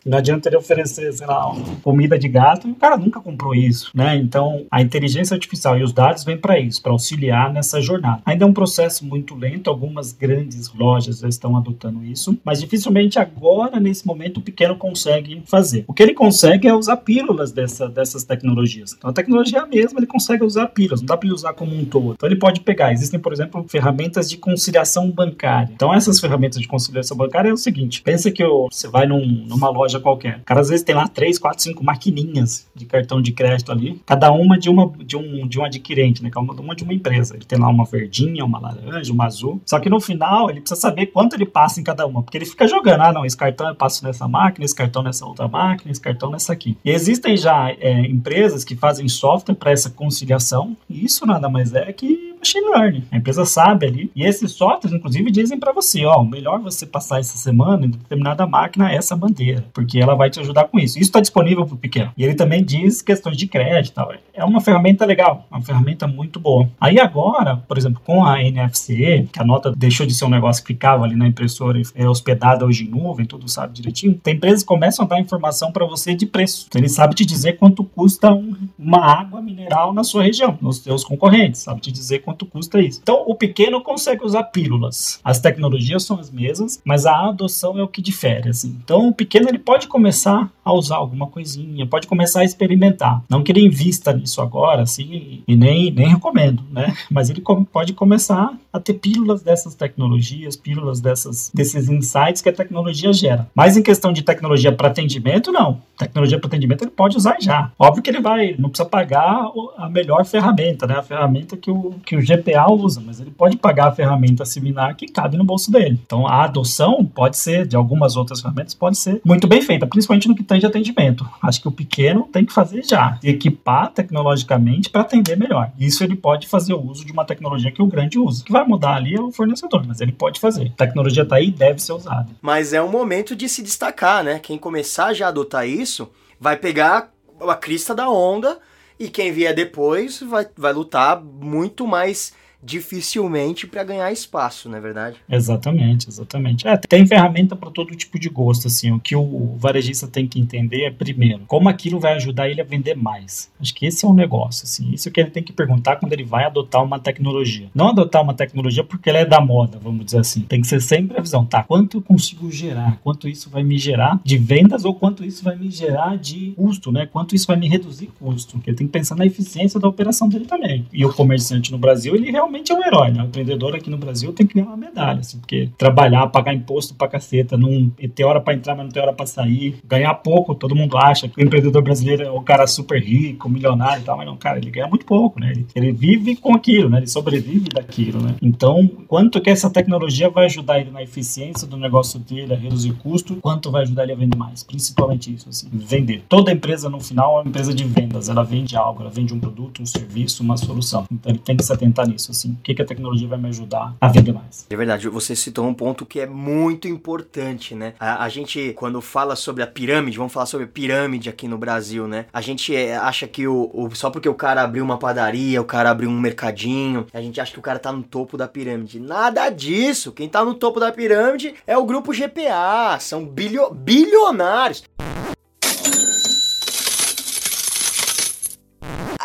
Não 0.05 0.19
adianta 0.19 0.47
ele 0.47 0.55
oferecer, 0.55 1.11
sei 1.13 1.25
lá, 1.25 1.51
comida 1.81 2.17
de 2.17 2.27
gato, 2.27 2.69
o 2.69 2.75
cara 2.75 2.95
nunca 2.95 3.19
comprou 3.19 3.55
isso, 3.55 3.89
né? 3.95 4.15
Então, 4.15 4.67
a 4.69 4.79
inteligência 4.79 5.33
artificial 5.33 5.77
e 5.79 5.83
os 5.83 5.91
dados 5.91 6.23
vêm 6.23 6.37
para 6.37 6.59
isso, 6.59 6.79
para 6.79 6.91
auxiliar 6.91 7.51
nessa 7.51 7.81
jornada. 7.81 8.21
Ainda 8.23 8.45
é 8.45 8.47
um 8.47 8.53
processo 8.53 9.03
muito 9.03 9.33
lento, 9.33 9.67
algumas 9.67 10.11
grandes 10.11 10.71
lojas 10.71 11.19
já 11.19 11.27
estão 11.27 11.57
adotando 11.57 12.03
isso, 12.03 12.37
mas 12.45 12.59
dificilmente 12.59 13.17
agora, 13.17 13.79
nesse 13.79 14.05
momento, 14.05 14.37
o 14.37 14.41
pequeno 14.41 14.75
consegue 14.75 15.41
fazer. 15.45 15.85
O 15.87 15.93
que 15.93 16.03
ele 16.03 16.13
consegue 16.13 16.67
é 16.67 16.73
usar 16.73 16.97
pílulas 16.97 17.51
dessa, 17.51 17.89
dessas 17.89 18.23
tecnologias. 18.23 18.93
Então, 18.95 19.09
a 19.09 19.13
tecnologia 19.13 19.65
mesma, 19.65 19.99
ele 19.99 20.07
consegue 20.07 20.43
usar 20.43 20.67
pílulas, 20.67 21.01
não 21.01 21.07
dá 21.07 21.17
para 21.17 21.25
ele 21.25 21.33
usar 21.33 21.53
como 21.53 21.75
um 21.75 21.83
todo. 21.83 22.13
Então, 22.13 22.29
ele 22.29 22.37
pode 22.37 22.61
pegar, 22.61 22.93
existem, 22.93 23.19
por 23.19 23.33
exemplo, 23.33 23.65
ferramentas 23.67 24.29
de 24.29 24.37
conciliação 24.37 25.09
bancária. 25.09 25.71
Então, 25.73 25.91
essas 25.91 26.19
ferramentas 26.19 26.61
de 26.61 26.67
conciliação 26.67 27.17
bancária 27.17 27.49
é 27.49 27.53
o 27.53 27.57
seguinte, 27.57 28.03
pensa 28.03 28.29
que 28.29 28.43
você 28.45 28.87
vai 28.87 29.07
num, 29.07 29.25
numa 29.47 29.69
loja 29.69 29.94
qualquer, 29.99 30.37
o 30.37 30.43
cara 30.43 30.61
às 30.61 30.69
vezes 30.69 30.83
tem 30.83 30.95
lá 30.95 31.07
três, 31.07 31.37
quatro, 31.37 31.61
cinco 31.61 31.83
maquininhas 31.83 32.67
de 32.75 32.85
cartão 32.85 33.21
de 33.21 33.31
crédito 33.31 33.71
ali, 33.71 34.01
cada 34.05 34.31
uma 34.31 34.57
de 34.57 34.69
uma 34.69 34.91
de 34.97 35.17
um, 35.17 35.47
de 35.47 35.59
um 35.59 35.65
adquirente, 35.65 36.23
né? 36.23 36.29
Cada 36.29 36.61
uma 36.61 36.75
de 36.75 36.83
uma 36.83 36.93
empresa. 36.93 37.35
Ele 37.35 37.45
tem 37.45 37.59
lá 37.59 37.67
uma 37.67 37.85
verdinha, 37.85 38.43
uma 38.45 38.59
laranja, 38.59 39.11
uma 39.11 39.25
azul. 39.25 39.61
Só 39.65 39.79
que 39.79 39.89
no 39.89 39.99
final 39.99 40.49
ele 40.49 40.61
precisa 40.61 40.79
saber 40.79 41.07
quanto 41.07 41.35
ele 41.35 41.45
passa 41.45 41.79
em 41.79 41.83
cada 41.83 42.05
uma, 42.05 42.21
porque 42.21 42.37
ele 42.37 42.45
fica 42.45 42.67
jogando, 42.67 43.01
ah, 43.01 43.13
não, 43.13 43.25
esse 43.25 43.37
cartão 43.37 43.67
eu 43.67 43.75
passo 43.75 44.03
nessa 44.03 44.27
máquina, 44.27 44.65
esse 44.65 44.75
cartão 44.75 45.03
nessa 45.03 45.25
outra 45.25 45.47
máquina, 45.47 45.91
esse 45.91 46.01
cartão 46.01 46.29
nessa 46.29 46.53
aqui. 46.53 46.77
E 46.83 46.91
existem 46.91 47.37
já 47.37 47.71
é, 47.79 48.01
empresas 48.01 48.63
que 48.63 48.75
fazem 48.75 49.07
software 49.07 49.55
para 49.55 49.71
essa 49.71 49.89
conciliação, 49.89 50.75
e 50.89 51.05
isso 51.05 51.25
nada 51.25 51.49
mais 51.49 51.73
é 51.73 51.91
que 51.91 52.34
machine 52.45 52.69
learning. 52.69 53.03
A 53.11 53.17
empresa 53.17 53.43
sabe 53.43 53.87
ali. 53.87 54.11
E 54.15 54.23
esses 54.23 54.51
softwares, 54.51 54.95
inclusive, 54.95 55.31
dizem 55.31 55.59
para 55.59 55.71
você, 55.71 56.05
ó, 56.05 56.23
melhor 56.23 56.59
você 56.59 56.85
passar 56.85 57.19
essa 57.19 57.37
semana 57.37 57.85
em 57.85 57.89
determinada 57.89 58.45
máquina 58.45 58.91
é 58.91 58.95
essa 58.95 59.15
bandeira, 59.15 59.65
porque 59.73 59.99
ela 59.99 60.15
vai 60.15 60.29
te 60.29 60.39
ajudar 60.39 60.65
com 60.65 60.79
isso. 60.79 60.97
Isso 60.97 61.07
está 61.07 61.19
disponível 61.19 61.65
para 61.65 61.75
o 61.75 61.77
pequeno. 61.77 62.11
E 62.15 62.23
ele 62.23 62.35
também 62.35 62.63
diz 62.63 63.01
questões 63.01 63.37
de 63.37 63.47
crédito 63.47 63.95
tal. 63.95 64.13
É 64.33 64.43
uma 64.43 64.61
ferramenta 64.61 65.05
legal, 65.05 65.47
uma 65.49 65.61
ferramenta 65.61 66.07
muito 66.07 66.39
boa. 66.39 66.69
Aí 66.79 66.99
agora, 66.99 67.57
por 67.57 67.77
exemplo, 67.77 68.01
com 68.05 68.23
a 68.23 68.43
NFC, 68.43 69.27
que 69.31 69.41
a 69.41 69.45
nota 69.45 69.71
deixou 69.71 70.05
de 70.05 70.13
ser 70.13 70.25
um 70.25 70.29
negócio 70.29 70.63
que 70.63 70.73
ficava 70.73 71.05
ali 71.05 71.15
na 71.15 71.27
impressora 71.27 71.81
é 71.95 72.07
hospedada 72.07 72.65
hoje 72.65 72.85
em 72.85 72.89
nuvem, 72.89 73.25
tudo 73.25 73.49
sabe 73.49 73.73
direitinho, 73.73 74.15
tem 74.15 74.35
empresas 74.35 74.61
que 74.61 74.67
começam 74.67 75.05
a 75.05 75.07
dar 75.07 75.19
informação 75.19 75.71
para 75.71 75.85
você 75.85 76.13
de 76.13 76.25
preço. 76.25 76.65
Então, 76.67 76.79
ele 76.79 76.89
sabe 76.89 77.15
te 77.15 77.25
dizer 77.25 77.53
quanto 77.53 77.83
custa 77.83 78.33
um, 78.33 78.55
uma 78.77 78.99
água 78.99 79.41
mineral 79.41 79.93
na 79.93 80.03
sua 80.03 80.23
região, 80.23 80.57
nos 80.61 80.77
seus 80.77 81.03
concorrentes, 81.03 81.61
sabe 81.61 81.81
te 81.81 81.91
dizer 81.91 82.19
quanto 82.19 82.34
quanto 82.35 82.45
custa 82.45 82.81
isso. 82.81 82.99
Então, 83.01 83.23
o 83.25 83.33
pequeno 83.33 83.81
consegue 83.81 84.23
usar 84.25 84.43
pílulas. 84.43 85.19
As 85.23 85.39
tecnologias 85.39 86.03
são 86.03 86.19
as 86.19 86.29
mesmas, 86.29 86.81
mas 86.83 87.05
a 87.05 87.29
adoção 87.29 87.79
é 87.79 87.83
o 87.83 87.87
que 87.87 88.01
difere. 88.01 88.49
Assim. 88.49 88.77
Então, 88.83 89.07
o 89.07 89.13
pequeno 89.13 89.47
ele 89.47 89.57
pode 89.57 89.87
começar 89.87 90.51
a 90.63 90.73
usar 90.73 90.97
alguma 90.97 91.27
coisinha, 91.27 91.87
pode 91.87 92.07
começar 92.07 92.41
a 92.41 92.43
experimentar. 92.43 93.23
Não 93.29 93.41
que 93.41 93.51
ele 93.51 93.65
invista 93.65 94.11
nisso 94.11 94.41
agora, 94.41 94.81
assim, 94.81 95.43
e 95.47 95.55
nem, 95.55 95.91
nem 95.91 96.09
recomendo, 96.09 96.63
né? 96.71 96.95
Mas 97.09 97.29
ele 97.29 97.41
pode 97.71 97.93
começar 97.93 98.57
a 98.73 98.79
ter 98.79 98.95
pílulas 98.95 99.41
dessas 99.41 99.73
tecnologias, 99.75 100.55
pílulas 100.57 100.99
dessas, 100.99 101.51
desses 101.53 101.87
insights 101.87 102.41
que 102.41 102.49
a 102.49 102.53
tecnologia 102.53 103.13
gera. 103.13 103.47
Mas 103.55 103.77
em 103.77 103.83
questão 103.83 104.11
de 104.11 104.21
tecnologia 104.21 104.71
para 104.71 104.89
atendimento, 104.89 105.51
não. 105.51 105.81
Tecnologia 105.97 106.37
para 106.39 106.47
atendimento 106.47 106.83
ele 106.83 106.91
pode 106.91 107.15
usar 107.15 107.37
já. 107.39 107.71
Óbvio 107.79 108.03
que 108.03 108.09
ele 108.09 108.19
vai, 108.19 108.55
não 108.57 108.69
precisa 108.69 108.89
pagar 108.89 109.49
a 109.77 109.89
melhor 109.89 110.25
ferramenta, 110.25 110.87
né? 110.87 110.95
A 110.95 111.03
ferramenta 111.03 111.55
que 111.55 111.71
o, 111.71 111.95
que 112.05 112.15
o 112.15 112.21
GPA 112.25 112.71
usa, 112.71 113.01
mas 113.05 113.19
ele 113.19 113.31
pode 113.31 113.57
pagar 113.57 113.87
a 113.87 113.91
ferramenta 113.91 114.45
similar 114.45 114.95
que 114.95 115.07
cabe 115.07 115.37
no 115.37 115.43
bolso 115.43 115.71
dele. 115.71 115.99
Então 116.05 116.27
a 116.27 116.43
adoção 116.43 117.05
pode 117.05 117.37
ser, 117.37 117.67
de 117.67 117.75
algumas 117.75 118.15
outras 118.15 118.41
ferramentas, 118.41 118.73
pode 118.73 118.97
ser 118.97 119.21
muito 119.23 119.47
bem 119.47 119.61
feita, 119.61 119.85
principalmente 119.85 120.27
no 120.27 120.35
que 120.35 120.43
de 120.43 120.65
atendimento. 120.65 121.27
Acho 121.41 121.61
que 121.61 121.67
o 121.67 121.71
pequeno 121.71 122.29
tem 122.31 122.45
que 122.45 122.53
fazer 122.53 122.83
já, 122.85 123.19
equipar 123.23 123.91
tecnologicamente 123.91 124.89
para 124.89 125.01
atender 125.01 125.37
melhor. 125.37 125.71
Isso 125.77 126.03
ele 126.03 126.15
pode 126.15 126.47
fazer 126.47 126.73
o 126.73 126.81
uso 126.81 127.05
de 127.05 127.11
uma 127.11 127.25
tecnologia 127.25 127.71
que 127.71 127.81
o 127.81 127.87
grande 127.87 128.17
usa. 128.17 128.41
O 128.41 128.45
que 128.45 128.51
vai 128.51 128.65
mudar 128.65 128.95
ali 128.95 129.15
é 129.15 129.21
o 129.21 129.31
fornecedor, 129.31 129.83
mas 129.85 130.01
ele 130.01 130.11
pode 130.11 130.39
fazer. 130.39 130.67
A 130.67 130.85
tecnologia 130.85 131.23
está 131.23 131.35
aí 131.35 131.51
deve 131.51 131.81
ser 131.81 131.93
usada. 131.93 132.27
Mas 132.41 132.73
é 132.73 132.81
um 132.81 132.89
momento 132.89 133.35
de 133.35 133.49
se 133.49 133.61
destacar, 133.61 134.23
né? 134.23 134.39
Quem 134.39 134.57
começar 134.57 135.13
já 135.13 135.25
a 135.25 135.29
adotar 135.29 135.67
isso 135.67 136.09
vai 136.39 136.55
pegar 136.55 137.11
a 137.39 137.55
crista 137.55 137.93
da 137.93 138.09
onda 138.09 138.57
e 138.99 139.09
quem 139.09 139.31
vier 139.31 139.53
depois 139.53 140.21
vai, 140.21 140.47
vai 140.55 140.73
lutar 140.73 141.21
muito 141.21 141.85
mais 141.85 142.33
dificilmente 142.65 143.67
para 143.67 143.83
ganhar 143.83 144.11
espaço, 144.11 144.67
não 144.67 144.77
é 144.77 144.81
verdade? 144.81 145.17
Exatamente, 145.29 146.09
exatamente. 146.09 146.67
É, 146.67 146.75
tem 146.75 147.05
ferramenta 147.05 147.55
para 147.55 147.69
todo 147.69 147.95
tipo 147.95 148.19
de 148.19 148.27
gosto, 148.27 148.67
assim. 148.67 148.91
O 148.91 148.99
que 148.99 149.15
o 149.15 149.55
varejista 149.57 150.07
tem 150.07 150.27
que 150.27 150.39
entender 150.39 150.83
é, 150.85 150.91
primeiro, 150.91 151.43
como 151.47 151.69
aquilo 151.69 151.99
vai 151.99 152.13
ajudar 152.13 152.49
ele 152.49 152.61
a 152.61 152.63
vender 152.63 152.95
mais. 152.95 153.51
Acho 153.59 153.73
que 153.73 153.85
esse 153.85 154.05
é 154.05 154.07
um 154.07 154.13
negócio, 154.13 154.63
assim. 154.63 154.91
Isso 154.91 155.11
que 155.11 155.19
ele 155.19 155.29
tem 155.29 155.43
que 155.43 155.53
perguntar 155.53 155.97
quando 155.97 156.13
ele 156.13 156.23
vai 156.23 156.45
adotar 156.45 156.83
uma 156.83 156.99
tecnologia. 156.99 157.69
Não 157.73 157.89
adotar 157.89 158.23
uma 158.23 158.33
tecnologia 158.33 158.83
porque 158.83 159.09
ela 159.09 159.19
é 159.19 159.25
da 159.25 159.39
moda, 159.39 159.79
vamos 159.81 160.05
dizer 160.05 160.19
assim. 160.19 160.41
Tem 160.41 160.61
que 160.61 160.67
ser 160.67 160.81
sempre 160.81 161.17
a 161.17 161.21
visão, 161.21 161.45
tá? 161.45 161.63
Quanto 161.63 161.97
eu 161.97 162.01
consigo 162.01 162.51
gerar? 162.51 162.99
Quanto 163.03 163.29
isso 163.29 163.49
vai 163.49 163.63
me 163.63 163.77
gerar 163.77 164.19
de 164.23 164.37
vendas 164.37 164.85
ou 164.85 164.95
quanto 164.95 165.23
isso 165.23 165.43
vai 165.43 165.55
me 165.55 165.69
gerar 165.69 166.17
de 166.17 166.53
custo, 166.55 166.91
né? 166.91 167.05
Quanto 167.05 167.35
isso 167.35 167.45
vai 167.45 167.57
me 167.57 167.67
reduzir 167.67 168.09
custo? 168.19 168.53
Porque 168.53 168.73
tem 168.73 168.87
que 168.87 168.93
pensar 168.93 169.15
na 169.15 169.25
eficiência 169.25 169.79
da 169.79 169.87
operação 169.87 170.27
dele 170.27 170.45
também. 170.45 170.85
E 170.91 171.05
o 171.05 171.13
comerciante 171.13 171.71
no 171.71 171.77
Brasil, 171.77 172.15
ele 172.15 172.31
realmente 172.31 172.54
realmente 172.55 172.71
é 172.71 172.75
um 172.75 172.83
herói, 172.83 173.11
né? 173.11 173.23
O 173.23 173.25
empreendedor 173.25 173.75
aqui 173.75 173.89
no 173.89 173.97
Brasil 173.97 174.31
tem 174.31 174.47
que 174.47 174.55
ganhar 174.55 174.67
uma 174.67 174.77
medalha, 174.77 175.19
assim, 175.19 175.37
porque 175.39 175.69
trabalhar, 175.77 176.27
pagar 176.27 176.53
imposto 176.53 176.93
pra 176.93 177.07
caceta, 177.07 177.57
não 177.57 177.89
ter 178.13 178.23
hora 178.23 178.39
pra 178.39 178.53
entrar, 178.53 178.75
mas 178.75 178.85
não 178.85 178.91
ter 178.91 179.01
hora 179.01 179.13
pra 179.13 179.25
sair, 179.25 179.77
ganhar 179.85 180.13
pouco, 180.15 180.55
todo 180.55 180.75
mundo 180.75 180.97
acha 180.97 181.27
que 181.27 181.41
o 181.41 181.43
empreendedor 181.43 181.81
brasileiro 181.81 182.23
é 182.23 182.31
o 182.31 182.41
cara 182.41 182.65
super 182.67 183.01
rico, 183.01 183.49
milionário 183.49 184.01
e 184.01 184.05
tal, 184.05 184.17
mas 184.17 184.25
não, 184.25 184.37
cara, 184.37 184.57
ele 184.57 184.71
ganha 184.71 184.87
muito 184.87 185.05
pouco, 185.05 185.39
né? 185.39 185.51
Ele, 185.51 185.67
ele 185.75 185.91
vive 185.91 186.35
com 186.35 186.55
aquilo, 186.55 186.89
né? 186.89 186.99
Ele 186.99 187.07
sobrevive 187.07 187.69
daquilo, 187.69 188.21
né? 188.21 188.35
Então, 188.41 188.87
quanto 189.07 189.41
que 189.41 189.49
essa 189.49 189.69
tecnologia 189.69 190.29
vai 190.29 190.45
ajudar 190.45 190.79
ele 190.79 190.91
na 190.91 191.03
eficiência 191.03 191.67
do 191.67 191.77
negócio 191.77 192.19
dele, 192.19 192.53
a 192.53 192.57
reduzir 192.57 192.93
custo, 192.93 193.35
quanto 193.37 193.69
vai 193.71 193.83
ajudar 193.83 194.03
ele 194.03 194.13
a 194.13 194.15
vender 194.15 194.37
mais? 194.37 194.63
Principalmente 194.63 195.33
isso, 195.33 195.49
assim, 195.49 195.67
vender. 195.71 196.23
Toda 196.29 196.51
empresa, 196.51 196.89
no 196.89 196.99
final, 196.99 197.37
é 197.37 197.41
uma 197.41 197.49
empresa 197.49 197.73
de 197.73 197.83
vendas, 197.83 198.29
ela 198.29 198.43
vende 198.43 198.75
algo, 198.75 199.01
ela 199.01 199.09
vende 199.09 199.33
um 199.33 199.39
produto, 199.39 199.81
um 199.81 199.85
serviço, 199.85 200.43
uma 200.43 200.57
solução. 200.57 201.05
Então, 201.11 201.31
ele 201.31 201.39
tem 201.39 201.55
que 201.55 201.63
se 201.63 201.73
atentar 201.73 202.07
nisso, 202.07 202.31
assim 202.35 202.51
o 202.51 202.57
que, 202.63 202.73
que 202.73 202.81
a 202.81 202.85
tecnologia 202.85 203.27
vai 203.27 203.37
me 203.37 203.47
ajudar 203.49 203.95
a 203.99 204.07
vender 204.07 204.33
mais. 204.33 204.65
É 204.69 204.75
verdade, 204.75 205.09
você 205.09 205.35
citou 205.35 205.67
um 205.67 205.73
ponto 205.73 206.05
que 206.05 206.19
é 206.19 206.27
muito 206.27 206.87
importante, 206.87 207.73
né? 207.73 207.93
A, 207.99 208.23
a 208.23 208.29
gente, 208.29 208.73
quando 208.73 209.01
fala 209.01 209.35
sobre 209.35 209.63
a 209.63 209.67
pirâmide, 209.67 210.17
vamos 210.17 210.33
falar 210.33 210.45
sobre 210.45 210.67
pirâmide 210.67 211.29
aqui 211.29 211.47
no 211.47 211.57
Brasil, 211.57 212.07
né? 212.07 212.25
A 212.31 212.41
gente 212.41 212.75
é, 212.75 212.95
acha 212.95 213.27
que 213.27 213.47
o, 213.47 213.69
o, 213.73 213.95
só 213.95 214.09
porque 214.09 214.29
o 214.29 214.33
cara 214.33 214.61
abriu 214.61 214.83
uma 214.83 214.97
padaria, 214.97 215.61
o 215.61 215.65
cara 215.65 215.89
abriu 215.89 216.09
um 216.09 216.19
mercadinho, 216.19 217.07
a 217.13 217.21
gente 217.21 217.39
acha 217.39 217.51
que 217.51 217.59
o 217.59 217.63
cara 217.63 217.79
tá 217.79 217.91
no 217.91 218.03
topo 218.03 218.37
da 218.37 218.47
pirâmide. 218.47 218.99
Nada 218.99 219.49
disso! 219.49 220.11
Quem 220.11 220.29
tá 220.29 220.43
no 220.43 220.53
topo 220.53 220.79
da 220.79 220.91
pirâmide 220.91 221.55
é 221.65 221.77
o 221.77 221.85
grupo 221.85 222.13
GPA, 222.13 222.97
são 222.99 223.25
bilio, 223.25 223.71
bilionários. 223.71 224.83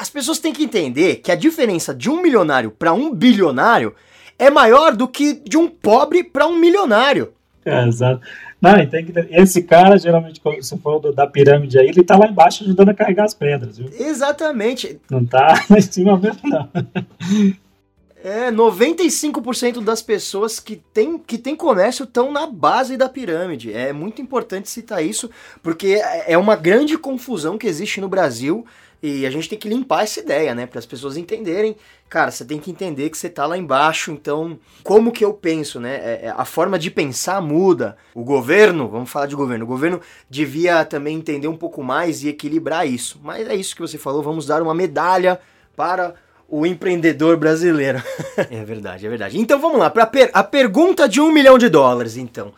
As 0.00 0.08
pessoas 0.08 0.38
têm 0.38 0.50
que 0.50 0.64
entender 0.64 1.16
que 1.16 1.30
a 1.30 1.34
diferença 1.34 1.94
de 1.94 2.08
um 2.08 2.22
milionário 2.22 2.70
para 2.70 2.94
um 2.94 3.14
bilionário 3.14 3.94
é 4.38 4.48
maior 4.48 4.96
do 4.96 5.06
que 5.06 5.34
de 5.34 5.58
um 5.58 5.68
pobre 5.68 6.24
para 6.24 6.46
um 6.46 6.56
milionário. 6.56 7.34
É, 7.62 7.86
exato. 7.86 8.22
Não, 8.62 8.74
que, 8.86 9.12
esse 9.30 9.62
cara, 9.62 9.98
geralmente, 9.98 10.40
quando 10.40 10.62
você 10.62 10.74
falou 10.78 11.12
da 11.12 11.26
pirâmide 11.26 11.78
aí, 11.78 11.88
ele 11.88 12.02
tá 12.02 12.16
lá 12.16 12.26
embaixo 12.26 12.64
ajudando 12.64 12.88
a 12.88 12.94
carregar 12.94 13.24
as 13.24 13.34
pedras, 13.34 13.76
viu? 13.76 13.90
Exatamente. 13.92 14.98
Não 15.10 15.22
tá 15.22 15.62
lá 15.68 15.76
em 15.76 15.82
cima 15.82 16.16
mesmo, 16.16 16.48
não. 16.48 16.66
É, 18.24 18.50
95% 18.50 19.82
das 19.84 20.00
pessoas 20.00 20.58
que 20.58 20.76
têm 20.76 21.18
que 21.18 21.36
tem 21.36 21.54
comércio 21.54 22.04
estão 22.04 22.32
na 22.32 22.46
base 22.46 22.96
da 22.96 23.08
pirâmide. 23.08 23.70
É 23.70 23.92
muito 23.92 24.22
importante 24.22 24.70
citar 24.70 25.04
isso, 25.04 25.28
porque 25.62 26.00
é 26.26 26.38
uma 26.38 26.56
grande 26.56 26.96
confusão 26.96 27.58
que 27.58 27.66
existe 27.66 28.00
no 28.00 28.08
Brasil 28.08 28.64
e 29.02 29.24
a 29.24 29.30
gente 29.30 29.48
tem 29.48 29.58
que 29.58 29.68
limpar 29.68 30.02
essa 30.02 30.20
ideia, 30.20 30.54
né? 30.54 30.66
Para 30.66 30.78
as 30.78 30.84
pessoas 30.84 31.16
entenderem. 31.16 31.74
Cara, 32.08 32.30
você 32.30 32.44
tem 32.44 32.58
que 32.58 32.70
entender 32.70 33.08
que 33.08 33.16
você 33.16 33.30
tá 33.30 33.46
lá 33.46 33.56
embaixo, 33.56 34.10
então, 34.10 34.58
como 34.82 35.10
que 35.10 35.24
eu 35.24 35.32
penso, 35.32 35.80
né? 35.80 35.94
É, 35.96 36.20
é, 36.26 36.34
a 36.36 36.44
forma 36.44 36.78
de 36.78 36.90
pensar 36.90 37.40
muda. 37.40 37.96
O 38.14 38.22
governo, 38.22 38.88
vamos 38.88 39.10
falar 39.10 39.26
de 39.26 39.34
governo, 39.34 39.64
o 39.64 39.68
governo 39.68 40.00
devia 40.28 40.84
também 40.84 41.16
entender 41.16 41.48
um 41.48 41.56
pouco 41.56 41.82
mais 41.82 42.22
e 42.22 42.28
equilibrar 42.28 42.86
isso. 42.86 43.18
Mas 43.22 43.48
é 43.48 43.54
isso 43.54 43.74
que 43.74 43.80
você 43.80 43.96
falou, 43.96 44.22
vamos 44.22 44.44
dar 44.44 44.60
uma 44.60 44.74
medalha 44.74 45.40
para 45.74 46.14
o 46.46 46.66
empreendedor 46.66 47.38
brasileiro. 47.38 48.02
é 48.50 48.64
verdade, 48.64 49.06
é 49.06 49.08
verdade. 49.08 49.38
Então 49.38 49.58
vamos 49.58 49.78
lá, 49.78 49.88
para 49.88 50.04
per 50.04 50.30
a 50.34 50.44
pergunta 50.44 51.08
de 51.08 51.20
um 51.20 51.32
milhão 51.32 51.56
de 51.56 51.70
dólares, 51.70 52.18
então. 52.18 52.52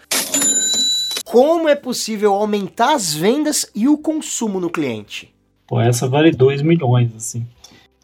Como 1.25 1.69
é 1.69 1.75
possível 1.75 2.35
aumentar 2.35 2.95
as 2.95 3.15
vendas 3.15 3.71
e 3.75 3.89
o 3.89 3.97
consumo 3.97 4.59
no 4.59 4.69
cliente? 4.69 5.32
Pô, 5.73 5.81
essa 5.81 6.07
vale 6.07 6.31
2 6.31 6.61
milhões, 6.61 7.17
assim. 7.17 7.47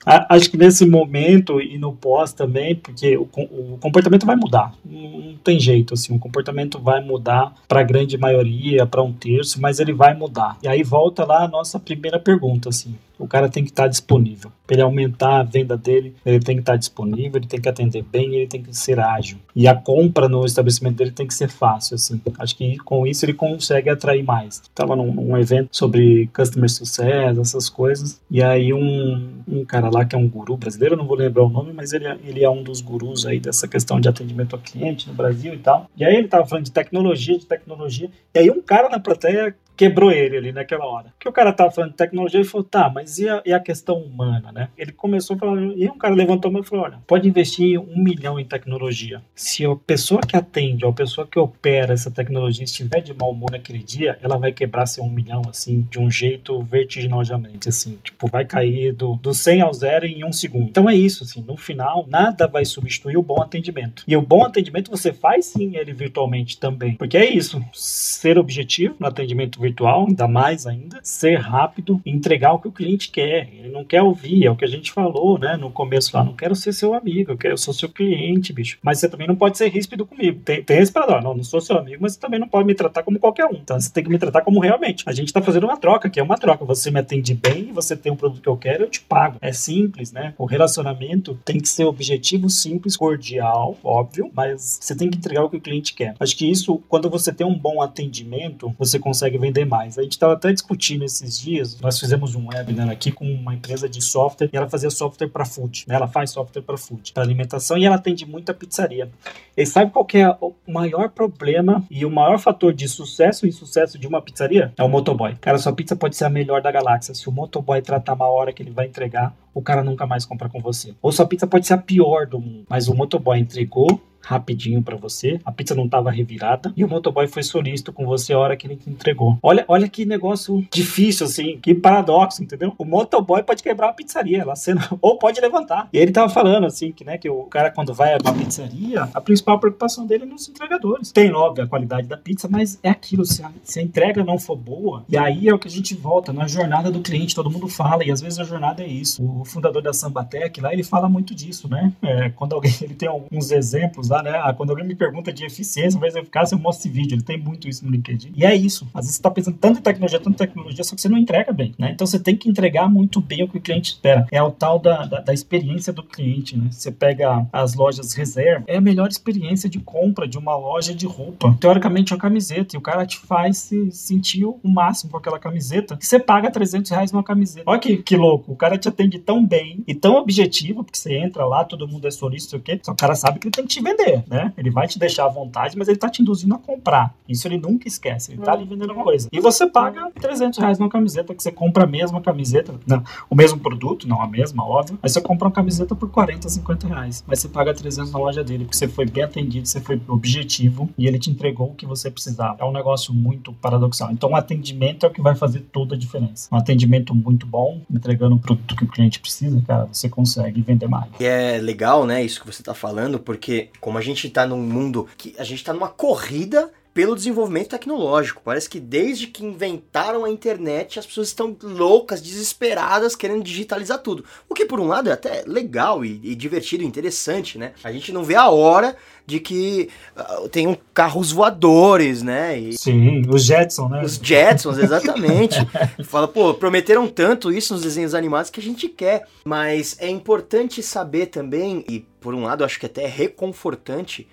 Acho 0.02 0.50
que 0.50 0.56
nesse 0.56 0.86
momento 0.86 1.60
e 1.60 1.76
no 1.76 1.92
pós 1.92 2.32
também, 2.32 2.74
porque 2.74 3.14
o, 3.14 3.28
o 3.30 3.76
comportamento 3.78 4.24
vai 4.24 4.36
mudar. 4.36 4.72
Não, 4.82 5.20
não 5.20 5.36
tem 5.36 5.60
jeito, 5.60 5.92
assim, 5.92 6.16
o 6.16 6.18
comportamento 6.18 6.78
vai 6.78 7.04
mudar 7.04 7.52
para 7.68 7.80
a 7.80 7.82
grande 7.82 8.16
maioria, 8.16 8.86
para 8.86 9.02
um 9.02 9.12
terço, 9.12 9.60
mas 9.60 9.80
ele 9.80 9.92
vai 9.92 10.14
mudar. 10.14 10.56
E 10.62 10.66
aí 10.66 10.82
volta 10.82 11.26
lá 11.26 11.44
a 11.44 11.48
nossa 11.48 11.78
primeira 11.78 12.18
pergunta, 12.18 12.70
assim 12.70 12.94
o 13.18 13.26
cara 13.26 13.48
tem 13.48 13.64
que 13.64 13.70
estar 13.70 13.88
disponível. 13.88 14.52
Para 14.66 14.76
ele 14.76 14.82
aumentar 14.82 15.40
a 15.40 15.42
venda 15.42 15.76
dele, 15.76 16.14
ele 16.24 16.40
tem 16.40 16.56
que 16.56 16.62
estar 16.62 16.76
disponível, 16.76 17.40
ele 17.40 17.46
tem 17.46 17.60
que 17.60 17.68
atender 17.68 18.02
bem, 18.02 18.34
ele 18.34 18.46
tem 18.46 18.62
que 18.62 18.76
ser 18.76 19.00
ágil. 19.00 19.38
E 19.56 19.66
a 19.66 19.74
compra 19.74 20.28
no 20.28 20.44
estabelecimento 20.44 20.96
dele 20.96 21.10
tem 21.10 21.26
que 21.26 21.34
ser 21.34 21.48
fácil, 21.48 21.94
assim. 21.94 22.20
Acho 22.38 22.56
que 22.56 22.76
com 22.78 23.06
isso 23.06 23.24
ele 23.24 23.32
consegue 23.32 23.88
atrair 23.88 24.22
mais. 24.22 24.56
Estava 24.56 24.94
num, 24.94 25.12
num, 25.12 25.36
evento 25.38 25.68
sobre 25.72 26.28
customer 26.34 26.68
success, 26.68 27.38
essas 27.38 27.68
coisas, 27.68 28.20
e 28.30 28.42
aí 28.42 28.72
um, 28.72 29.42
um 29.48 29.64
cara 29.64 29.88
lá 29.88 30.04
que 30.04 30.14
é 30.14 30.18
um 30.18 30.28
guru 30.28 30.56
brasileiro, 30.56 30.96
não 30.96 31.06
vou 31.06 31.16
lembrar 31.16 31.44
o 31.44 31.48
nome, 31.48 31.72
mas 31.72 31.92
ele, 31.92 32.06
é, 32.06 32.18
ele 32.24 32.44
é 32.44 32.50
um 32.50 32.62
dos 32.62 32.80
gurus 32.80 33.24
aí 33.24 33.40
dessa 33.40 33.66
questão 33.66 34.00
de 34.00 34.08
atendimento 34.08 34.54
ao 34.54 34.60
cliente 34.60 35.08
no 35.08 35.14
Brasil 35.14 35.54
e 35.54 35.58
tal. 35.58 35.88
E 35.96 36.04
aí 36.04 36.14
ele 36.14 36.26
estava 36.26 36.46
falando 36.46 36.64
de 36.64 36.72
tecnologia, 36.72 37.38
de 37.38 37.46
tecnologia, 37.46 38.10
e 38.34 38.38
aí 38.38 38.50
um 38.50 38.60
cara 38.60 38.88
na 38.88 39.00
plateia 39.00 39.54
quebrou 39.78 40.10
ele 40.10 40.36
ali 40.36 40.52
naquela 40.52 40.84
hora. 40.84 41.14
Que 41.20 41.28
o 41.28 41.32
cara 41.32 41.52
tava 41.52 41.70
falando 41.70 41.92
de 41.92 41.96
tecnologia 41.96 42.40
e 42.40 42.44
falou, 42.44 42.64
tá, 42.64 42.90
mas 42.92 43.18
e 43.18 43.28
a, 43.28 43.40
e 43.46 43.52
a, 43.52 43.60
questão 43.60 43.96
humana, 43.96 44.50
né? 44.50 44.68
Ele 44.76 44.90
começou 44.90 45.36
a 45.36 45.38
falar, 45.38 45.62
e 45.62 45.88
um 45.88 45.96
cara 45.96 46.14
levantou 46.16 46.48
a 46.48 46.52
mão 46.52 46.62
e 46.62 46.64
falou, 46.64 46.84
olha, 46.84 46.98
pode 47.06 47.28
investir 47.28 47.78
um 47.78 48.02
milhão 48.02 48.40
em 48.40 48.44
tecnologia. 48.44 49.22
Se 49.36 49.64
a 49.64 49.76
pessoa 49.76 50.20
que 50.20 50.36
atende, 50.36 50.84
ou 50.84 50.90
a 50.90 50.94
pessoa 50.94 51.28
que 51.28 51.38
opera 51.38 51.94
essa 51.94 52.10
tecnologia 52.10 52.64
estiver 52.64 53.00
de 53.00 53.14
mau 53.14 53.30
humor 53.30 53.52
naquele 53.52 53.78
dia, 53.78 54.18
ela 54.20 54.36
vai 54.36 54.50
quebrar 54.50 54.86
seu 54.86 55.04
um 55.04 55.10
milhão, 55.10 55.42
assim, 55.48 55.86
de 55.88 56.00
um 56.00 56.10
jeito 56.10 56.60
vertiginosamente, 56.60 57.68
assim, 57.68 57.98
tipo, 58.02 58.26
vai 58.26 58.44
cair 58.44 58.92
do, 58.92 59.14
do 59.14 59.32
100 59.32 59.60
ao 59.60 59.72
zero 59.72 60.06
em 60.06 60.24
um 60.24 60.32
segundo. 60.32 60.68
Então 60.68 60.90
é 60.90 60.96
isso, 60.96 61.22
assim, 61.22 61.40
no 61.40 61.56
final, 61.56 62.04
nada 62.08 62.48
vai 62.48 62.64
substituir 62.64 63.16
o 63.16 63.22
bom 63.22 63.40
atendimento. 63.40 64.02
E 64.08 64.16
o 64.16 64.22
bom 64.22 64.44
atendimento 64.44 64.90
você 64.90 65.12
faz 65.12 65.46
sim 65.46 65.76
ele 65.76 65.92
virtualmente 65.92 66.58
também, 66.58 66.96
porque 66.96 67.16
é 67.16 67.30
isso, 67.30 67.64
ser 67.72 68.38
objetivo 68.38 68.96
no 68.98 69.06
atendimento 69.06 69.60
virtual 69.60 69.67
virtual, 69.68 70.06
ainda 70.08 70.26
mais 70.26 70.66
ainda, 70.66 70.98
ser 71.02 71.36
rápido, 71.36 72.00
entregar 72.04 72.52
o 72.52 72.58
que 72.58 72.68
o 72.68 72.72
cliente 72.72 73.10
quer. 73.10 73.48
Ele 73.52 73.68
não 73.68 73.84
quer 73.84 74.02
ouvir, 74.02 74.46
é 74.46 74.50
o 74.50 74.56
que 74.56 74.64
a 74.64 74.68
gente 74.68 74.92
falou, 74.92 75.38
né, 75.38 75.56
no 75.56 75.70
começo 75.70 76.16
lá, 76.16 76.24
não 76.24 76.34
quero 76.34 76.54
ser 76.54 76.72
seu 76.72 76.94
amigo, 76.94 77.32
eu 77.32 77.36
quero 77.36 77.58
eu 77.58 77.58
sou 77.58 77.74
seu 77.74 77.88
cliente, 77.88 78.52
bicho. 78.52 78.78
Mas 78.82 78.98
você 78.98 79.08
também 79.08 79.26
não 79.26 79.34
pode 79.34 79.58
ser 79.58 79.68
ríspido 79.68 80.06
comigo. 80.06 80.40
Tem, 80.44 80.62
tem 80.62 80.78
esse 80.78 80.92
padrão, 80.92 81.20
não, 81.20 81.34
não 81.34 81.42
sou 81.42 81.60
seu 81.60 81.76
amigo, 81.76 81.98
mas 82.00 82.12
você 82.12 82.20
também 82.20 82.38
não 82.38 82.48
pode 82.48 82.66
me 82.66 82.74
tratar 82.74 83.02
como 83.02 83.18
qualquer 83.18 83.46
um. 83.46 83.54
Então 83.54 83.78
você 83.78 83.90
tem 83.90 84.04
que 84.04 84.10
me 84.10 84.18
tratar 84.18 84.42
como 84.42 84.60
realmente. 84.60 85.02
A 85.06 85.12
gente 85.12 85.32
tá 85.32 85.42
fazendo 85.42 85.64
uma 85.64 85.76
troca, 85.76 86.08
que 86.08 86.20
é 86.20 86.22
uma 86.22 86.36
troca. 86.36 86.64
Você 86.64 86.90
me 86.90 87.00
atende 87.00 87.34
bem, 87.34 87.72
você 87.72 87.96
tem 87.96 88.12
um 88.12 88.16
produto 88.16 88.42
que 88.42 88.48
eu 88.48 88.56
quero, 88.56 88.84
eu 88.84 88.90
te 88.90 89.00
pago. 89.00 89.38
É 89.40 89.52
simples, 89.52 90.12
né? 90.12 90.34
O 90.38 90.44
relacionamento 90.44 91.38
tem 91.44 91.58
que 91.58 91.68
ser 91.68 91.84
objetivo, 91.84 92.48
simples, 92.48 92.96
cordial, 92.96 93.76
óbvio, 93.82 94.30
mas 94.34 94.78
você 94.80 94.94
tem 94.94 95.10
que 95.10 95.18
entregar 95.18 95.44
o 95.44 95.50
que 95.50 95.56
o 95.56 95.60
cliente 95.60 95.94
quer. 95.94 96.14
Acho 96.20 96.36
que 96.36 96.48
isso, 96.48 96.80
quando 96.88 97.10
você 97.10 97.32
tem 97.32 97.46
um 97.46 97.58
bom 97.58 97.82
atendimento, 97.82 98.72
você 98.78 98.98
consegue 98.98 99.38
vender 99.38 99.57
mais. 99.64 99.98
A 99.98 100.02
gente 100.02 100.12
estava 100.12 100.34
até 100.34 100.52
discutindo 100.52 101.04
esses 101.04 101.38
dias, 101.38 101.80
nós 101.80 101.98
fizemos 101.98 102.34
um 102.34 102.48
webinar 102.48 102.90
aqui 102.90 103.10
com 103.10 103.24
uma 103.24 103.54
empresa 103.54 103.88
de 103.88 104.02
software 104.02 104.50
e 104.52 104.56
ela 104.56 104.68
fazia 104.68 104.90
software 104.90 105.28
para 105.28 105.44
food, 105.44 105.84
né? 105.86 105.94
ela 105.94 106.08
faz 106.08 106.30
software 106.30 106.62
para 106.62 106.76
food, 106.76 107.12
para 107.12 107.22
alimentação 107.22 107.76
e 107.78 107.84
ela 107.84 107.96
atende 107.96 108.26
muita 108.26 108.54
pizzaria. 108.54 109.10
E 109.56 109.66
sabe 109.66 109.90
qual 109.90 110.04
que 110.04 110.18
é 110.18 110.28
o 110.40 110.54
maior 110.66 111.10
problema 111.10 111.84
e 111.90 112.04
o 112.04 112.10
maior 112.10 112.38
fator 112.38 112.72
de 112.72 112.88
sucesso 112.88 113.46
e 113.46 113.48
insucesso 113.48 113.98
de 113.98 114.06
uma 114.06 114.22
pizzaria? 114.22 114.72
É 114.76 114.82
o 114.82 114.88
motoboy. 114.88 115.34
Cara, 115.40 115.58
sua 115.58 115.72
pizza 115.72 115.96
pode 115.96 116.16
ser 116.16 116.24
a 116.24 116.30
melhor 116.30 116.62
da 116.62 116.70
galáxia. 116.70 117.14
Se 117.14 117.28
o 117.28 117.32
motoboy 117.32 117.82
tratar 117.82 118.14
mal 118.14 118.30
a 118.30 118.40
hora 118.40 118.52
que 118.52 118.62
ele 118.62 118.70
vai 118.70 118.86
entregar, 118.86 119.34
o 119.52 119.62
cara 119.62 119.82
nunca 119.82 120.06
mais 120.06 120.24
compra 120.24 120.48
com 120.48 120.60
você. 120.60 120.94
Ou 121.02 121.10
sua 121.10 121.26
pizza 121.26 121.46
pode 121.46 121.66
ser 121.66 121.74
a 121.74 121.78
pior 121.78 122.26
do 122.26 122.38
mundo, 122.38 122.64
mas 122.68 122.88
o 122.88 122.94
motoboy 122.94 123.38
entregou, 123.38 124.00
rapidinho 124.20 124.82
para 124.82 124.96
você. 124.96 125.40
A 125.44 125.52
pizza 125.52 125.74
não 125.74 125.86
estava 125.86 126.10
revirada 126.10 126.72
e 126.76 126.84
o 126.84 126.88
motoboy 126.88 127.26
foi 127.26 127.42
solícito 127.42 127.92
com 127.92 128.06
você 128.06 128.32
a 128.32 128.38
hora 128.38 128.56
que 128.56 128.66
ele 128.66 128.76
te 128.76 128.90
entregou. 128.90 129.38
Olha, 129.42 129.64
olha 129.68 129.88
que 129.88 130.04
negócio 130.04 130.66
difícil 130.72 131.26
assim, 131.26 131.58
que 131.60 131.74
paradoxo, 131.74 132.42
entendeu? 132.42 132.74
O 132.78 132.84
motoboy 132.84 133.42
pode 133.42 133.62
quebrar 133.62 133.88
uma 133.88 133.94
pizzaria, 133.94 134.44
lá 134.44 134.56
sendo, 134.56 134.80
ou 135.00 135.18
pode 135.18 135.40
levantar. 135.40 135.88
E 135.92 135.98
ele 135.98 136.12
tava 136.12 136.28
falando 136.28 136.66
assim 136.66 136.92
que, 136.92 137.04
né, 137.04 137.18
que 137.18 137.28
o 137.28 137.44
cara 137.44 137.70
quando 137.70 137.94
vai 137.94 138.14
a 138.14 138.32
pizzaria, 138.32 139.08
a 139.14 139.20
principal 139.20 139.58
preocupação 139.58 140.06
dele 140.06 140.24
é 140.24 140.26
nos 140.26 140.48
entregadores. 140.48 141.12
Tem 141.12 141.32
óbvio 141.32 141.64
a 141.64 141.68
qualidade 141.68 142.06
da 142.06 142.16
pizza, 142.16 142.48
mas 142.48 142.78
é 142.82 142.90
aquilo, 142.90 143.24
se 143.24 143.42
a, 143.42 143.50
se 143.62 143.78
a 143.78 143.82
entrega 143.82 144.24
não 144.24 144.38
for 144.38 144.56
boa, 144.56 145.04
e 145.08 145.16
aí 145.16 145.48
é 145.48 145.54
o 145.54 145.58
que 145.58 145.68
a 145.68 145.70
gente 145.70 145.94
volta 145.94 146.32
na 146.32 146.46
jornada 146.46 146.90
do 146.90 147.00
cliente, 147.00 147.34
todo 147.34 147.50
mundo 147.50 147.68
fala, 147.68 148.04
e 148.04 148.10
às 148.10 148.20
vezes 148.20 148.38
a 148.38 148.44
jornada 148.44 148.82
é 148.82 148.86
isso. 148.86 149.22
O 149.24 149.44
fundador 149.44 149.82
da 149.82 149.92
Sambatec 149.92 150.60
lá, 150.60 150.72
ele 150.72 150.82
fala 150.82 151.08
muito 151.08 151.34
disso, 151.34 151.68
né? 151.68 151.92
É, 152.02 152.30
quando 152.30 152.54
alguém 152.54 152.72
ele 152.82 152.94
tem 152.94 153.08
alguns 153.08 153.50
exemplos 153.50 154.07
né? 154.08 154.40
Ah, 154.42 154.52
quando 154.52 154.70
alguém 154.70 154.86
me 154.86 154.94
pergunta 154.94 155.32
de 155.32 155.44
eficiência, 155.44 155.98
vai 155.98 156.08
eficácia, 156.08 156.54
eu 156.54 156.58
mostro 156.58 156.88
esse 156.88 156.88
vídeo. 156.88 157.14
Ele 157.14 157.22
tem 157.22 157.38
muito 157.38 157.68
isso 157.68 157.84
no 157.84 157.90
LinkedIn. 157.90 158.32
E 158.36 158.44
é 158.44 158.54
isso. 158.54 158.86
Às 158.94 159.04
vezes 159.04 159.16
você 159.16 159.20
está 159.20 159.30
pensando 159.30 159.56
tanto 159.58 159.78
em 159.78 159.82
tecnologia, 159.82 160.18
tanto 160.18 160.34
em 160.34 160.46
tecnologia, 160.46 160.84
só 160.84 160.94
que 160.94 161.00
você 161.00 161.08
não 161.08 161.18
entrega 161.18 161.52
bem, 161.52 161.74
né? 161.78 161.90
Então 161.92 162.06
você 162.06 162.18
tem 162.18 162.36
que 162.36 162.48
entregar 162.48 162.88
muito 162.88 163.20
bem 163.20 163.44
o 163.44 163.48
que 163.48 163.58
o 163.58 163.60
cliente 163.60 163.92
espera. 163.92 164.26
É 164.30 164.42
o 164.42 164.50
tal 164.50 164.78
da, 164.78 165.04
da, 165.06 165.20
da 165.20 165.32
experiência 165.32 165.92
do 165.92 166.02
cliente, 166.02 166.56
né? 166.56 166.68
Você 166.70 166.90
pega 166.90 167.46
as 167.52 167.74
lojas 167.74 168.12
reserva, 168.12 168.64
é 168.66 168.76
a 168.76 168.80
melhor 168.80 169.08
experiência 169.08 169.68
de 169.68 169.78
compra 169.78 170.26
de 170.26 170.38
uma 170.38 170.56
loja 170.56 170.94
de 170.94 171.06
roupa. 171.06 171.56
Teoricamente 171.60 172.12
é 172.12 172.16
uma 172.16 172.20
camiseta 172.20 172.76
e 172.76 172.78
o 172.78 172.82
cara 172.82 173.06
te 173.06 173.18
faz 173.18 173.58
se 173.58 173.90
sentir 173.90 174.44
o 174.44 174.60
máximo 174.64 175.10
com 175.10 175.18
aquela 175.18 175.38
camiseta. 175.38 175.98
Você 176.00 176.18
paga 176.18 176.50
300 176.50 176.90
reais 176.90 177.12
numa 177.12 177.24
camiseta. 177.24 177.64
Olha 177.66 177.78
que, 177.78 177.98
que 177.98 178.16
louco. 178.16 178.52
O 178.52 178.56
cara 178.56 178.78
te 178.78 178.88
atende 178.88 179.18
tão 179.18 179.44
bem 179.44 179.82
e 179.86 179.94
tão 179.94 180.16
objetivo, 180.16 180.84
porque 180.84 180.98
você 180.98 181.16
entra 181.16 181.44
lá, 181.44 181.64
todo 181.64 181.88
mundo 181.88 182.06
é 182.06 182.10
solícito, 182.10 182.56
o 182.56 182.60
quê? 182.60 182.78
Só 182.82 182.92
o 182.92 182.96
cara 182.96 183.14
sabe 183.14 183.38
que 183.38 183.46
ele 183.46 183.52
tem 183.52 183.64
que 183.64 183.74
te 183.74 183.82
vender 183.82 183.97
né? 184.28 184.52
Ele 184.56 184.70
vai 184.70 184.86
te 184.86 184.98
deixar 184.98 185.26
à 185.26 185.28
vontade, 185.28 185.76
mas 185.76 185.88
ele 185.88 185.98
tá 185.98 186.08
te 186.08 186.22
induzindo 186.22 186.54
a 186.54 186.58
comprar. 186.58 187.14
Isso 187.28 187.46
ele 187.46 187.58
nunca 187.58 187.88
esquece. 187.88 188.32
Ele 188.32 188.42
tá 188.42 188.52
ali 188.52 188.64
vendendo 188.64 188.92
uma 188.92 189.04
coisa. 189.04 189.28
E 189.32 189.40
você 189.40 189.66
paga 189.66 190.10
300 190.20 190.58
reais 190.58 190.78
numa 190.78 190.88
camiseta, 190.88 191.34
que 191.34 191.42
você 191.42 191.52
compra 191.52 191.84
a 191.84 191.86
mesma 191.86 192.20
camiseta, 192.20 192.74
não, 192.86 193.02
o 193.28 193.34
mesmo 193.34 193.58
produto, 193.58 194.08
não 194.08 194.22
a 194.22 194.26
mesma, 194.26 194.64
óbvio, 194.64 194.98
mas 195.02 195.12
você 195.12 195.20
compra 195.20 195.48
uma 195.48 195.54
camiseta 195.54 195.94
por 195.94 196.10
40, 196.10 196.48
50 196.48 196.86
reais. 196.86 197.24
Mas 197.26 197.40
você 197.40 197.48
paga 197.48 197.74
300 197.74 198.12
na 198.12 198.18
loja 198.18 198.42
dele, 198.42 198.64
porque 198.64 198.76
você 198.76 198.88
foi 198.88 199.06
bem 199.06 199.24
atendido, 199.24 199.66
você 199.66 199.80
foi 199.80 200.00
objetivo 200.08 200.88
e 200.96 201.06
ele 201.06 201.18
te 201.18 201.30
entregou 201.30 201.70
o 201.70 201.74
que 201.74 201.86
você 201.86 202.10
precisava. 202.10 202.56
É 202.60 202.64
um 202.64 202.72
negócio 202.72 203.12
muito 203.12 203.52
paradoxal. 203.54 204.10
Então, 204.10 204.30
o 204.30 204.36
atendimento 204.36 205.04
é 205.04 205.08
o 205.08 205.12
que 205.12 205.20
vai 205.20 205.34
fazer 205.34 205.60
toda 205.72 205.94
a 205.94 205.98
diferença. 205.98 206.48
Um 206.52 206.56
atendimento 206.56 207.14
muito 207.14 207.46
bom, 207.46 207.80
entregando 207.90 208.36
o 208.36 208.38
produto 208.38 208.76
que 208.76 208.84
o 208.84 208.88
cliente 208.88 209.20
precisa, 209.20 209.60
cara, 209.66 209.86
você 209.86 210.08
consegue 210.08 210.62
vender 210.62 210.88
mais. 210.88 211.10
E 211.20 211.24
é 211.24 211.58
legal, 211.58 212.06
né, 212.06 212.22
isso 212.22 212.40
que 212.40 212.46
você 212.46 212.62
tá 212.62 212.74
falando, 212.74 213.18
porque 213.18 213.68
como 213.88 213.96
a 213.96 214.02
gente 214.02 214.26
está 214.26 214.46
num 214.46 214.60
mundo 214.60 215.08
que 215.16 215.34
a 215.38 215.44
gente 215.44 215.60
está 215.60 215.72
numa 215.72 215.88
corrida 215.88 216.70
pelo 216.92 217.14
desenvolvimento 217.14 217.68
tecnológico. 217.68 218.42
Parece 218.44 218.68
que 218.68 218.80
desde 218.80 219.26
que 219.26 219.44
inventaram 219.44 220.24
a 220.24 220.30
internet, 220.30 220.98
as 220.98 221.06
pessoas 221.06 221.28
estão 221.28 221.56
loucas, 221.62 222.20
desesperadas, 222.20 223.14
querendo 223.14 223.42
digitalizar 223.42 223.98
tudo. 223.98 224.24
O 224.48 224.54
que, 224.54 224.64
por 224.64 224.80
um 224.80 224.86
lado, 224.86 225.08
é 225.08 225.12
até 225.12 225.44
legal 225.46 226.04
e, 226.04 226.20
e 226.22 226.34
divertido, 226.34 226.82
interessante, 226.84 227.58
né? 227.58 227.72
A 227.84 227.92
gente 227.92 228.12
não 228.12 228.24
vê 228.24 228.34
a 228.34 228.48
hora 228.48 228.96
de 229.24 229.38
que 229.38 229.90
uh, 230.16 230.48
tenham 230.48 230.76
carros 230.94 231.30
voadores, 231.30 232.22
né? 232.22 232.58
E, 232.58 232.76
Sim, 232.76 233.22
os 233.28 233.44
Jetsons, 233.44 233.90
né? 233.90 234.02
Os 234.02 234.14
Jetsons, 234.16 234.78
exatamente. 234.78 235.56
Fala, 236.04 236.26
pô, 236.26 236.54
prometeram 236.54 237.06
tanto 237.06 237.52
isso 237.52 237.74
nos 237.74 237.82
desenhos 237.82 238.14
animados 238.14 238.50
que 238.50 238.58
a 238.58 238.62
gente 238.62 238.88
quer. 238.88 239.26
Mas 239.44 239.96
é 240.00 240.08
importante 240.08 240.82
saber 240.82 241.26
também, 241.26 241.84
e 241.88 242.00
por 242.20 242.34
um 242.34 242.44
lado 242.44 242.64
acho 242.64 242.80
que 242.80 242.86
até 242.86 243.04
é 243.04 243.08
reconfortante, 243.08 244.26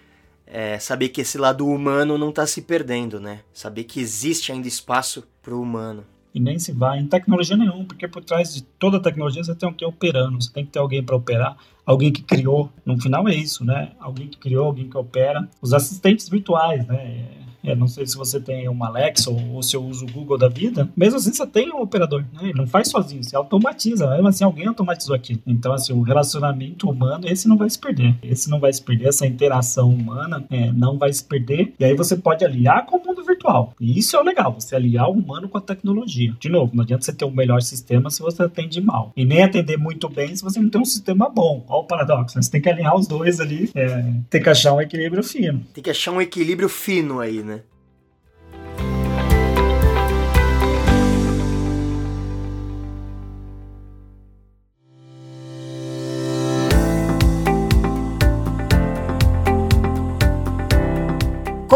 é, 0.56 0.80
saber 0.80 1.10
que 1.10 1.20
esse 1.20 1.38
lado 1.38 1.68
humano 1.68 2.18
não 2.18 2.30
está 2.30 2.48
se 2.48 2.62
perdendo, 2.62 3.20
né? 3.20 3.42
Saber 3.52 3.84
que 3.84 4.00
existe 4.00 4.54
ainda 4.54 4.70
espaço 4.70 5.28
para 5.44 5.54
o 5.54 5.62
humano. 5.62 6.06
E 6.34 6.40
nem 6.40 6.58
se 6.58 6.72
vai 6.72 6.98
em 6.98 7.08
tecnologia 7.08 7.58
nenhuma, 7.58 7.84
porque 7.84 8.08
por 8.08 8.24
trás 8.24 8.56
de 8.56 8.64
toda 8.64 9.02
tecnologia 9.02 9.44
você 9.44 9.54
tem 9.54 9.68
alguém 9.68 9.86
operando, 9.86 10.42
você 10.42 10.50
tem 10.54 10.66
que 10.66 10.72
ter 10.72 10.80
alguém 10.80 11.04
para 11.04 11.14
operar, 11.14 11.58
alguém 11.86 12.10
que 12.10 12.24
criou. 12.24 12.72
No 12.86 12.98
final 13.02 13.28
é 13.28 13.36
isso, 13.36 13.66
né? 13.66 13.92
Alguém 14.00 14.30
que 14.30 14.38
criou, 14.38 14.68
alguém 14.68 14.90
que 14.90 14.98
opera. 14.98 15.46
Os 15.62 15.74
assistentes 15.74 16.30
virtuais, 16.30 16.88
né? 16.88 17.28
É, 17.66 17.76
não 17.76 17.88
sei 17.88 18.06
se 18.06 18.16
você 18.16 18.40
tem 18.40 18.68
uma 18.68 18.88
Alexa 18.88 19.30
ou, 19.30 19.40
ou 19.54 19.64
se 19.64 19.76
eu 19.76 19.84
uso 19.84 20.06
o 20.06 20.12
Google 20.12 20.38
da 20.38 20.48
vida, 20.48 20.90
mesmo 20.96 21.18
assim 21.18 21.34
você 21.34 21.46
tem 21.46 21.72
um 21.72 21.82
operador, 21.82 22.24
né? 22.34 22.50
Ele 22.50 22.54
não 22.54 22.68
faz 22.68 22.90
sozinho, 22.90 23.24
você 23.24 23.36
automatiza, 23.36 24.10
mesmo 24.10 24.28
assim 24.28 24.44
alguém 24.44 24.68
automatizou 24.68 25.16
aquilo. 25.16 25.42
Então, 25.46 25.74
assim, 25.74 25.94
o 25.94 26.02
relacionamento 26.02 26.90
humano, 26.90 27.28
esse 27.28 27.48
não 27.48 27.58
vai 27.58 27.70
se 27.70 27.80
perder. 27.80 28.16
Esse 28.24 28.50
não 28.50 28.60
vai 28.60 28.72
se 28.72 28.82
perder, 28.82 29.08
essa 29.08 29.26
interação 29.26 29.90
humana 29.90 30.44
é, 30.50 30.72
não 30.72 30.98
vai 30.98 31.12
se 31.12 31.24
perder. 31.24 31.74
E 31.80 31.86
aí 31.86 31.96
você 31.96 32.16
pode 32.16 32.44
aliar 32.44 32.86
com 32.86 32.98
o 32.98 33.06
mundo 33.06 33.24
virtual. 33.24 33.74
E 33.80 33.98
isso 33.98 34.16
é 34.16 34.20
o 34.20 34.24
legal, 34.24 34.54
você 34.54 34.76
aliar 34.76 35.10
o 35.10 35.14
humano 35.14 35.50
com 35.50 35.58
a 35.58 35.62
tecnologia. 35.62 36.36
De 36.40 36.50
novo, 36.50 36.76
não 36.76 36.84
adianta 36.84 37.04
você 37.04 37.14
ter 37.14 37.26
um 37.26 37.32
melhor 37.32 37.62
sistema 37.62 38.10
se 38.10 38.22
você 38.22 38.44
atende 38.44 38.82
mal. 38.82 39.12
E 39.16 39.26
nem 39.26 39.44
atender 39.44 39.78
muito 39.78 40.10
bem 40.10 40.36
se 40.36 40.44
você 40.44 40.60
não 40.60 40.70
tem 40.70 40.82
um 40.82 40.86
sistema 40.86 41.30
bom. 41.30 41.64
Olha 41.68 41.80
o 41.80 41.84
paradoxo, 41.84 42.42
você 42.42 42.52
tem 42.52 42.62
que 42.62 42.70
alinhar 42.70 42.96
os 42.96 43.08
dois 43.08 43.40
ali, 43.40 43.70
é, 43.76 44.14
tem 44.30 44.42
que 44.42 44.50
achar 44.50 44.74
um 44.74 44.82
equilíbrio 44.82 45.24
fino. 45.24 45.64
Tem 45.74 45.84
que 45.84 45.90
achar 45.90 46.12
um 46.12 46.22
equilíbrio 46.22 46.70
fino 46.70 47.20
aí, 47.20 47.44
né? 47.44 47.55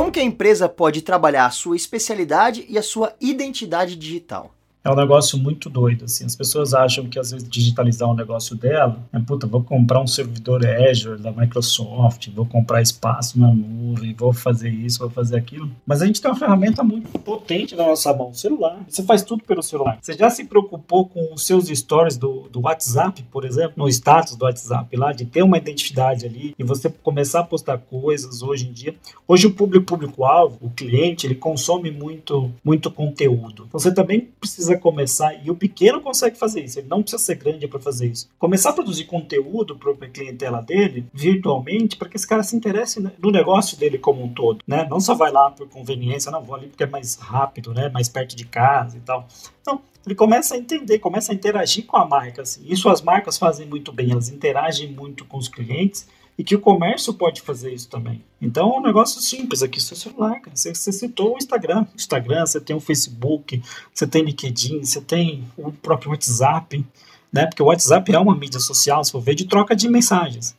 Como 0.09 0.15
que 0.15 0.21
a 0.21 0.23
empresa 0.23 0.67
pode 0.67 1.03
trabalhar 1.03 1.45
a 1.45 1.51
sua 1.51 1.75
especialidade 1.75 2.65
e 2.67 2.79
a 2.79 2.81
sua 2.81 3.15
identidade 3.21 3.95
digital? 3.95 4.55
É 4.83 4.89
um 4.89 4.95
negócio 4.95 5.37
muito 5.37 5.69
doido, 5.69 6.05
assim. 6.05 6.25
As 6.25 6.35
pessoas 6.35 6.73
acham 6.73 7.05
que 7.05 7.19
às 7.19 7.31
vezes 7.31 7.47
digitalizar 7.47 8.09
um 8.09 8.13
negócio 8.13 8.55
dela 8.55 8.97
é, 9.11 9.19
puta, 9.19 9.45
vou 9.45 9.63
comprar 9.63 10.01
um 10.01 10.07
servidor 10.07 10.65
Azure 10.65 11.21
da 11.21 11.31
Microsoft, 11.31 12.29
vou 12.29 12.45
comprar 12.45 12.81
espaço 12.81 13.39
na 13.39 13.53
nuvem, 13.53 14.13
vou 14.13 14.31
fazer 14.31 14.69
isso, 14.69 14.99
vou 14.99 15.09
fazer 15.09 15.37
aquilo. 15.37 15.69
Mas 15.85 16.01
a 16.01 16.05
gente 16.05 16.21
tem 16.21 16.31
uma 16.31 16.37
ferramenta 16.37 16.83
muito 16.83 17.19
potente 17.19 17.75
na 17.75 17.85
nossa 17.85 18.13
mão, 18.13 18.29
o 18.29 18.33
celular. 18.33 18.79
Você 18.87 19.03
faz 19.03 19.21
tudo 19.21 19.43
pelo 19.43 19.61
celular. 19.61 19.97
Você 20.01 20.13
já 20.13 20.29
se 20.29 20.45
preocupou 20.45 21.05
com 21.07 21.33
os 21.33 21.45
seus 21.45 21.67
stories 21.67 22.17
do, 22.17 22.47
do 22.49 22.61
WhatsApp, 22.61 23.21
por 23.31 23.45
exemplo, 23.45 23.73
no 23.75 23.89
status 23.89 24.35
do 24.35 24.45
WhatsApp 24.45 24.95
lá, 24.95 25.11
de 25.11 25.25
ter 25.25 25.43
uma 25.43 25.57
identidade 25.57 26.25
ali 26.25 26.55
e 26.57 26.63
você 26.63 26.89
começar 26.89 27.41
a 27.41 27.43
postar 27.43 27.77
coisas 27.77 28.41
hoje 28.41 28.67
em 28.67 28.71
dia. 28.71 28.95
Hoje 29.27 29.47
o 29.47 29.51
público 29.51 29.85
público-alvo, 29.85 30.57
o 30.61 30.69
cliente, 30.69 31.25
ele 31.25 31.35
consome 31.35 31.91
muito, 31.91 32.51
muito 32.63 32.91
conteúdo. 32.91 33.65
Então, 33.67 33.79
você 33.79 33.93
também 33.93 34.21
precisa 34.39 34.68
começar, 34.77 35.33
e 35.45 35.49
o 35.49 35.55
pequeno 35.55 36.01
consegue 36.01 36.37
fazer 36.37 36.63
isso, 36.63 36.79
ele 36.79 36.87
não 36.87 37.01
precisa 37.01 37.23
ser 37.23 37.35
grande 37.35 37.67
para 37.67 37.79
fazer 37.79 38.07
isso. 38.07 38.29
Começar 38.37 38.69
a 38.69 38.73
produzir 38.73 39.05
conteúdo 39.05 39.75
para 39.75 39.91
a 39.91 40.09
clientela 40.09 40.61
dele, 40.61 41.05
virtualmente, 41.13 41.95
para 41.95 42.09
que 42.09 42.17
esse 42.17 42.27
cara 42.27 42.43
se 42.43 42.55
interesse 42.55 42.99
no 42.99 43.31
negócio 43.31 43.77
dele 43.77 43.97
como 43.97 44.23
um 44.23 44.29
todo, 44.29 44.59
né? 44.67 44.87
Não 44.89 44.99
só 44.99 45.15
vai 45.15 45.31
lá 45.31 45.49
por 45.51 45.67
conveniência, 45.67 46.31
não, 46.31 46.43
vou 46.43 46.55
ali 46.55 46.67
porque 46.67 46.83
é 46.83 46.87
mais 46.87 47.15
rápido, 47.15 47.73
né? 47.73 47.89
Mais 47.89 48.09
perto 48.09 48.35
de 48.35 48.45
casa 48.45 48.97
e 48.97 49.01
tal. 49.01 49.27
Não, 49.65 49.81
ele 50.05 50.15
começa 50.15 50.55
a 50.55 50.57
entender, 50.57 50.99
começa 50.99 51.31
a 51.31 51.35
interagir 51.35 51.85
com 51.85 51.97
a 51.97 52.05
marca. 52.05 52.41
Assim. 52.41 52.61
Isso 52.65 52.89
as 52.89 53.01
marcas 53.01 53.37
fazem 53.37 53.67
muito 53.67 53.91
bem, 53.91 54.11
elas 54.11 54.29
interagem 54.29 54.91
muito 54.91 55.25
com 55.25 55.37
os 55.37 55.47
clientes 55.47 56.07
e 56.39 56.43
que 56.43 56.55
o 56.55 56.59
comércio 56.61 57.13
pode 57.13 57.41
fazer 57.41 57.73
isso 57.73 57.89
também. 57.89 58.23
Então, 58.41 58.73
é 58.73 58.77
um 58.77 58.81
negócio 58.81 59.19
simples 59.19 59.61
aqui, 59.61 59.81
seu 59.81 59.97
celular, 59.97 60.39
cara. 60.39 60.55
Você, 60.55 60.73
você 60.73 60.89
citou 60.89 61.33
o 61.33 61.37
Instagram. 61.37 61.85
Instagram, 61.93 62.45
você 62.45 62.61
tem 62.61 62.73
o 62.73 62.79
Facebook, 62.79 63.61
você 63.93 64.07
tem 64.07 64.23
LinkedIn, 64.23 64.85
você 64.85 65.01
tem 65.01 65.43
o 65.57 65.69
próprio 65.69 66.11
WhatsApp, 66.11 66.85
né? 67.29 67.45
Porque 67.45 67.61
o 67.61 67.65
WhatsApp 67.65 68.15
é 68.15 68.17
uma 68.17 68.33
mídia 68.33 68.61
social, 68.61 69.03
se 69.03 69.11
for 69.11 69.19
ver, 69.19 69.35
de 69.35 69.47
troca 69.47 69.75
de 69.75 69.89
mensagens. 69.89 70.55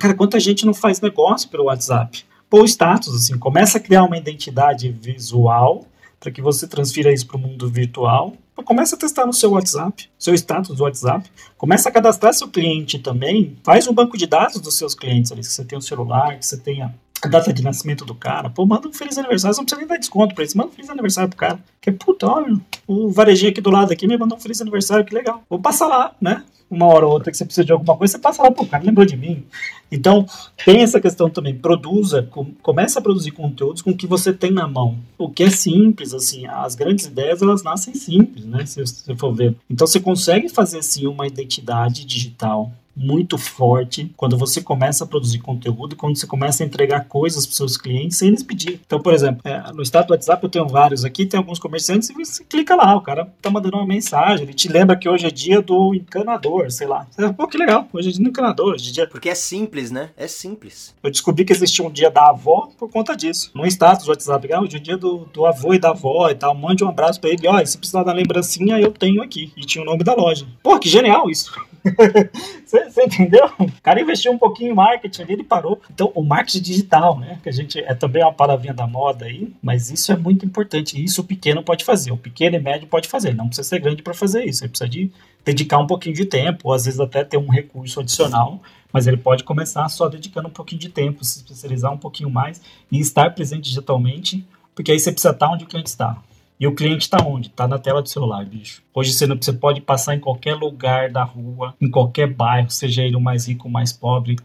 Cara, 0.00 0.14
quanta 0.14 0.40
gente 0.40 0.64
não 0.64 0.72
faz 0.72 0.98
negócio 0.98 1.50
pelo 1.50 1.64
WhatsApp? 1.64 2.24
Pô, 2.48 2.64
status, 2.64 3.14
assim, 3.14 3.38
começa 3.38 3.76
a 3.76 3.80
criar 3.82 4.04
uma 4.04 4.16
identidade 4.16 4.90
visual 4.90 5.84
para 6.18 6.32
que 6.32 6.40
você 6.40 6.66
transfira 6.66 7.12
isso 7.12 7.26
para 7.26 7.36
o 7.36 7.40
mundo 7.40 7.68
virtual 7.68 8.32
Começa 8.64 8.96
a 8.96 8.98
testar 8.98 9.26
no 9.26 9.32
seu 9.32 9.52
WhatsApp, 9.52 10.08
seu 10.18 10.34
status 10.34 10.76
do 10.76 10.82
WhatsApp. 10.82 11.30
Começa 11.56 11.88
a 11.88 11.92
cadastrar 11.92 12.34
seu 12.34 12.48
cliente 12.48 12.98
também. 12.98 13.56
Faz 13.62 13.86
um 13.86 13.92
banco 13.92 14.16
de 14.16 14.26
dados 14.26 14.60
dos 14.60 14.76
seus 14.76 14.94
clientes 14.94 15.32
ali. 15.32 15.42
Se 15.42 15.50
você 15.50 15.64
tem 15.64 15.78
um 15.78 15.80
celular, 15.80 16.38
que 16.38 16.46
você 16.46 16.56
tenha 16.56 16.94
a 17.22 17.28
data 17.28 17.52
de 17.52 17.62
nascimento 17.62 18.04
do 18.04 18.14
cara. 18.14 18.50
Pô, 18.50 18.64
manda 18.64 18.88
um 18.88 18.92
feliz 18.92 19.18
aniversário. 19.18 19.54
Você 19.54 19.60
não 19.60 19.64
precisa 19.64 19.80
nem 19.80 19.88
dar 19.88 19.98
desconto 19.98 20.34
pra 20.34 20.44
eles. 20.44 20.54
Manda 20.54 20.68
um 20.68 20.72
feliz 20.72 20.90
aniversário 20.90 21.28
pro 21.28 21.38
cara. 21.38 21.58
Que 21.80 21.90
é 21.90 21.92
puta, 21.92 22.26
olha, 22.26 22.56
o 22.86 23.10
varejinho 23.10 23.50
aqui 23.50 23.60
do 23.60 23.70
lado 23.70 23.92
aqui 23.92 24.06
me 24.06 24.16
mandou 24.16 24.38
um 24.38 24.40
feliz 24.40 24.60
aniversário. 24.60 25.04
Que 25.04 25.14
legal. 25.14 25.42
Vou 25.48 25.60
passar 25.60 25.86
lá, 25.86 26.14
né? 26.20 26.44
Uma 26.70 26.86
hora 26.86 27.06
ou 27.06 27.12
outra 27.12 27.30
que 27.30 27.36
você 27.36 27.44
precisa 27.44 27.64
de 27.64 27.72
alguma 27.72 27.96
coisa, 27.96 28.12
você 28.12 28.18
passa 28.18 28.42
lá, 28.42 28.50
pô, 28.50 28.64
cara 28.66 28.84
lembrou 28.84 29.06
de 29.06 29.16
mim. 29.16 29.44
Então, 29.90 30.26
tem 30.64 30.82
essa 30.82 31.00
questão 31.00 31.30
também, 31.30 31.54
produza, 31.54 32.22
com, 32.22 32.46
comece 32.62 32.98
a 32.98 33.02
produzir 33.02 33.30
conteúdos 33.30 33.80
com 33.80 33.90
o 33.90 33.96
que 33.96 34.06
você 34.06 34.32
tem 34.32 34.50
na 34.50 34.68
mão. 34.68 34.98
O 35.16 35.30
que 35.30 35.44
é 35.44 35.50
simples, 35.50 36.12
assim, 36.12 36.46
as 36.46 36.74
grandes 36.74 37.06
ideias, 37.06 37.40
elas 37.40 37.62
nascem 37.62 37.94
simples, 37.94 38.44
né, 38.44 38.66
se 38.66 38.80
você 38.80 39.16
for 39.16 39.34
ver. 39.34 39.56
Então, 39.70 39.86
você 39.86 39.98
consegue 39.98 40.48
fazer, 40.48 40.78
assim, 40.78 41.06
uma 41.06 41.26
identidade 41.26 42.04
digital 42.04 42.70
muito 42.98 43.38
forte 43.38 44.12
quando 44.16 44.36
você 44.36 44.60
começa 44.60 45.04
a 45.04 45.06
produzir 45.06 45.38
conteúdo, 45.38 45.96
quando 45.96 46.16
você 46.16 46.26
começa 46.26 46.62
a 46.62 46.66
entregar 46.66 47.04
coisas 47.04 47.46
para 47.46 47.54
seus 47.54 47.76
clientes 47.76 48.18
sem 48.18 48.28
eles 48.28 48.42
pedir. 48.42 48.80
Então, 48.84 49.00
por 49.00 49.14
exemplo, 49.14 49.40
é, 49.44 49.72
no 49.72 49.82
status 49.82 50.08
do 50.08 50.12
WhatsApp 50.12 50.42
eu 50.42 50.50
tenho 50.50 50.66
vários 50.66 51.04
aqui, 51.04 51.24
tem 51.24 51.38
alguns 51.38 51.58
comerciantes 51.58 52.10
e 52.10 52.12
você 52.12 52.44
clica 52.44 52.74
lá, 52.74 52.96
o 52.96 53.00
cara 53.00 53.32
tá 53.40 53.48
mandando 53.48 53.76
uma 53.76 53.86
mensagem, 53.86 54.44
ele 54.44 54.54
te 54.54 54.68
lembra 54.68 54.96
que 54.96 55.08
hoje 55.08 55.26
é 55.26 55.30
dia 55.30 55.62
do 55.62 55.94
encanador, 55.94 56.70
sei 56.70 56.86
lá. 56.86 57.06
Pô, 57.36 57.46
que 57.46 57.56
legal, 57.56 57.86
hoje 57.92 58.08
é 58.08 58.12
dia 58.12 58.22
do 58.22 58.28
encanador, 58.28 58.74
hoje 58.74 58.90
é 58.90 58.92
dia... 58.92 59.06
Porque 59.06 59.28
é 59.28 59.34
simples, 59.34 59.90
né? 59.90 60.10
É 60.16 60.26
simples. 60.26 60.94
Eu 61.02 61.10
descobri 61.10 61.44
que 61.44 61.52
existia 61.52 61.86
um 61.86 61.90
dia 61.90 62.10
da 62.10 62.28
avó 62.28 62.68
por 62.76 62.90
conta 62.90 63.16
disso. 63.16 63.50
No 63.54 63.66
status 63.66 64.04
do 64.04 64.10
WhatsApp, 64.10 64.52
ah, 64.52 64.60
hoje 64.60 64.76
é 64.76 64.80
dia 64.80 64.96
do, 64.96 65.28
do 65.32 65.46
avô 65.46 65.74
e 65.74 65.78
da 65.78 65.90
avó 65.90 66.28
e 66.30 66.34
tal, 66.34 66.54
mande 66.54 66.82
um 66.82 66.88
abraço 66.88 67.20
para 67.20 67.30
ele, 67.30 67.46
olha, 67.46 67.64
se 67.64 67.78
precisar 67.78 68.02
da 68.02 68.12
lembrancinha, 68.12 68.78
eu 68.80 68.90
tenho 68.90 69.22
aqui. 69.22 69.52
E 69.56 69.60
tinha 69.62 69.82
o 69.82 69.86
nome 69.86 70.02
da 70.02 70.14
loja. 70.14 70.46
Pô, 70.62 70.78
que 70.78 70.88
genial 70.88 71.30
isso. 71.30 71.52
Você 72.64 73.02
entendeu? 73.02 73.50
O 73.58 73.70
cara 73.82 74.00
investiu 74.00 74.32
um 74.32 74.38
pouquinho 74.38 74.72
em 74.72 74.74
marketing 74.74 75.22
ali, 75.22 75.32
ele 75.34 75.44
parou. 75.44 75.80
Então, 75.92 76.12
o 76.14 76.22
marketing 76.22 76.60
digital, 76.60 77.18
né? 77.18 77.38
Que 77.42 77.48
a 77.48 77.52
gente 77.52 77.78
é 77.78 77.94
também 77.94 78.22
uma 78.22 78.32
palavrinha 78.32 78.74
da 78.74 78.86
moda 78.86 79.24
aí, 79.24 79.52
mas 79.62 79.90
isso 79.90 80.12
é 80.12 80.16
muito 80.16 80.44
importante. 80.44 81.02
Isso 81.02 81.20
o 81.20 81.24
pequeno 81.24 81.62
pode 81.62 81.84
fazer. 81.84 82.10
O 82.10 82.16
pequeno 82.16 82.56
e 82.56 82.60
médio 82.60 82.86
pode 82.86 83.08
fazer. 83.08 83.34
Não 83.34 83.46
precisa 83.46 83.68
ser 83.68 83.80
grande 83.80 84.02
para 84.02 84.14
fazer 84.14 84.44
isso. 84.44 84.64
Ele 84.64 84.70
precisa 84.70 84.88
de 84.88 85.10
dedicar 85.44 85.78
um 85.78 85.86
pouquinho 85.86 86.14
de 86.14 86.26
tempo, 86.26 86.68
ou 86.68 86.74
às 86.74 86.84
vezes 86.84 87.00
até 87.00 87.24
ter 87.24 87.38
um 87.38 87.48
recurso 87.48 88.00
adicional, 88.00 88.60
mas 88.92 89.06
ele 89.06 89.16
pode 89.16 89.44
começar 89.44 89.88
só 89.88 90.08
dedicando 90.08 90.48
um 90.48 90.52
pouquinho 90.52 90.80
de 90.80 90.88
tempo, 90.88 91.24
se 91.24 91.38
especializar 91.38 91.92
um 91.92 91.98
pouquinho 91.98 92.30
mais 92.30 92.60
e 92.90 92.98
estar 93.00 93.34
presente 93.34 93.64
digitalmente, 93.64 94.46
porque 94.74 94.92
aí 94.92 94.98
você 94.98 95.10
precisa 95.10 95.32
estar 95.32 95.50
onde 95.50 95.64
o 95.64 95.66
cliente 95.66 95.88
está. 95.88 96.18
E 96.60 96.66
o 96.66 96.74
cliente 96.74 97.02
está 97.02 97.18
onde? 97.24 97.48
Está 97.48 97.68
na 97.68 97.78
tela 97.78 98.02
do 98.02 98.08
celular, 98.08 98.44
bicho. 98.44 98.82
Hoje 98.92 99.12
você, 99.12 99.26
não, 99.26 99.36
você 99.36 99.52
pode 99.52 99.80
passar 99.80 100.16
em 100.16 100.20
qualquer 100.20 100.56
lugar 100.56 101.08
da 101.10 101.22
rua, 101.22 101.74
em 101.80 101.88
qualquer 101.88 102.26
bairro, 102.26 102.68
seja 102.68 103.02
ele 103.02 103.14
o 103.14 103.20
mais 103.20 103.46
rico 103.46 103.68
ou 103.68 103.70
mais 103.70 103.92
pobre, 103.92 104.36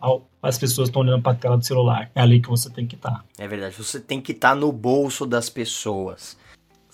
as 0.42 0.58
pessoas 0.58 0.90
estão 0.90 1.02
olhando 1.02 1.24
para 1.24 1.32
a 1.32 1.36
tela 1.36 1.58
do 1.58 1.66
celular. 1.66 2.12
É 2.14 2.22
ali 2.22 2.40
que 2.40 2.50
você 2.50 2.70
tem 2.70 2.86
que 2.86 2.96
estar. 2.96 3.12
Tá. 3.12 3.24
É 3.38 3.48
verdade, 3.48 3.76
você 3.76 4.00
tem 4.00 4.22
que 4.22 4.32
estar 4.32 4.50
tá 4.50 4.56
no 4.56 4.72
bolso 4.72 5.26
das 5.26 5.50
pessoas. 5.50 6.38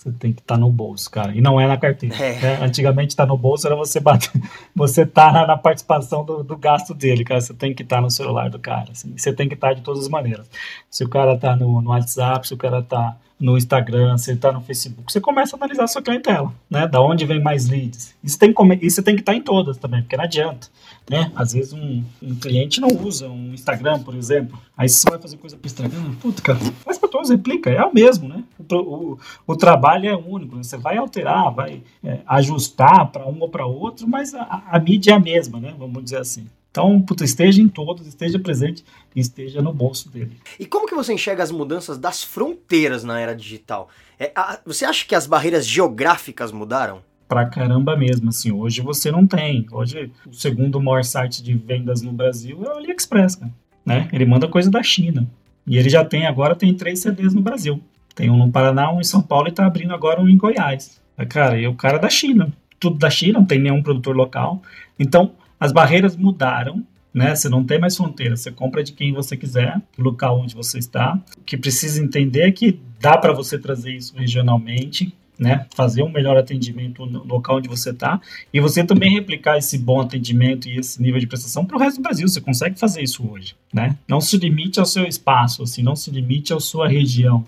Você 0.00 0.10
tem 0.12 0.32
que 0.32 0.40
estar 0.40 0.54
tá 0.54 0.58
no 0.58 0.72
bolso, 0.72 1.10
cara. 1.10 1.34
E 1.34 1.42
não 1.42 1.60
é 1.60 1.68
na 1.68 1.76
carteira. 1.76 2.16
É. 2.16 2.40
Né? 2.40 2.64
Antigamente 2.64 3.10
estar 3.10 3.24
tá 3.24 3.28
no 3.28 3.36
bolso 3.36 3.66
era 3.66 3.76
você 3.76 4.00
bater, 4.00 4.32
você 4.74 5.04
tá 5.04 5.30
na, 5.30 5.46
na 5.46 5.58
participação 5.58 6.24
do, 6.24 6.42
do, 6.42 6.56
gasto 6.56 6.94
dele, 6.94 7.22
cara. 7.22 7.38
Você 7.38 7.52
tem 7.52 7.74
que 7.74 7.82
estar 7.82 7.96
tá 7.96 8.02
no 8.02 8.10
celular 8.10 8.48
do 8.48 8.58
cara. 8.58 8.92
Assim. 8.92 9.12
Você 9.14 9.30
tem 9.30 9.46
que 9.46 9.52
estar 9.52 9.68
tá 9.68 9.74
de 9.74 9.82
todas 9.82 10.00
as 10.00 10.08
maneiras. 10.08 10.48
Se 10.88 11.04
o 11.04 11.08
cara 11.08 11.36
tá 11.36 11.54
no, 11.54 11.82
no 11.82 11.90
WhatsApp, 11.90 12.48
se 12.48 12.54
o 12.54 12.56
cara 12.56 12.82
tá 12.82 13.14
no 13.38 13.58
Instagram, 13.58 14.16
se 14.16 14.30
ele 14.30 14.38
está 14.38 14.50
no 14.50 14.62
Facebook, 14.62 15.12
você 15.12 15.20
começa 15.20 15.54
a 15.54 15.58
analisar 15.58 15.84
a 15.84 15.88
sua 15.88 16.00
clientela, 16.00 16.50
né? 16.70 16.86
Da 16.86 17.02
onde 17.02 17.26
vem 17.26 17.42
mais 17.42 17.68
leads. 17.68 18.14
Isso 18.24 18.38
tem, 18.38 18.54
isso 18.80 19.02
tem 19.02 19.14
que 19.14 19.20
estar 19.20 19.32
tá 19.32 19.38
em 19.38 19.42
todas 19.42 19.76
também, 19.76 20.00
porque 20.00 20.16
não 20.16 20.24
adianta, 20.24 20.68
né? 21.10 21.32
Às 21.34 21.52
vezes 21.54 21.72
um, 21.72 22.04
um, 22.22 22.36
cliente 22.36 22.80
não 22.80 22.88
usa 23.04 23.28
um 23.28 23.52
Instagram, 23.52 23.98
por 24.04 24.14
exemplo. 24.14 24.56
Aí 24.76 24.88
você 24.88 25.10
vai 25.10 25.18
fazer 25.18 25.38
coisa 25.38 25.56
para 25.56 25.66
Instagram, 25.66 26.14
puta, 26.20 26.40
cara, 26.40 26.60
faz 26.84 26.98
para 26.98 27.08
todos, 27.08 27.30
replica, 27.30 27.68
é 27.68 27.84
o 27.84 27.92
mesmo, 27.92 28.28
né? 28.28 28.44
O, 28.56 28.76
o, 28.76 29.18
o 29.44 29.56
trabalho 29.56 30.08
é 30.08 30.14
único, 30.14 30.54
né? 30.54 30.62
você 30.62 30.76
vai 30.76 30.96
alterar, 30.96 31.52
vai 31.52 31.82
é, 32.04 32.20
ajustar 32.28 33.10
para 33.10 33.26
um 33.26 33.40
ou 33.40 33.48
para 33.48 33.66
outro, 33.66 34.06
mas 34.06 34.36
a, 34.36 34.62
a 34.70 34.78
mídia 34.78 35.10
é 35.10 35.14
a 35.14 35.18
mesma, 35.18 35.58
né? 35.58 35.74
Vamos 35.76 36.04
dizer 36.04 36.18
assim. 36.18 36.46
Então, 36.70 37.02
puta, 37.02 37.24
esteja 37.24 37.60
em 37.60 37.66
todos, 37.66 38.06
esteja 38.06 38.38
presente 38.38 38.84
e 39.16 39.18
esteja 39.18 39.60
no 39.60 39.72
bolso 39.72 40.08
dele. 40.08 40.40
E 40.60 40.64
como 40.64 40.86
que 40.86 40.94
você 40.94 41.12
enxerga 41.12 41.42
as 41.42 41.50
mudanças 41.50 41.98
das 41.98 42.22
fronteiras 42.22 43.02
na 43.02 43.18
era 43.18 43.34
digital? 43.34 43.88
É, 44.16 44.30
a, 44.36 44.60
você 44.64 44.84
acha 44.84 45.04
que 45.04 45.16
as 45.16 45.26
barreiras 45.26 45.66
geográficas 45.66 46.52
mudaram? 46.52 47.02
Pra 47.30 47.46
caramba 47.46 47.96
mesmo, 47.96 48.30
assim, 48.30 48.50
hoje 48.50 48.80
você 48.80 49.08
não 49.08 49.24
tem. 49.24 49.64
Hoje, 49.70 50.10
o 50.26 50.34
segundo 50.34 50.82
maior 50.82 51.04
site 51.04 51.44
de 51.44 51.54
vendas 51.54 52.02
no 52.02 52.10
Brasil 52.10 52.64
é 52.64 52.70
o 52.70 52.78
AliExpress, 52.78 53.36
cara, 53.36 53.52
né? 53.86 54.08
Ele 54.12 54.26
manda 54.26 54.48
coisa 54.48 54.68
da 54.68 54.82
China. 54.82 55.30
E 55.64 55.78
ele 55.78 55.88
já 55.88 56.04
tem, 56.04 56.26
agora 56.26 56.56
tem 56.56 56.74
três 56.74 56.98
CDs 56.98 57.32
no 57.32 57.40
Brasil. 57.40 57.80
Tem 58.16 58.28
um 58.28 58.36
no 58.36 58.50
Paraná, 58.50 58.92
um 58.92 59.00
em 59.00 59.04
São 59.04 59.22
Paulo 59.22 59.46
e 59.46 59.52
tá 59.52 59.64
abrindo 59.64 59.94
agora 59.94 60.20
um 60.20 60.28
em 60.28 60.36
Goiás. 60.36 61.00
Cara, 61.28 61.56
e 61.56 61.68
o 61.68 61.74
cara 61.76 61.98
é 61.98 62.00
da 62.00 62.10
China. 62.10 62.52
Tudo 62.80 62.98
da 62.98 63.08
China, 63.08 63.38
não 63.38 63.46
tem 63.46 63.60
nenhum 63.60 63.80
produtor 63.80 64.16
local. 64.16 64.60
Então, 64.98 65.30
as 65.60 65.70
barreiras 65.70 66.16
mudaram, 66.16 66.84
né? 67.14 67.32
Você 67.32 67.48
não 67.48 67.62
tem 67.62 67.78
mais 67.78 67.96
fronteira, 67.96 68.36
você 68.36 68.50
compra 68.50 68.82
de 68.82 68.92
quem 68.92 69.12
você 69.12 69.36
quiser, 69.36 69.80
do 69.96 70.02
local 70.02 70.40
onde 70.40 70.52
você 70.52 70.78
está. 70.78 71.16
O 71.38 71.44
que 71.44 71.56
precisa 71.56 72.02
entender 72.02 72.48
é 72.48 72.50
que 72.50 72.80
dá 72.98 73.16
para 73.16 73.32
você 73.32 73.56
trazer 73.56 73.94
isso 73.94 74.16
regionalmente, 74.16 75.14
né? 75.40 75.66
Fazer 75.74 76.02
um 76.02 76.10
melhor 76.10 76.36
atendimento 76.36 77.06
no 77.06 77.24
local 77.24 77.56
onde 77.56 77.68
você 77.68 77.90
está 77.90 78.20
e 78.52 78.60
você 78.60 78.84
também 78.84 79.10
replicar 79.10 79.56
esse 79.56 79.78
bom 79.78 79.98
atendimento 79.98 80.68
e 80.68 80.78
esse 80.78 81.00
nível 81.00 81.18
de 81.18 81.26
prestação 81.26 81.64
para 81.64 81.78
o 81.78 81.80
resto 81.80 81.96
do 81.96 82.02
Brasil. 82.02 82.28
Você 82.28 82.42
consegue 82.42 82.78
fazer 82.78 83.02
isso 83.02 83.26
hoje, 83.26 83.56
né? 83.72 83.96
Não 84.06 84.20
se 84.20 84.36
limite 84.36 84.78
ao 84.78 84.84
seu 84.84 85.04
espaço, 85.04 85.62
assim, 85.62 85.82
não 85.82 85.96
se 85.96 86.10
limite 86.10 86.52
à 86.52 86.60
sua 86.60 86.86
região. 86.86 87.44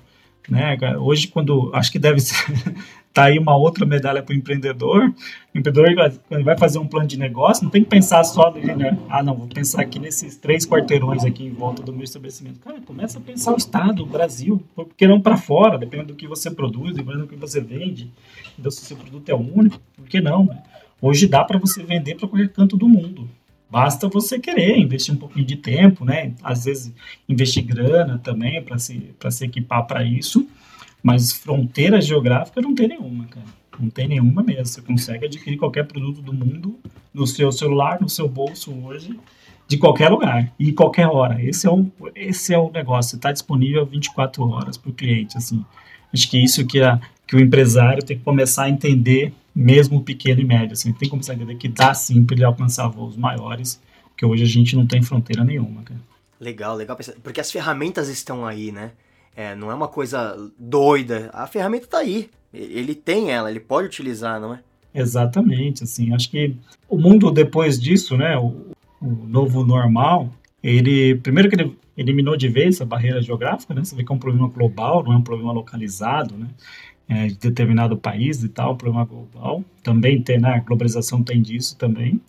Né, 0.48 0.76
hoje, 0.98 1.28
quando 1.28 1.70
acho 1.72 1.92
que 1.92 2.00
deve 2.00 2.18
ser, 2.18 2.34
tá 3.12 3.24
aí 3.24 3.38
uma 3.38 3.56
outra 3.56 3.84
medalha 3.84 4.22
para 4.22 4.32
o 4.32 4.36
empreendedor. 4.36 5.12
O 5.54 5.58
empreendedor 5.58 5.94
vai, 5.94 6.42
vai 6.42 6.58
fazer 6.58 6.78
um 6.78 6.86
plano 6.86 7.06
de 7.06 7.18
negócio, 7.18 7.64
não 7.64 7.70
tem 7.70 7.84
que 7.84 7.90
pensar 7.90 8.24
só 8.24 8.50
nele, 8.50 8.74
né? 8.74 8.98
Ah, 9.08 9.22
não, 9.22 9.34
vou 9.34 9.46
pensar 9.46 9.82
aqui 9.82 9.98
nesses 9.98 10.36
três 10.36 10.66
quarteirões 10.66 11.24
aqui 11.24 11.44
em 11.44 11.52
volta 11.52 11.82
do 11.82 11.92
meu 11.92 12.04
estabelecimento. 12.04 12.60
Cara, 12.60 12.80
começa 12.80 13.18
a 13.18 13.20
pensar 13.20 13.52
o 13.52 13.56
estado, 13.56 14.02
o 14.02 14.06
Brasil, 14.06 14.62
porque 14.74 15.06
não 15.06 15.20
para 15.20 15.36
fora, 15.36 15.78
dependendo 15.78 16.08
do 16.08 16.16
que 16.16 16.26
você 16.26 16.50
produz, 16.50 16.94
dependendo 16.94 17.26
do 17.26 17.28
que 17.28 17.36
você 17.36 17.60
vende. 17.60 18.10
Então, 18.58 18.70
se 18.70 18.82
o 18.82 18.84
seu 18.84 18.96
produto 18.96 19.28
é 19.28 19.34
único, 19.34 19.80
por 19.96 20.06
que 20.06 20.20
não? 20.20 20.46
Né? 20.46 20.62
Hoje 21.00 21.26
dá 21.26 21.44
para 21.44 21.58
você 21.58 21.82
vender 21.82 22.14
para 22.14 22.28
qualquer 22.28 22.48
canto 22.48 22.76
do 22.76 22.88
mundo. 22.88 23.28
Basta 23.68 24.06
você 24.06 24.38
querer 24.38 24.78
investir 24.78 25.14
um 25.14 25.16
pouquinho 25.16 25.46
de 25.46 25.56
tempo, 25.56 26.04
né? 26.04 26.34
Às 26.42 26.66
vezes 26.66 26.92
investir 27.26 27.64
grana 27.64 28.18
também 28.18 28.62
para 28.62 28.78
se, 28.78 29.14
se 29.30 29.44
equipar 29.46 29.86
para 29.86 30.04
isso. 30.04 30.46
Mas 31.02 31.32
fronteira 31.32 32.00
geográfica 32.00 32.60
não 32.60 32.74
tem 32.74 32.88
nenhuma, 32.88 33.26
cara. 33.26 33.46
Não 33.78 33.90
tem 33.90 34.06
nenhuma 34.06 34.42
mesmo. 34.42 34.66
Você 34.66 34.82
consegue 34.82 35.26
adquirir 35.26 35.56
qualquer 35.56 35.86
produto 35.86 36.22
do 36.22 36.32
mundo 36.32 36.78
no 37.12 37.26
seu 37.26 37.50
celular, 37.50 38.00
no 38.00 38.08
seu 38.08 38.28
bolso 38.28 38.72
hoje, 38.84 39.18
de 39.66 39.78
qualquer 39.78 40.08
lugar 40.08 40.52
e 40.58 40.72
qualquer 40.72 41.08
hora. 41.08 41.42
Esse 41.42 41.66
é 41.66 41.70
o, 41.70 41.90
esse 42.14 42.54
é 42.54 42.58
o 42.58 42.70
negócio. 42.70 43.16
Está 43.16 43.32
disponível 43.32 43.84
24 43.84 44.48
horas 44.48 44.76
para 44.76 44.90
o 44.90 44.94
cliente. 44.94 45.36
Assim. 45.36 45.64
Acho 46.12 46.30
que 46.30 46.42
isso 46.42 46.66
que, 46.66 46.80
a, 46.80 47.00
que 47.26 47.34
o 47.34 47.40
empresário 47.40 48.04
tem 48.04 48.18
que 48.18 48.22
começar 48.22 48.64
a 48.64 48.70
entender 48.70 49.32
mesmo 49.54 50.02
pequeno 50.02 50.40
e 50.40 50.44
médio. 50.44 50.72
Assim, 50.72 50.92
tem 50.92 51.00
que 51.00 51.10
começar 51.10 51.32
a 51.32 51.36
entender 51.36 51.56
que 51.56 51.68
dá 51.68 51.92
sim 51.94 52.24
para 52.24 52.36
ele 52.36 52.44
alcançar 52.44 52.88
voos 52.88 53.16
maiores, 53.16 53.80
porque 54.10 54.24
hoje 54.24 54.42
a 54.42 54.46
gente 54.46 54.76
não 54.76 54.86
tem 54.86 55.02
fronteira 55.02 55.42
nenhuma. 55.42 55.82
Cara. 55.82 56.00
Legal, 56.40 56.76
legal. 56.76 56.96
Porque 57.22 57.40
as 57.40 57.50
ferramentas 57.50 58.08
estão 58.08 58.46
aí, 58.46 58.72
né? 58.72 58.92
É, 59.34 59.54
não 59.54 59.70
é 59.70 59.74
uma 59.74 59.88
coisa 59.88 60.36
doida. 60.58 61.30
A 61.32 61.46
ferramenta 61.46 61.84
está 61.84 61.98
aí. 61.98 62.28
Ele 62.52 62.94
tem 62.94 63.30
ela, 63.30 63.50
ele 63.50 63.60
pode 63.60 63.86
utilizar, 63.86 64.40
não 64.40 64.54
é? 64.54 64.60
Exatamente, 64.94 65.84
assim, 65.84 66.12
acho 66.12 66.30
que 66.30 66.54
o 66.86 66.98
mundo 66.98 67.30
depois 67.30 67.80
disso, 67.80 68.14
né, 68.14 68.36
o, 68.36 68.72
o 69.00 69.26
novo 69.26 69.64
normal, 69.64 70.28
ele, 70.62 71.14
primeiro 71.14 71.48
que 71.48 71.54
ele 71.54 71.74
eliminou 71.96 72.36
de 72.36 72.48
vez 72.48 72.74
essa 72.74 72.84
barreira 72.84 73.22
geográfica, 73.22 73.72
né, 73.72 73.82
você 73.82 73.96
vê 73.96 74.04
que 74.04 74.12
é 74.12 74.14
um 74.14 74.18
problema 74.18 74.48
global, 74.48 75.02
não 75.02 75.14
é 75.14 75.16
um 75.16 75.22
problema 75.22 75.50
localizado, 75.50 76.36
né, 76.36 76.48
é, 77.08 77.26
de 77.28 77.36
determinado 77.36 77.96
país 77.96 78.42
e 78.44 78.48
tal, 78.50 78.76
problema 78.76 79.04
global. 79.06 79.64
Também 79.82 80.20
tem, 80.20 80.38
né, 80.38 80.56
a 80.56 80.60
globalização 80.60 81.22
tem 81.22 81.40
disso 81.40 81.76
também. 81.78 82.20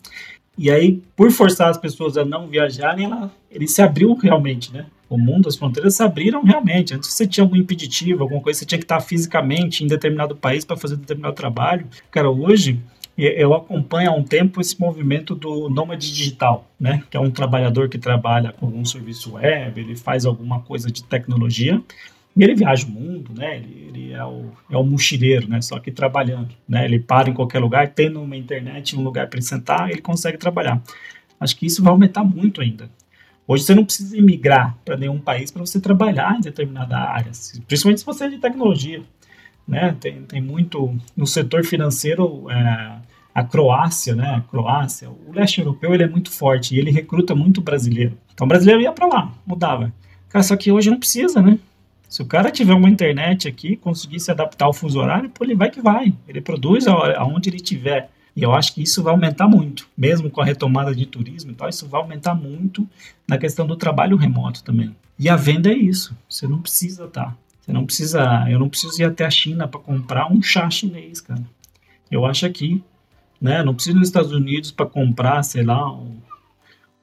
E 0.58 0.70
aí, 0.70 1.01
por 1.16 1.32
forçar 1.32 1.70
as 1.70 1.78
pessoas 1.78 2.16
a 2.16 2.24
não 2.24 2.47
viajarem, 2.47 3.06
ela, 3.06 3.32
ele 3.49 3.68
se 3.68 3.82
abriu 3.82 4.14
realmente, 4.14 4.72
né? 4.72 4.86
O 5.10 5.18
mundo, 5.18 5.47
as 5.47 5.56
fronteiras 5.56 5.95
se 5.95 6.04
abriram 6.04 6.43
realmente. 6.43 6.93
Antes 6.93 7.10
você 7.10 7.28
tinha 7.28 7.43
algum 7.43 7.56
impeditivo, 7.56 8.24
alguma 8.24 8.41
coisa, 8.41 8.60
você 8.60 8.66
tinha 8.66 8.80
que 8.80 8.86
estar 8.86 8.99
fisicamente 8.99 9.84
em 9.84 9.88
determinado 9.88 10.36
país 10.36 10.66
para 10.66 10.78
fazer 10.78 10.95
determinado 10.95 11.36
trabalho. 11.36 11.86
Cara, 12.10 12.30
hoje 12.30 12.80
eu 13.16 13.54
acompanho 13.54 14.10
há 14.10 14.14
um 14.14 14.24
tempo 14.24 14.60
esse 14.60 14.80
movimento 14.80 15.36
do 15.36 15.70
nômade 15.70 16.12
digital, 16.12 16.68
né? 16.80 17.04
Que 17.12 17.18
é 17.18 17.20
um 17.20 17.30
trabalhador 17.30 17.88
que 17.88 17.97
trabalha 17.97 18.51
com 18.51 18.66
um 18.66 18.84
serviço 18.84 19.34
web, 19.34 19.80
ele 19.80 19.95
faz 19.95 20.26
alguma 20.26 20.62
coisa 20.62 20.89
de 20.89 21.04
tecnologia 21.04 21.80
e 22.36 22.43
ele 22.43 22.56
viaja 22.56 22.88
o 22.88 22.89
mundo, 22.89 23.32
né? 23.36 23.58
Ele, 23.58 23.88
ele, 23.89 24.14
é, 24.14 24.26
o, 24.26 24.45
é 24.72 24.78
o 24.78 24.84
mochileiro, 24.84 25.47
né? 25.47 25.62
Só 25.62 25.80
que 25.80 25.91
trabalhando, 25.91 26.49
né? 26.68 26.86
Ele 26.86 26.99
para 26.99 27.30
em 27.30 27.34
qualquer 27.34 27.60
lugar, 27.60 27.89
tendo 27.89 28.20
uma 28.20 28.36
internet, 28.36 28.97
um 28.97 29.04
lugar 29.04 29.28
para 29.28 29.38
ele 29.38 29.45
sentar, 29.45 29.91
ele 29.91 30.01
consegue 30.01 30.38
trabalhar. 30.38 30.82
Acho 31.39 31.56
que 31.56 31.68
isso 31.68 31.84
vai 31.84 31.91
aumentar 31.91 32.24
muito 32.24 32.62
ainda. 32.62 32.89
Hoje 33.48 33.64
você 33.64 33.76
não 33.76 33.84
precisa 33.84 34.18
emigrar 34.18 34.78
para 34.86 34.96
nenhum 34.96 35.20
país 35.20 35.52
para 35.52 35.66
você 35.66 35.80
trabalhar 35.80 36.36
em 36.38 36.41
determinada 36.41 36.98
área, 36.98 37.32
principalmente 37.68 38.00
se 38.00 38.06
você 38.06 38.26
é 38.26 38.30
de 38.30 38.38
tecnologia. 38.38 39.02
Né? 39.68 39.96
Tem, 40.00 40.22
tem 40.24 40.41
muito 40.41 40.96
no 41.16 41.28
setor 41.28 41.64
financeiro. 41.64 42.50
É, 42.50 42.98
a 43.34 43.44
Croácia, 43.44 44.16
né? 44.16 44.36
A 44.36 44.41
Croácia, 44.41 45.10
o 45.10 45.32
leste 45.34 45.60
europeu 45.60 45.94
ele 45.94 46.04
é 46.04 46.08
muito 46.08 46.30
forte 46.30 46.76
e 46.76 46.80
ele 46.80 46.91
recruta 46.91 47.34
muito 47.34 47.62
brasileiro. 47.62 48.16
Então 48.34 48.46
o 48.46 48.48
brasileiro 48.48 48.82
ia 48.82 48.91
para 48.91 49.08
lá, 49.08 49.32
mudava. 49.46 49.91
Cara, 50.30 50.44
só 50.44 50.56
que 50.56 50.72
hoje 50.72 50.89
não 50.89 51.00
precisa, 51.00 51.41
né? 51.41 51.58
Se 52.08 52.22
o 52.22 52.26
cara 52.26 52.52
tiver 52.52 52.74
uma 52.74 52.89
internet 52.89 53.48
aqui, 53.48 53.76
conseguir 53.76 54.20
se 54.20 54.30
adaptar 54.30 54.66
ao 54.66 54.74
fuso 54.74 55.00
horário, 55.00 55.30
pô, 55.32 55.44
ele 55.44 55.56
vai 55.56 55.72
que 55.72 55.82
vai. 55.82 56.14
Ele 56.28 56.41
produz 56.41 56.86
aonde 56.88 57.50
ele 57.50 57.60
tiver. 57.60 58.12
E 58.36 58.42
eu 58.42 58.54
acho 58.54 58.74
que 58.74 58.82
isso 58.82 59.04
vai 59.04 59.14
aumentar 59.14 59.48
muito, 59.48 59.88
mesmo 59.96 60.30
com 60.30 60.42
a 60.42 60.46
retomada 60.46 60.94
de 60.96 61.06
turismo 61.06 61.52
e 61.52 61.56
tal, 61.56 61.70
isso 61.70 61.88
vai 61.88 62.02
aumentar 62.02 62.34
muito 62.34 62.88
na 63.28 63.38
questão 63.38 63.68
do 63.68 63.76
trabalho 63.76 64.18
remoto 64.18 64.64
também. 64.64 64.96
E 65.20 65.30
a 65.30 65.36
venda 65.36 65.72
é 65.72 65.76
isso. 65.76 66.16
Você 66.28 66.48
não 66.48 66.62
precisa. 66.62 67.08
Tá, 67.08 67.36
você 67.62 67.72
não 67.72 67.86
precisa. 67.86 68.46
Eu 68.50 68.60
não 68.60 68.70
preciso 68.70 69.02
ir 69.02 69.06
até 69.06 69.26
a 69.26 69.30
China 69.30 69.68
para 69.68 69.80
comprar 69.80 70.32
um 70.32 70.42
chá 70.42 70.70
chinês, 70.70 71.22
cara. 71.22 71.44
Eu 72.10 72.26
acho 72.26 72.46
aqui, 72.46 72.84
né? 73.40 73.64
Não 73.64 73.74
preciso 73.74 73.98
ir 73.98 74.00
nos 74.00 74.08
Estados 74.08 74.32
Unidos 74.32 74.72
para 74.72 74.86
comprar, 74.86 75.44
sei 75.44 75.64
lá, 75.64 75.92
um, 75.92 76.18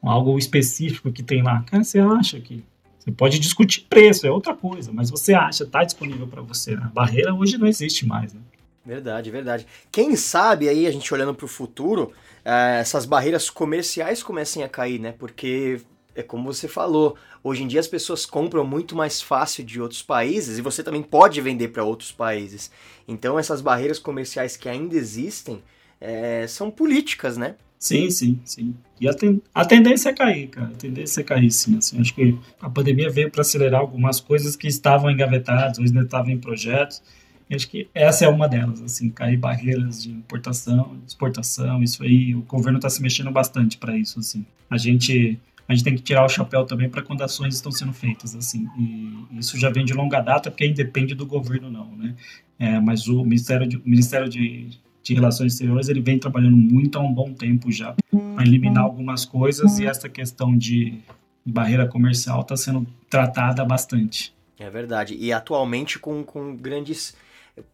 algo 0.03 0.37
específico 0.39 1.13
que 1.13 1.23
tem 1.23 1.43
lá. 1.43 1.63
Cara, 1.63 1.85
você 1.85 2.01
acha 2.01 2.37
aqui. 2.37 2.65
Você 2.99 3.11
pode 3.11 3.39
discutir 3.39 3.87
preço, 3.89 4.27
é 4.27 4.31
outra 4.31 4.55
coisa, 4.55 4.93
mas 4.93 5.11
você 5.11 5.33
acha, 5.33 5.65
está 5.65 5.83
disponível 5.83 6.27
para 6.27 6.43
você. 6.43 6.75
A 6.75 6.89
barreira 6.89 7.35
hoje 7.35 7.57
não 7.57 7.67
existe 7.67 8.07
mais, 8.07 8.35
né? 8.35 8.41
Verdade, 8.85 9.31
verdade. 9.31 9.67
Quem 9.93 10.17
sabe 10.17 10.69
aí, 10.69 10.87
a 10.87 10.91
gente 10.91 11.13
olhando 11.13 11.35
para 11.35 11.45
o 11.45 11.49
futuro, 11.49 12.13
é, 12.45 12.79
essas 12.81 13.05
barreiras 13.05 13.51
comerciais 13.51 14.23
comecem 14.23 14.63
a 14.63 14.69
cair, 14.69 14.99
né? 14.99 15.15
Porque 15.19 15.81
é 16.15 16.23
como 16.23 16.53
você 16.53 16.67
falou, 16.67 17.17
hoje 17.43 17.63
em 17.63 17.67
dia 17.69 17.81
as 17.81 17.87
pessoas 17.87 18.27
compram 18.27 18.65
muito 18.65 18.97
mais 18.97 19.21
fácil 19.21 19.65
de 19.65 19.81
outros 19.81 20.03
países 20.03 20.59
e 20.59 20.63
você 20.63 20.83
também 20.83 21.03
pode 21.03 21.41
vender 21.41 21.69
para 21.69 21.85
outros 21.85 22.11
países. 22.11 22.71
Então 23.07 23.39
essas 23.39 23.61
barreiras 23.61 23.99
comerciais 23.99 24.57
que 24.57 24.69
ainda 24.69 24.97
existem 24.97 25.63
é, 26.01 26.47
são 26.47 26.71
políticas, 26.71 27.37
né? 27.37 27.55
Sim, 27.79 28.11
sim, 28.11 28.39
sim. 28.45 28.75
E 29.01 29.09
a, 29.09 29.15
ten 29.15 29.41
a 29.55 29.65
tendência 29.65 30.11
é 30.11 30.13
cair, 30.13 30.49
cara. 30.49 30.67
A 30.67 30.77
tendência 30.77 31.23
é 31.23 31.25
cair, 31.25 31.51
sim. 31.51 31.79
Assim, 31.79 31.99
acho 31.99 32.15
que 32.15 32.39
a 32.61 32.69
pandemia 32.69 33.09
veio 33.09 33.31
para 33.31 33.41
acelerar 33.41 33.81
algumas 33.81 34.21
coisas 34.21 34.55
que 34.55 34.67
estavam 34.69 35.11
engavetadas, 35.11 35.79
ou 35.79 35.85
ainda 35.85 36.03
estavam 36.03 36.31
em 36.31 36.39
projetos. 36.39 37.03
Acho 37.51 37.69
que 37.69 37.89
essa 37.95 38.25
é 38.25 38.29
uma 38.29 38.49
delas, 38.49 38.81
assim, 38.81 39.11
cair 39.11 39.37
barreiras 39.37 40.03
de 40.03 40.11
importação, 40.11 40.97
exportação, 41.07 41.83
isso 41.83 42.03
aí. 42.03 42.35
O 42.35 42.43
governo 42.43 42.79
está 42.79 42.89
se 42.89 43.03
mexendo 43.03 43.31
bastante 43.31 43.77
para 43.77 43.97
isso, 43.97 44.19
assim. 44.21 44.45
A 44.69 44.79
gente 44.79 45.39
a 45.69 45.75
gente 45.75 45.85
tem 45.85 45.95
que 45.95 46.03
tirar 46.03 46.25
o 46.25 46.29
chapéu 46.29 46.65
também 46.65 46.91
para 46.91 47.01
quando 47.01 47.23
ações 47.23 47.55
estão 47.55 47.71
sendo 47.71 47.93
feitas, 47.93 48.35
assim. 48.35 48.67
E 48.77 49.39
isso 49.39 49.57
já 49.57 49.71
vem 49.71 49.85
de 49.85 49.93
longa 49.93 50.21
data, 50.21 50.51
porque 50.51 50.67
independe 50.67 51.15
do 51.15 51.25
governo, 51.25 51.71
não, 51.71 51.97
né? 51.97 52.17
É, 52.59 52.81
mas 52.81 53.07
o 53.07 53.23
Ministério 53.23 53.67
de, 53.67 53.77
o 53.77 53.83
Ministério 53.85 54.29
de 54.29 54.81
de 55.03 55.15
Relações 55.15 55.55
Exteriores, 55.55 55.89
ele 55.89 56.01
vem 56.01 56.19
trabalhando 56.19 56.57
muito 56.57 56.99
há 56.99 57.03
um 57.03 57.13
bom 57.13 57.33
tempo 57.33 57.71
já 57.73 57.95
para 58.11 58.45
eliminar 58.45 58.85
algumas 58.85 59.25
coisas 59.25 59.79
e 59.79 59.87
essa 59.87 60.09
questão 60.09 60.57
de 60.57 60.99
barreira 61.45 61.87
comercial 61.87 62.43
está 62.43 62.57
sendo 62.57 62.87
tratada 63.09 63.65
bastante. 63.65 64.33
É 64.59 64.69
verdade. 64.69 65.17
E 65.19 65.33
atualmente 65.33 65.99
com, 65.99 66.23
com 66.23 66.55
grandes. 66.55 67.17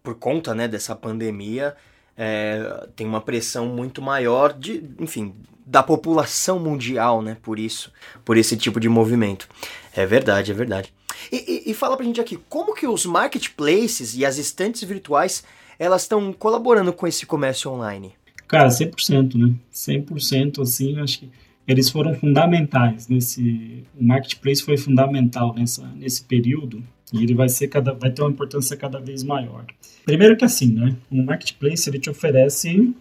Por 0.03 0.15
conta 0.15 0.55
né, 0.55 0.67
dessa 0.69 0.95
pandemia, 0.95 1.75
é, 2.17 2.87
tem 2.95 3.07
uma 3.07 3.21
pressão 3.21 3.67
muito 3.67 4.01
maior 4.01 4.53
de, 4.53 4.85
enfim, 4.99 5.35
da 5.67 5.83
população 5.83 6.59
mundial, 6.59 7.21
né? 7.21 7.37
Por 7.43 7.59
isso, 7.59 7.93
por 8.25 8.37
esse 8.37 8.57
tipo 8.57 8.79
de 8.79 8.89
movimento. 8.89 9.49
É 9.95 10.07
verdade, 10.07 10.51
é 10.51 10.55
verdade. 10.55 10.93
E, 11.31 11.67
e, 11.67 11.71
e 11.71 11.75
fala 11.75 11.97
pra 11.97 12.07
gente 12.07 12.21
aqui, 12.21 12.39
como 12.49 12.75
que 12.75 12.87
os 12.87 13.05
marketplaces 13.05 14.17
e 14.17 14.25
as 14.25 14.39
estantes 14.39 14.85
virtuais 14.85 15.43
elas 15.79 16.03
estão 16.03 16.33
colaborando 16.33 16.93
com 16.93 17.07
esse 17.07 17.27
comércio 17.27 17.71
online? 17.71 18.13
Cara, 18.47 18.69
100%, 18.69 19.35
né? 19.35 19.55
100% 19.73 20.63
assim, 20.63 20.99
acho 21.01 21.21
que 21.21 21.31
eles 21.67 21.91
foram 21.91 22.15
fundamentais 22.15 23.09
nesse 23.09 23.85
o 23.99 24.05
marketplace 24.05 24.63
foi 24.63 24.77
fundamental 24.77 25.53
nessa 25.53 25.83
nesse 25.97 26.23
período 26.23 26.83
e 27.13 27.23
ele 27.23 27.35
vai 27.35 27.49
ser 27.49 27.69
cada 27.69 27.93
vai 27.93 28.11
ter 28.11 28.23
uma 28.23 28.31
importância 28.31 28.77
cada 28.77 28.99
vez 28.99 29.23
maior. 29.23 29.65
Primeiro 30.05 30.37
que 30.37 30.45
assim, 30.45 30.73
né? 30.73 30.97
Um 31.11 31.25
marketplace 31.25 31.89
ele 31.89 31.99
te 31.99 32.11
oferece 32.11 32.95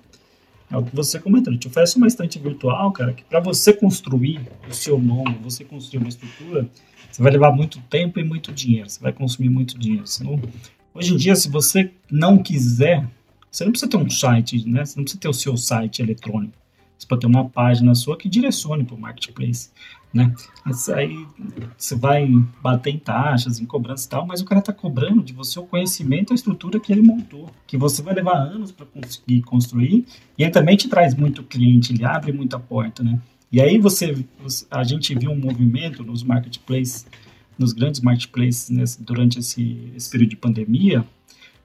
é 0.72 0.78
o 0.78 0.84
que 0.84 0.96
você 0.96 1.20
comentou, 1.20 1.54
ele 1.54 1.60
te 1.60 1.68
oferece 1.68 1.96
uma 1.98 2.08
estante 2.08 2.40
virtual, 2.40 2.92
cara, 2.92 3.14
que 3.14 3.24
para 3.24 3.40
você 3.40 3.72
construir 3.72 4.42
o 4.68 4.74
seu 4.74 5.00
nome, 5.00 5.38
você 5.44 5.64
construir 5.64 6.00
uma 6.00 6.10
estrutura, 6.10 6.68
você 7.12 7.22
vai 7.22 7.32
levar 7.32 7.52
muito 7.52 7.80
tempo 7.82 8.20
e 8.20 8.24
muito 8.24 8.52
dinheiro, 8.52 8.90
você 8.90 9.00
vai 9.00 9.14
consumir 9.14 9.50
muito 9.50 9.78
dinheiro. 9.78 10.04
Hoje 10.94 11.14
em 11.14 11.18
dia, 11.18 11.36
se 11.36 11.50
você 11.50 11.92
não 12.12 12.38
quiser, 12.38 13.08
você 13.52 13.64
não 13.64 13.72
precisa 13.72 13.92
ter 13.92 13.98
um 13.98 14.10
site, 14.10 14.68
né? 14.68 14.84
Você 14.84 14.98
não 14.98 15.04
precisa 15.04 15.22
ter 15.22 15.30
o 15.30 15.34
seu 15.34 15.56
site 15.56 16.02
eletrônico. 16.02 16.65
Você 16.98 17.08
pode 17.08 17.22
ter 17.22 17.28
uma 17.28 17.50
página 17.50 17.94
sua 17.94 18.18
que 18.18 18.30
direcione 18.30 18.84
para 18.84 18.96
o 18.96 19.00
marketplace, 19.00 19.70
né? 20.14 20.34
Mas 20.66 20.88
aí 20.90 21.26
você 21.78 21.96
vai 21.96 22.28
bater 22.62 22.92
em 22.92 22.98
taxas, 22.98 23.60
em 23.60 23.66
cobranças 23.66 24.06
e 24.06 24.10
tal, 24.10 24.26
mas 24.26 24.42
o 24.42 24.46
cara 24.46 24.60
está 24.60 24.72
cobrando 24.72 25.22
de 25.22 25.34
você 25.34 25.60
o 25.60 25.64
conhecimento, 25.64 26.32
a 26.32 26.36
estrutura 26.36 26.80
que 26.80 26.92
ele 26.92 27.02
montou, 27.02 27.50
que 27.68 27.78
você 27.78 28.02
vai 28.02 28.14
levar 28.14 28.38
anos 28.38 28.72
para 28.72 28.86
conseguir 28.86 29.42
construir, 29.42 30.06
e 30.38 30.44
ele 30.44 30.52
também 30.52 30.78
te 30.78 30.88
traz 30.88 31.14
muito 31.14 31.44
cliente, 31.44 31.94
ele 31.94 32.06
abre 32.06 32.32
muita 32.32 32.58
porta, 32.58 33.04
né? 33.04 33.20
E 33.52 33.62
aí 33.62 33.78
você, 33.78 34.26
a 34.72 34.84
gente 34.84 35.14
viu 35.14 35.32
um 35.32 35.40
movimento 35.40 36.04
nos 36.04 36.24
marketplaces 36.24 37.06
nos 37.58 37.74
grandes 37.74 38.02
marketplaces 38.02 38.70
nesse, 38.70 39.02
durante 39.02 39.40
esse, 39.40 39.92
esse 39.96 40.10
período 40.10 40.32
de 40.32 40.36
pandemia, 40.36 41.06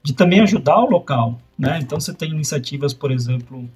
de 0.03 0.13
também 0.13 0.39
ajudar 0.39 0.79
o 0.79 0.89
local, 0.89 1.39
né? 1.57 1.79
Então 1.81 1.99
você 1.99 2.13
tem 2.13 2.31
iniciativas, 2.31 2.93
por 2.93 3.11
exemplo, 3.11 3.69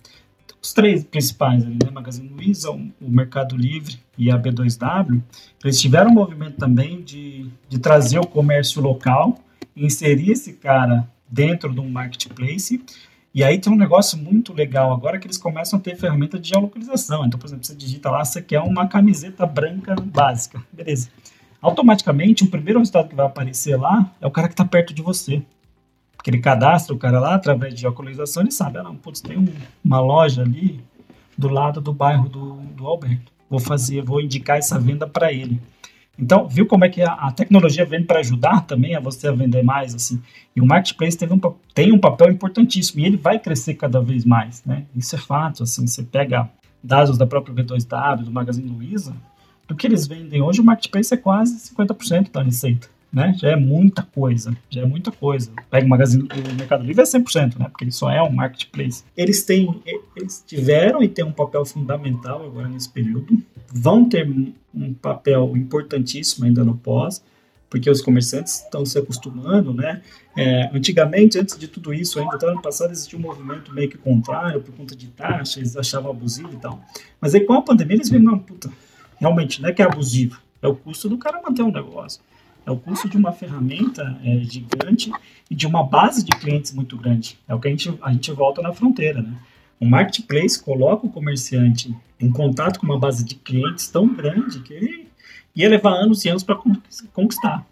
os 0.66 0.74
três 0.74 1.04
principais 1.04 1.64
ali, 1.64 1.78
né? 1.84 1.92
Magazine 1.92 2.28
Luiza, 2.28 2.72
o 2.72 2.92
Mercado 3.00 3.56
Livre 3.56 4.00
e 4.18 4.32
a 4.32 4.38
B2W, 4.38 5.22
eles 5.64 5.80
tiveram 5.80 6.10
um 6.10 6.14
movimento 6.14 6.58
também 6.58 7.04
de, 7.04 7.48
de 7.70 7.78
trazer 7.78 8.18
o 8.18 8.26
comércio 8.26 8.82
local, 8.82 9.38
inserir 9.76 10.32
esse 10.32 10.54
cara 10.54 11.08
dentro 11.30 11.72
de 11.72 11.80
um 11.80 11.90
marketplace 11.90 12.84
E 13.34 13.44
aí 13.44 13.60
tem 13.60 13.72
um 13.72 13.76
negócio 13.76 14.18
muito 14.18 14.54
legal 14.54 14.92
agora 14.92 15.20
que 15.20 15.28
eles 15.28 15.38
começam 15.38 15.78
a 15.78 15.82
ter 15.82 15.96
ferramenta 15.96 16.40
de 16.40 16.50
geolocalização. 16.50 17.26
Então, 17.26 17.40
por 17.40 17.46
exemplo, 17.46 17.66
você 17.66 17.76
digita 17.76 18.10
lá, 18.10 18.26
você 18.26 18.42
quer 18.42 18.62
uma 18.62 18.88
camiseta 18.88 19.46
branca 19.46 19.96
básica. 19.96 20.64
Beleza. 20.74 21.10
Automaticamente, 21.62 22.44
o 22.44 22.48
primeiro 22.48 22.80
resultado 22.80 23.10
que 23.10 23.16
vai 23.16 23.26
aparecer 23.26 23.76
lá 23.76 24.12
é 24.20 24.26
o 24.26 24.32
cara 24.32 24.48
que 24.48 24.54
está 24.54 24.66
perto 24.66 24.94
de 24.94 25.02
você. 25.04 25.44
Porque 26.26 26.38
ele 26.38 26.42
cadastra 26.42 26.92
o 26.92 26.98
cara 26.98 27.20
lá 27.20 27.36
através 27.36 27.76
de 27.76 27.82
geolocalização, 27.82 28.42
ele 28.42 28.52
sabe, 28.52 28.80
ah 28.80 28.84
não, 28.84 28.96
putz, 28.96 29.22
tem 29.22 29.38
um, 29.38 29.46
uma 29.84 30.00
loja 30.00 30.42
ali 30.42 30.84
do 31.38 31.48
lado 31.48 31.80
do 31.80 31.94
bairro 31.94 32.28
do, 32.28 32.56
do 32.76 32.88
Alberto. 32.88 33.32
Vou 33.48 33.60
fazer, 33.60 34.02
vou 34.02 34.20
indicar 34.20 34.58
essa 34.58 34.80
venda 34.80 35.06
para 35.06 35.32
ele. 35.32 35.62
Então, 36.18 36.48
viu 36.48 36.66
como 36.66 36.84
é 36.84 36.90
que 36.90 37.04
a, 37.04 37.12
a 37.12 37.32
tecnologia 37.32 37.86
vem 37.86 38.04
para 38.04 38.22
ajudar 38.22 38.62
também 38.62 38.96
a 38.96 39.00
você 39.00 39.28
a 39.28 39.32
vender 39.32 39.62
mais, 39.62 39.94
assim. 39.94 40.20
E 40.56 40.62
o 40.62 40.66
marketplace 40.66 41.16
teve 41.16 41.32
um, 41.32 41.40
tem 41.76 41.94
um 41.94 42.00
papel 42.00 42.32
importantíssimo 42.32 43.02
e 43.02 43.06
ele 43.06 43.18
vai 43.18 43.38
crescer 43.38 43.76
cada 43.76 44.02
vez 44.02 44.26
mais, 44.26 44.64
né? 44.66 44.86
Isso 44.96 45.16
é 45.16 45.20
fato, 45.20 45.62
assim. 45.62 45.86
Você 45.86 46.02
pega 46.02 46.50
dados 46.84 47.20
da 47.20 47.28
própria 47.28 47.54
V2W, 47.54 48.24
do 48.24 48.32
Magazine 48.32 48.68
Luiza, 48.68 49.16
do 49.68 49.76
que 49.76 49.86
eles 49.86 50.08
vendem 50.08 50.42
hoje, 50.42 50.60
o 50.60 50.64
marketplace 50.64 51.14
é 51.14 51.18
quase 51.18 51.72
50% 51.72 52.32
da 52.32 52.42
receita, 52.42 52.88
né? 53.16 53.34
Já 53.38 53.52
é 53.52 53.56
muita 53.56 54.04
coisa, 54.04 54.56
já 54.70 54.82
é 54.82 54.86
muita 54.86 55.10
coisa. 55.10 55.50
Pega 55.72 55.86
o 55.86 55.90
Magazine, 55.90 56.24
o 56.24 56.56
Mercado 56.56 56.84
Livre 56.84 57.02
é 57.02 57.06
100%, 57.06 57.58
né? 57.58 57.70
Porque 57.70 57.86
ele 57.86 57.92
só 57.92 58.12
é 58.12 58.22
um 58.22 58.30
marketplace. 58.30 59.06
Eles 59.16 59.42
têm, 59.46 59.82
eles 60.18 60.44
tiveram 60.46 61.02
e 61.02 61.08
têm 61.08 61.24
um 61.24 61.32
papel 61.32 61.64
fundamental 61.64 62.46
agora 62.46 62.68
nesse 62.68 62.90
período. 62.90 63.42
Vão 63.74 64.10
ter 64.10 64.30
um 64.74 64.94
papel 64.94 65.56
importantíssimo 65.56 66.46
ainda 66.46 66.66
no 66.66 66.76
pós, 66.76 67.24
porque 67.70 67.90
os 67.90 68.02
comerciantes 68.02 68.64
estão 68.64 68.86
se 68.86 69.00
acostumando, 69.00 69.74
né? 69.74 70.02
É, 70.36 70.70
antigamente, 70.74 71.40
antes 71.40 71.58
de 71.58 71.70
tudo 71.70 71.94
isso, 71.94 72.20
ainda 72.20 72.36
até 72.36 72.46
ano 72.48 72.62
passado, 72.62 72.92
existia 72.92 73.18
um 73.18 73.22
movimento 73.22 73.74
meio 73.74 73.90
que 73.90 73.98
contrário 73.98 74.60
por 74.60 74.76
conta 74.76 74.94
de 74.94 75.08
taxas, 75.08 75.56
eles 75.56 75.78
achavam 75.78 76.12
abusivo 76.12 76.52
e 76.52 76.58
tal. 76.58 76.84
Mas 77.22 77.34
aí 77.34 77.40
com 77.46 77.54
a 77.54 77.62
pandemia 77.62 77.96
eles 77.96 78.10
viram, 78.10 78.26
não, 78.26 78.40
puta, 78.40 78.70
realmente 79.18 79.62
não 79.62 79.70
é 79.70 79.72
que 79.72 79.82
é 79.82 79.86
abusivo, 79.86 80.38
é 80.62 80.68
o 80.68 80.76
custo 80.76 81.08
do 81.08 81.18
cara 81.18 81.42
manter 81.42 81.64
um 81.64 81.72
negócio. 81.72 82.22
É 82.66 82.72
o 82.72 82.78
custo 82.78 83.08
de 83.08 83.16
uma 83.16 83.32
ferramenta 83.32 84.20
é, 84.24 84.40
gigante 84.40 85.12
e 85.50 85.56
de 85.56 85.68
uma 85.68 85.84
base 85.84 86.24
de 86.24 86.32
clientes 86.32 86.74
muito 86.74 86.98
grande. 86.98 87.38
É 87.48 87.54
o 87.54 87.60
que 87.60 87.68
a 87.68 87.72
gente, 87.72 87.94
a 88.02 88.12
gente 88.12 88.32
volta 88.32 88.62
na 88.62 88.74
fronteira, 88.74 89.22
né? 89.22 89.38
O 89.80 89.86
marketplace 89.86 90.62
coloca 90.62 91.06
o 91.06 91.10
comerciante 91.10 91.94
em 92.20 92.32
contato 92.32 92.80
com 92.80 92.86
uma 92.86 92.98
base 92.98 93.26
de 93.26 93.36
clientes 93.36 93.88
tão 93.90 94.08
grande 94.08 94.60
que 94.62 94.74
ele 94.74 95.08
ia 95.56 95.70
levar 95.70 95.92
anos 95.92 96.24
e 96.26 96.30
anos 96.30 96.44
para 96.44 96.58
conquistar. 97.14 97.66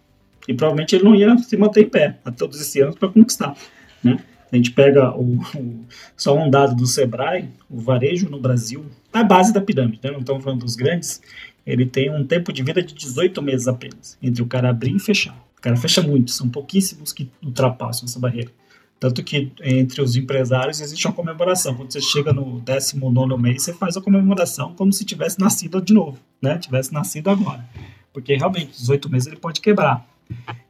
E 0.47 0.53
provavelmente 0.53 0.95
ele 0.95 1.05
não 1.05 1.15
ia 1.15 1.37
se 1.37 1.55
manter 1.57 1.85
em 1.85 1.89
pé 1.89 2.19
a 2.23 2.31
todos 2.31 2.59
esses 2.59 2.81
anos 2.81 2.95
para 2.95 3.09
conquistar. 3.09 3.55
Né? 4.03 4.19
A 4.51 4.55
gente 4.55 4.71
pega 4.71 5.15
o, 5.15 5.37
o, 5.55 5.85
só 6.15 6.37
um 6.37 6.49
dado 6.49 6.75
do 6.75 6.85
Sebrae, 6.85 7.49
o 7.69 7.79
varejo 7.79 8.29
no 8.29 8.39
Brasil, 8.39 8.85
a 9.11 9.23
base 9.23 9.53
da 9.53 9.61
pirâmide, 9.61 9.99
né? 10.03 10.11
não 10.11 10.19
estamos 10.19 10.43
falando 10.43 10.59
dos 10.59 10.75
grandes, 10.75 11.21
ele 11.65 11.85
tem 11.85 12.13
um 12.13 12.25
tempo 12.25 12.51
de 12.51 12.63
vida 12.63 12.81
de 12.81 12.93
18 12.93 13.41
meses 13.41 13.67
apenas, 13.67 14.17
entre 14.21 14.41
o 14.41 14.45
cara 14.45 14.69
abrir 14.69 14.95
e 14.95 14.99
fechar. 14.99 15.35
O 15.57 15.61
cara 15.61 15.77
fecha 15.77 16.01
muito, 16.01 16.31
são 16.31 16.49
pouquíssimos 16.49 17.13
que 17.13 17.29
ultrapassam 17.41 18.05
essa 18.05 18.19
barreira. 18.19 18.51
Tanto 18.99 19.21
que 19.21 19.51
entre 19.61 20.01
os 20.01 20.15
empresários 20.15 20.79
existe 20.79 21.05
uma 21.05 21.13
comemoração. 21.13 21.75
Quando 21.75 21.91
você 21.91 21.99
chega 21.99 22.31
no 22.31 22.61
19 22.61 23.41
mês, 23.41 23.63
você 23.63 23.73
faz 23.73 23.97
a 23.97 24.01
comemoração 24.01 24.73
como 24.75 24.93
se 24.93 25.03
tivesse 25.03 25.39
nascido 25.39 25.81
de 25.81 25.93
novo, 25.93 26.17
né? 26.41 26.57
Tivesse 26.57 26.93
nascido 26.93 27.29
agora. 27.29 27.67
Porque 28.13 28.35
realmente, 28.35 28.71
18 28.77 29.09
meses 29.09 29.27
ele 29.27 29.35
pode 29.35 29.59
quebrar. 29.59 30.07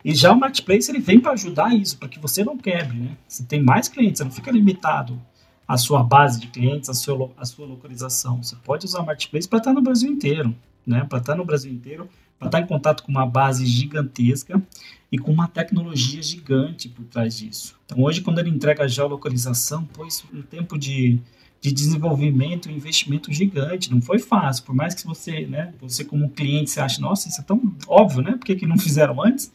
E 0.04 0.16
já 0.16 0.32
o 0.32 0.40
marketplace 0.40 0.90
ele 0.90 1.00
vem 1.00 1.20
para 1.20 1.34
ajudar 1.34 1.76
isso, 1.76 1.98
para 1.98 2.10
que 2.10 2.20
você 2.20 2.44
não 2.44 2.58
quebre, 2.58 2.98
né? 2.98 3.18
Você 3.28 3.44
tem 3.44 3.62
mais 3.62 3.88
clientes, 3.88 4.18
você 4.18 4.24
não 4.24 4.32
fica 4.32 4.52
limitado 4.52 5.22
à 5.68 5.78
sua 5.78 6.04
base 6.04 6.40
de 6.40 6.48
clientes, 6.48 6.90
à 6.90 6.94
sua, 6.94 7.32
à 7.38 7.46
sua 7.46 7.68
localização. 7.68 8.42
Você 8.42 8.56
pode 8.64 8.86
usar 8.86 9.02
o 9.02 9.06
marketplace 9.06 9.48
para 9.48 9.60
estar 9.60 9.74
no 9.74 9.82
Brasil 9.82 10.10
inteiro, 10.12 10.56
né? 10.86 11.06
Para 11.08 11.20
estar 11.20 11.36
no 11.36 11.46
Brasil 11.46 11.72
inteiro, 11.72 12.10
para 12.40 12.48
estar 12.48 12.60
em 12.60 12.68
contato 12.68 13.04
com 13.04 13.12
uma 13.12 13.26
base 13.26 13.66
gigantesca 13.66 14.62
e 15.12 15.18
com 15.18 15.32
uma 15.32 15.48
tecnologia 15.48 16.22
gigante 16.22 16.90
por 16.90 17.06
trás 17.06 17.38
disso. 17.38 17.76
Então, 17.86 18.02
hoje, 18.02 18.22
quando 18.22 18.40
ele 18.40 18.50
entrega 18.50 18.84
a 18.84 18.88
geolocalização, 18.88 19.86
pôs 19.86 20.24
um 20.34 20.42
tempo 20.42 20.78
de, 20.78 21.20
de 21.62 21.72
desenvolvimento 21.72 22.70
e 22.70 22.74
investimento 22.74 23.32
gigante. 23.32 23.90
Não 23.90 24.02
foi 24.02 24.20
fácil, 24.20 24.66
por 24.66 24.76
mais 24.76 24.94
que 24.94 25.06
você, 25.06 25.46
né, 25.46 25.74
você 25.80 26.04
como 26.04 26.30
cliente, 26.30 26.72
você 26.72 26.82
ache, 26.82 27.00
nossa, 27.00 27.30
isso 27.30 27.40
é 27.40 27.44
tão 27.44 27.74
óbvio, 27.88 28.22
né? 28.22 28.32
Por 28.32 28.46
que, 28.46 28.56
que 28.56 28.66
não 28.66 28.78
fizeram 28.78 29.24
antes? 29.24 29.52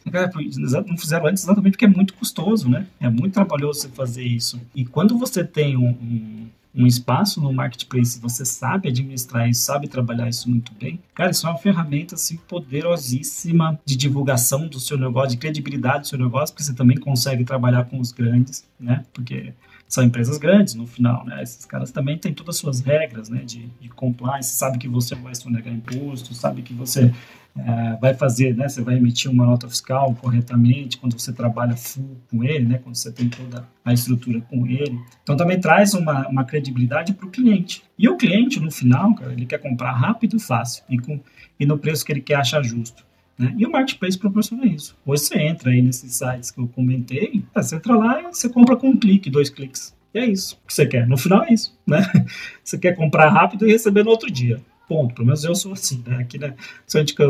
Não 0.87 0.97
fizeram 0.97 1.27
antes 1.27 1.43
exatamente 1.43 1.73
porque 1.73 1.85
é 1.85 1.89
muito 1.89 2.15
custoso, 2.15 2.67
né? 2.67 2.87
É 2.99 3.09
muito 3.09 3.33
trabalhoso 3.33 3.81
você 3.81 3.89
fazer 3.89 4.23
isso. 4.23 4.59
E 4.73 4.85
quando 4.85 5.17
você 5.19 5.43
tem 5.43 5.77
um, 5.77 5.89
um 5.89 6.47
um 6.79 6.87
espaço 6.87 7.41
no 7.41 7.51
marketplace, 7.51 8.19
você 8.19 8.45
sabe 8.45 8.87
administrar 8.87 9.49
isso, 9.49 9.61
sabe 9.61 9.87
trabalhar 9.87 10.29
isso 10.29 10.49
muito 10.49 10.71
bem, 10.79 10.99
cara, 11.13 11.31
isso 11.31 11.45
é 11.45 11.49
uma 11.49 11.59
ferramenta 11.59 12.15
assim 12.15 12.37
poderosíssima 12.37 13.79
de 13.85 13.97
divulgação 13.97 14.67
do 14.67 14.79
seu 14.79 14.97
negócio, 14.97 15.31
de 15.31 15.37
credibilidade 15.37 16.01
do 16.01 16.07
seu 16.07 16.17
negócio, 16.17 16.53
porque 16.53 16.63
você 16.63 16.73
também 16.73 16.97
consegue 16.97 17.43
trabalhar 17.43 17.85
com 17.85 17.99
os 17.99 18.11
grandes, 18.11 18.65
né? 18.79 19.03
Porque 19.13 19.53
são 19.89 20.03
empresas 20.03 20.37
grandes 20.37 20.75
no 20.75 20.85
final, 20.85 21.25
né? 21.25 21.41
Esses 21.41 21.65
caras 21.65 21.91
também 21.91 22.15
têm 22.15 22.31
todas 22.31 22.55
as 22.55 22.61
suas 22.61 22.79
regras, 22.79 23.27
né? 23.27 23.39
De, 23.43 23.65
de 23.81 23.89
compliance, 23.89 24.53
sabe 24.53 24.77
que 24.77 24.87
você 24.87 25.15
vai 25.15 25.33
sonegar 25.33 25.73
imposto, 25.73 26.35
sabe 26.35 26.61
que 26.61 26.75
você 26.75 27.11
é, 27.57 27.97
vai 27.99 28.13
fazer, 28.13 28.55
né? 28.55 28.69
Você 28.69 28.83
vai 28.83 28.97
emitir 28.97 29.31
uma 29.31 29.47
nota 29.47 29.67
fiscal 29.67 30.15
corretamente 30.21 30.99
quando 30.99 31.19
você 31.19 31.33
trabalha 31.33 31.75
full 31.75 32.17
com 32.29 32.43
ele, 32.43 32.65
né? 32.65 32.77
Quando 32.77 32.95
você 32.95 33.11
tem 33.11 33.29
toda 33.29 33.67
a 33.83 33.91
estrutura 33.91 34.39
com 34.41 34.67
ele. 34.67 34.99
Então 35.23 35.35
também 35.35 35.59
traz 35.59 35.95
uma, 35.95 36.27
uma 36.27 36.43
credibilidade 36.43 37.11
para 37.13 37.25
o 37.25 37.31
cliente. 37.31 37.81
E 37.97 38.07
o 38.07 38.15
cliente, 38.15 38.59
no 38.59 38.69
final, 38.69 39.15
cara, 39.15 39.33
ele 39.33 39.47
quer 39.47 39.57
comprar 39.57 39.93
rápido 39.93 40.37
e 40.37 40.39
fácil 40.39 40.83
e, 40.87 40.99
com, 40.99 41.19
e 41.59 41.65
no 41.65 41.79
preço 41.79 42.05
que 42.05 42.11
ele 42.11 42.21
quer 42.21 42.35
achar 42.35 42.63
justo. 42.63 43.08
Né? 43.39 43.55
E 43.57 43.65
o 43.65 43.71
marketplace 43.71 44.17
proporciona 44.17 44.65
isso. 44.65 44.97
Hoje 45.05 45.23
você 45.23 45.39
entra 45.39 45.71
aí 45.71 45.81
nesses 45.81 46.13
sites 46.13 46.51
que 46.51 46.59
eu 46.59 46.67
comentei, 46.67 47.43
você 47.55 47.77
entra 47.77 47.95
lá 47.95 48.21
e 48.21 48.23
você 48.25 48.49
compra 48.49 48.75
com 48.75 48.89
um 48.89 48.97
clique, 48.97 49.29
dois 49.29 49.49
cliques. 49.49 49.95
E 50.13 50.19
é 50.19 50.25
isso 50.25 50.59
que 50.67 50.73
você 50.73 50.85
quer. 50.85 51.07
No 51.07 51.17
final 51.17 51.43
é 51.45 51.53
isso, 51.53 51.77
né? 51.87 52.01
Você 52.63 52.79
quer 52.79 52.95
comprar 52.95 53.29
rápido 53.29 53.67
e 53.67 53.71
receber 53.71 54.03
no 54.03 54.09
outro 54.09 54.31
dia 54.31 54.59
ponto. 54.89 55.13
Pelo 55.13 55.27
menos 55.27 55.43
eu 55.43 55.53
sou 55.53 55.73
assim, 55.73 56.03
né? 56.05 56.17
Aqui, 56.17 56.39
né? 56.39 56.55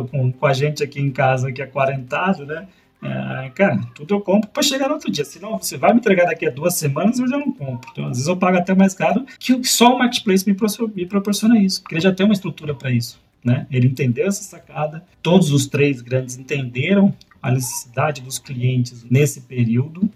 Com, 0.10 0.32
com 0.32 0.46
a 0.46 0.54
gente 0.54 0.82
aqui 0.82 1.02
em 1.02 1.12
casa, 1.12 1.52
que 1.52 1.62
é 1.62 1.66
quarentado, 1.66 2.46
né? 2.46 2.66
É, 3.02 3.50
cara, 3.56 3.80
tudo 3.94 4.14
eu 4.14 4.22
compro 4.22 4.50
para 4.50 4.64
chegar 4.64 4.88
no 4.88 4.96
outro 4.96 5.12
dia. 5.12 5.26
Senão, 5.26 5.58
você 5.58 5.78
vai 5.78 5.94
me 5.94 6.00
entregar 6.00 6.26
daqui 6.26 6.48
a 6.48 6.50
duas 6.50 6.76
semanas, 6.76 7.20
eu 7.20 7.28
já 7.28 7.38
não 7.38 7.52
compro. 7.52 7.90
Então, 7.92 8.06
às 8.06 8.12
vezes 8.12 8.28
eu 8.28 8.38
pago 8.38 8.58
até 8.58 8.74
mais 8.74 8.94
caro 8.94 9.26
que 9.38 9.62
só 9.66 9.96
o 9.96 10.00
Marketplace 10.00 10.46
me 10.48 11.06
proporciona 11.06 11.60
isso, 11.60 11.82
porque 11.82 11.96
ele 11.96 12.02
já 12.02 12.14
tem 12.14 12.26
uma 12.26 12.34
estrutura 12.34 12.74
para 12.74 12.92
isso. 12.92 13.20
Né? 13.44 13.66
Ele 13.72 13.88
entendeu 13.88 14.28
essa 14.28 14.44
sacada, 14.44 15.04
todos 15.22 15.52
os 15.52 15.68
três 15.68 16.02
grandes 16.02 16.38
entenderam 16.38 17.14
a 17.42 17.52
necessidade 17.52 18.22
dos 18.22 18.38
clientes 18.38 19.06
nesse 19.10 19.42
período 19.42 20.10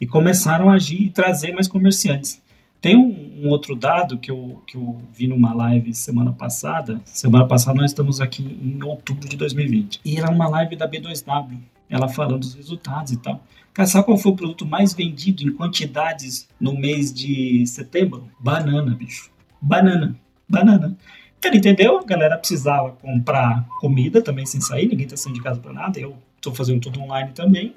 e 0.00 0.06
começaram 0.06 0.68
a 0.68 0.74
agir 0.74 1.02
e 1.02 1.10
trazer 1.10 1.52
mais 1.52 1.66
comerciantes. 1.66 2.42
Tem 2.80 2.94
um, 2.94 3.42
um, 3.42 3.48
outro 3.48 3.74
dado 3.74 4.18
que 4.18 4.30
eu, 4.30 4.62
que 4.66 4.76
eu 4.76 5.00
vi 5.12 5.26
numa 5.26 5.54
live 5.54 5.94
semana 5.94 6.32
passada. 6.32 7.00
Semana 7.04 7.46
passada 7.46 7.80
nós 7.80 7.90
estamos 7.90 8.20
aqui 8.20 8.42
em 8.42 8.82
outubro 8.82 9.28
de 9.28 9.36
2020. 9.36 10.00
E 10.04 10.18
era 10.18 10.30
uma 10.30 10.46
live 10.48 10.76
da 10.76 10.88
B2W, 10.88 11.58
ela 11.88 12.08
falando 12.08 12.40
dos 12.40 12.54
resultados 12.54 13.12
e 13.12 13.16
tal. 13.16 13.42
Cara, 13.72 13.88
sabe 13.88 14.04
qual 14.04 14.16
foi 14.16 14.32
o 14.32 14.36
produto 14.36 14.64
mais 14.64 14.94
vendido 14.94 15.42
em 15.42 15.52
quantidades 15.52 16.48
no 16.60 16.74
mês 16.78 17.12
de 17.12 17.66
setembro? 17.66 18.28
Banana, 18.38 18.94
bicho. 18.94 19.30
Banana. 19.60 20.16
Banana. 20.48 20.96
Cara, 21.40 21.56
entendeu? 21.56 21.98
A 21.98 22.04
galera 22.04 22.38
precisava 22.38 22.90
comprar 22.92 23.66
comida 23.80 24.22
também 24.22 24.46
sem 24.46 24.60
sair, 24.60 24.86
ninguém 24.88 25.06
tá 25.06 25.16
saindo 25.16 25.36
de 25.36 25.42
casa 25.42 25.60
para 25.60 25.72
nada. 25.72 25.98
Eu 25.98 26.16
tô 26.40 26.54
fazendo 26.54 26.80
tudo 26.80 27.00
online 27.00 27.32
também. 27.32 27.74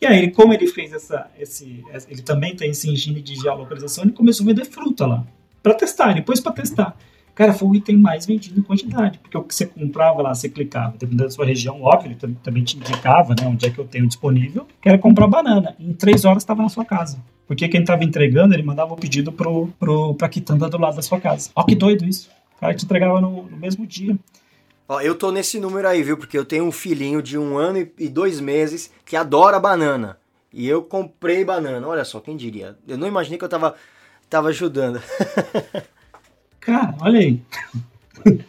E 0.00 0.06
aí, 0.06 0.30
como 0.30 0.54
ele 0.54 0.68
fez 0.68 0.92
essa, 0.92 1.28
esse, 1.38 1.84
ele 2.08 2.22
também 2.22 2.54
tem 2.54 2.70
esse 2.70 2.88
engine 2.88 3.20
de 3.20 3.34
geolocalização, 3.34 4.04
ele 4.04 4.12
começou 4.12 4.44
a 4.44 4.46
vender 4.46 4.64
fruta 4.64 5.04
lá, 5.04 5.26
para 5.60 5.74
testar, 5.74 6.12
depois 6.12 6.38
para 6.38 6.52
testar. 6.52 6.96
Cara, 7.34 7.52
foi 7.52 7.68
o 7.68 7.74
item 7.74 7.96
mais 7.96 8.24
vendido 8.24 8.58
em 8.58 8.62
quantidade, 8.62 9.18
porque 9.18 9.36
o 9.36 9.42
que 9.42 9.54
você 9.54 9.66
comprava 9.66 10.22
lá, 10.22 10.34
você 10.34 10.48
clicava, 10.48 10.94
dependendo 10.98 11.24
da 11.24 11.30
sua 11.30 11.44
região, 11.44 11.82
óbvio, 11.82 12.16
ele 12.20 12.36
também 12.42 12.62
te 12.62 12.76
indicava, 12.76 13.34
né, 13.34 13.46
onde 13.46 13.66
é 13.66 13.70
que 13.70 13.78
eu 13.78 13.84
tenho 13.84 14.06
disponível, 14.06 14.66
que 14.80 14.88
era 14.88 14.98
comprar 14.98 15.26
banana. 15.26 15.74
Em 15.78 15.92
três 15.92 16.24
horas 16.24 16.42
estava 16.42 16.62
na 16.62 16.68
sua 16.68 16.84
casa. 16.84 17.20
Porque 17.46 17.66
quem 17.66 17.80
estava 17.80 18.04
entregando, 18.04 18.54
ele 18.54 18.62
mandava 18.62 18.92
o 18.92 18.96
pedido 18.96 19.32
pro, 19.32 19.68
pro, 19.78 20.14
quitanda 20.28 20.68
do 20.68 20.78
lado 20.78 20.96
da 20.96 21.02
sua 21.02 21.18
casa. 21.18 21.50
Ó 21.56 21.64
que 21.64 21.74
doido 21.74 22.04
isso. 22.04 22.28
O 22.58 22.60
cara 22.60 22.74
te 22.74 22.84
entregava 22.84 23.20
no, 23.20 23.44
no 23.44 23.56
mesmo 23.56 23.86
dia. 23.86 24.18
Ó, 24.88 25.00
eu 25.00 25.14
tô 25.14 25.30
nesse 25.30 25.60
número 25.60 25.86
aí, 25.86 26.02
viu? 26.02 26.16
Porque 26.16 26.36
eu 26.36 26.44
tenho 26.44 26.64
um 26.64 26.72
filhinho 26.72 27.22
de 27.22 27.38
um 27.38 27.56
ano 27.56 27.88
e 27.96 28.08
dois 28.08 28.40
meses 28.40 28.90
que 29.04 29.16
adora 29.16 29.60
banana. 29.60 30.18
E 30.52 30.66
eu 30.66 30.82
comprei 30.82 31.44
banana. 31.44 31.86
Olha 31.86 32.04
só, 32.04 32.20
quem 32.20 32.36
diria? 32.36 32.76
Eu 32.86 32.98
não 32.98 33.06
imaginei 33.06 33.38
que 33.38 33.44
eu 33.44 33.48
tava, 33.48 33.76
tava 34.28 34.48
ajudando. 34.48 35.00
Cara, 36.58 36.94
olha 37.00 37.20
aí. 37.20 37.40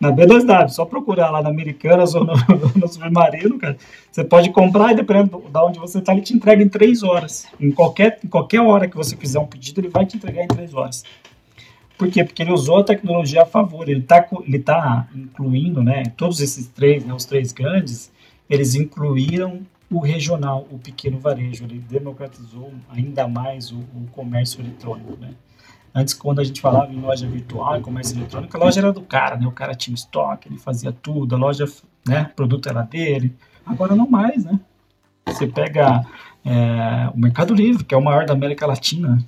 Na 0.00 0.12
B2W, 0.12 0.68
só 0.68 0.84
procurar 0.84 1.28
lá 1.30 1.42
na 1.42 1.48
Americanas 1.48 2.14
ou 2.14 2.24
no, 2.24 2.32
no 2.76 2.86
Submarino, 2.86 3.58
cara. 3.58 3.76
Você 4.12 4.22
pode 4.22 4.50
comprar 4.50 4.92
e 4.92 4.94
dependendo 4.94 5.40
de 5.40 5.58
onde 5.58 5.80
você 5.80 5.98
está, 5.98 6.12
ele 6.12 6.22
te 6.22 6.32
entrega 6.32 6.62
em 6.62 6.68
três 6.68 7.02
horas. 7.02 7.48
Em 7.58 7.72
qualquer, 7.72 8.20
em 8.24 8.28
qualquer 8.28 8.60
hora 8.60 8.86
que 8.86 8.96
você 8.96 9.16
fizer 9.16 9.40
um 9.40 9.46
pedido, 9.46 9.80
ele 9.80 9.88
vai 9.88 10.06
te 10.06 10.16
entregar 10.16 10.44
em 10.44 10.46
três 10.46 10.72
horas. 10.72 11.02
Por 11.98 12.08
quê? 12.08 12.22
Porque 12.22 12.42
ele 12.42 12.52
usou 12.52 12.78
a 12.78 12.84
tecnologia 12.84 13.42
a 13.42 13.46
favor. 13.46 13.88
Ele 13.88 14.00
está 14.00 14.24
ele 14.46 14.58
tá 14.60 15.08
incluindo, 15.12 15.82
né? 15.82 16.04
Todos 16.16 16.40
esses 16.40 16.68
três, 16.68 17.04
né, 17.04 17.12
os 17.12 17.24
três 17.24 17.52
grandes, 17.52 18.12
eles 18.48 18.76
incluíram 18.76 19.62
o 19.90 19.98
regional, 19.98 20.66
o 20.70 20.78
pequeno 20.78 21.18
varejo. 21.18 21.64
Ele 21.64 21.80
democratizou 21.80 22.72
ainda 22.88 23.26
mais 23.26 23.72
o, 23.72 23.78
o 23.78 24.06
comércio 24.12 24.60
eletrônico, 24.60 25.16
né? 25.20 25.30
Antes, 25.92 26.14
quando 26.14 26.38
a 26.40 26.44
gente 26.44 26.60
falava 26.60 26.92
em 26.92 27.00
loja 27.00 27.26
virtual, 27.26 27.76
em 27.76 27.82
comércio 27.82 28.16
eletrônico, 28.16 28.56
a 28.56 28.60
loja 28.60 28.78
era 28.78 28.92
do 28.92 29.02
cara, 29.02 29.36
né? 29.36 29.46
O 29.46 29.52
cara 29.52 29.74
tinha 29.74 29.94
estoque, 29.94 30.48
ele 30.48 30.58
fazia 30.58 30.92
tudo, 30.92 31.34
a 31.34 31.38
loja, 31.38 31.64
né? 32.06 32.28
O 32.30 32.36
produto 32.36 32.68
era 32.68 32.82
dele. 32.82 33.34
Agora 33.66 33.96
não 33.96 34.08
mais, 34.08 34.44
né? 34.44 34.60
Você 35.26 35.48
pega 35.48 36.06
é, 36.44 37.10
o 37.12 37.18
Mercado 37.18 37.54
Livre, 37.54 37.84
que 37.84 37.94
é 37.94 37.98
o 37.98 38.04
maior 38.04 38.24
da 38.24 38.34
América 38.34 38.66
Latina, 38.66 39.18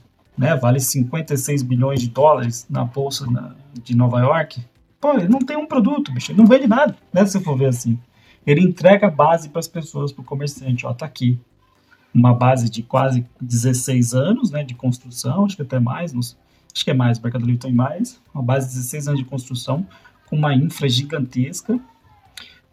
né? 0.40 0.56
Vale 0.56 0.80
56 0.80 1.62
bilhões 1.62 2.00
de 2.00 2.08
dólares 2.08 2.66
na 2.70 2.82
bolsa 2.82 3.30
na, 3.30 3.54
de 3.84 3.94
Nova 3.94 4.20
York. 4.20 4.64
Pô, 4.98 5.12
ele 5.12 5.28
não 5.28 5.40
tem 5.40 5.54
um 5.54 5.66
produto, 5.66 6.10
bicho, 6.10 6.32
ele 6.32 6.38
não 6.38 6.46
vende 6.46 6.66
nada, 6.66 6.96
né? 7.12 7.26
Se 7.26 7.38
for 7.40 7.58
ver 7.58 7.66
assim. 7.66 7.98
Ele 8.46 8.62
entrega 8.62 9.06
a 9.06 9.10
base 9.10 9.50
para 9.50 9.60
as 9.60 9.68
pessoas, 9.68 10.10
para 10.10 10.22
o 10.22 10.24
comerciante, 10.24 10.86
ó, 10.86 10.94
tá 10.94 11.04
aqui. 11.04 11.38
Uma 12.12 12.32
base 12.32 12.70
de 12.70 12.82
quase 12.82 13.26
16 13.38 14.14
anos, 14.14 14.50
né? 14.50 14.64
De 14.64 14.74
construção, 14.74 15.44
acho 15.44 15.56
que 15.56 15.62
até 15.62 15.78
mais, 15.78 16.14
acho 16.14 16.84
que 16.84 16.90
é 16.90 16.94
mais, 16.94 17.18
o 17.18 17.22
Mercado 17.22 17.44
Livre 17.44 17.60
tem 17.60 17.72
mais, 17.74 18.18
uma 18.34 18.42
base 18.42 18.68
de 18.68 18.76
16 18.76 19.08
anos 19.08 19.20
de 19.20 19.26
construção, 19.26 19.86
com 20.24 20.36
uma 20.36 20.54
infra 20.54 20.88
gigantesca, 20.88 21.78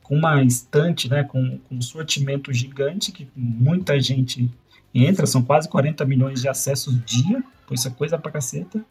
com 0.01 0.15
uma 0.15 0.41
estante, 0.41 1.09
né, 1.09 1.23
com, 1.25 1.59
com 1.67 1.75
um 1.75 1.81
sortimento 1.81 2.53
gigante, 2.53 3.11
que 3.11 3.27
muita 3.35 3.99
gente 3.99 4.49
entra, 4.93 5.25
são 5.25 5.41
quase 5.41 5.67
40 5.67 6.05
milhões 6.05 6.41
de 6.41 6.47
acessos 6.47 6.97
dia, 7.05 7.43
pois 7.67 7.81
isso 7.81 7.89
é 7.89 7.91
coisa 7.91 8.17
pra 8.17 8.31
caceta, 8.31 8.83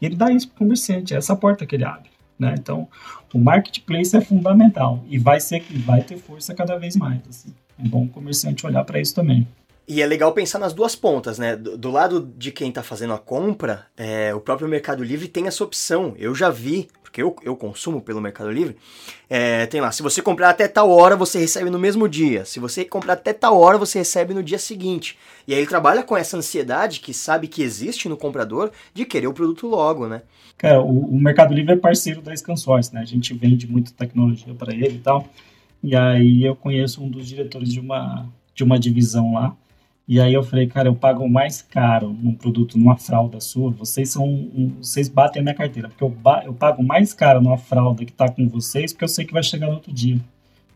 e 0.00 0.04
ele 0.04 0.16
dá 0.16 0.30
isso 0.30 0.48
pro 0.48 0.58
comerciante, 0.58 1.14
é 1.14 1.16
essa 1.16 1.34
porta 1.34 1.64
que 1.64 1.74
ele 1.74 1.84
abre. 1.84 2.10
Né? 2.38 2.54
Então, 2.58 2.88
o 3.32 3.38
marketplace 3.38 4.16
é 4.16 4.20
fundamental 4.20 5.02
e 5.08 5.18
vai 5.18 5.40
ser 5.40 5.62
vai 5.86 6.02
ter 6.02 6.18
força 6.18 6.52
cada 6.52 6.76
vez 6.76 6.96
mais. 6.96 7.20
Assim. 7.28 7.54
É 7.78 7.88
bom 7.88 8.04
o 8.04 8.08
comerciante 8.08 8.66
olhar 8.66 8.84
para 8.84 9.00
isso 9.00 9.14
também. 9.14 9.46
E 9.86 10.00
é 10.00 10.06
legal 10.06 10.32
pensar 10.32 10.58
nas 10.58 10.72
duas 10.72 10.96
pontas, 10.96 11.38
né? 11.38 11.56
Do, 11.56 11.76
do 11.76 11.90
lado 11.90 12.32
de 12.36 12.50
quem 12.50 12.70
está 12.70 12.82
fazendo 12.82 13.12
a 13.12 13.18
compra, 13.18 13.86
é, 13.96 14.34
o 14.34 14.40
próprio 14.40 14.66
Mercado 14.66 15.04
Livre 15.04 15.28
tem 15.28 15.46
essa 15.46 15.62
opção. 15.62 16.14
Eu 16.18 16.34
já 16.34 16.48
vi, 16.48 16.88
porque 17.02 17.22
eu, 17.22 17.36
eu 17.42 17.54
consumo 17.54 18.00
pelo 18.00 18.18
Mercado 18.18 18.50
Livre, 18.50 18.76
é, 19.28 19.66
tem 19.66 19.82
lá, 19.82 19.92
se 19.92 20.02
você 20.02 20.22
comprar 20.22 20.48
até 20.48 20.66
tal 20.66 20.88
hora, 20.90 21.16
você 21.16 21.38
recebe 21.38 21.68
no 21.68 21.78
mesmo 21.78 22.08
dia. 22.08 22.46
Se 22.46 22.58
você 22.58 22.82
comprar 22.82 23.12
até 23.12 23.34
tal 23.34 23.60
hora, 23.60 23.76
você 23.76 23.98
recebe 23.98 24.32
no 24.32 24.42
dia 24.42 24.58
seguinte. 24.58 25.18
E 25.46 25.52
aí 25.52 25.60
ele 25.60 25.66
trabalha 25.66 26.02
com 26.02 26.16
essa 26.16 26.38
ansiedade 26.38 27.00
que 27.00 27.12
sabe 27.12 27.46
que 27.46 27.62
existe 27.62 28.08
no 28.08 28.16
comprador 28.16 28.70
de 28.94 29.04
querer 29.04 29.26
o 29.26 29.34
produto 29.34 29.66
logo, 29.66 30.08
né? 30.08 30.22
Cara, 30.56 30.80
o, 30.80 31.14
o 31.14 31.20
Mercado 31.20 31.52
Livre 31.52 31.74
é 31.74 31.76
parceiro 31.76 32.22
da 32.22 32.34
Scansource, 32.34 32.94
né? 32.94 33.02
A 33.02 33.04
gente 33.04 33.34
vende 33.34 33.70
muita 33.70 33.92
tecnologia 33.92 34.54
para 34.54 34.72
ele 34.72 34.96
e 34.96 35.00
tal. 35.00 35.28
E 35.82 35.94
aí 35.94 36.42
eu 36.42 36.56
conheço 36.56 37.04
um 37.04 37.10
dos 37.10 37.28
diretores 37.28 37.68
de 37.68 37.80
uma, 37.80 38.26
de 38.54 38.64
uma 38.64 38.78
divisão 38.78 39.34
lá 39.34 39.54
e 40.06 40.20
aí 40.20 40.34
eu 40.34 40.42
falei, 40.42 40.66
cara, 40.66 40.88
eu 40.88 40.94
pago 40.94 41.26
mais 41.28 41.62
caro 41.62 42.12
num 42.12 42.34
produto, 42.34 42.78
numa 42.78 42.96
fralda 42.96 43.40
sua, 43.40 43.70
vocês 43.70 44.10
são, 44.10 44.26
um, 44.26 44.74
vocês 44.80 45.08
batem 45.08 45.40
a 45.40 45.42
minha 45.42 45.54
carteira, 45.54 45.88
porque 45.88 46.04
eu, 46.04 46.14
eu 46.44 46.52
pago 46.52 46.82
mais 46.82 47.14
caro 47.14 47.40
numa 47.40 47.56
fralda 47.56 48.04
que 48.04 48.12
está 48.12 48.30
com 48.30 48.46
vocês, 48.46 48.92
porque 48.92 49.04
eu 49.04 49.08
sei 49.08 49.24
que 49.24 49.32
vai 49.32 49.42
chegar 49.42 49.68
no 49.68 49.74
outro 49.74 49.92
dia. 49.92 50.18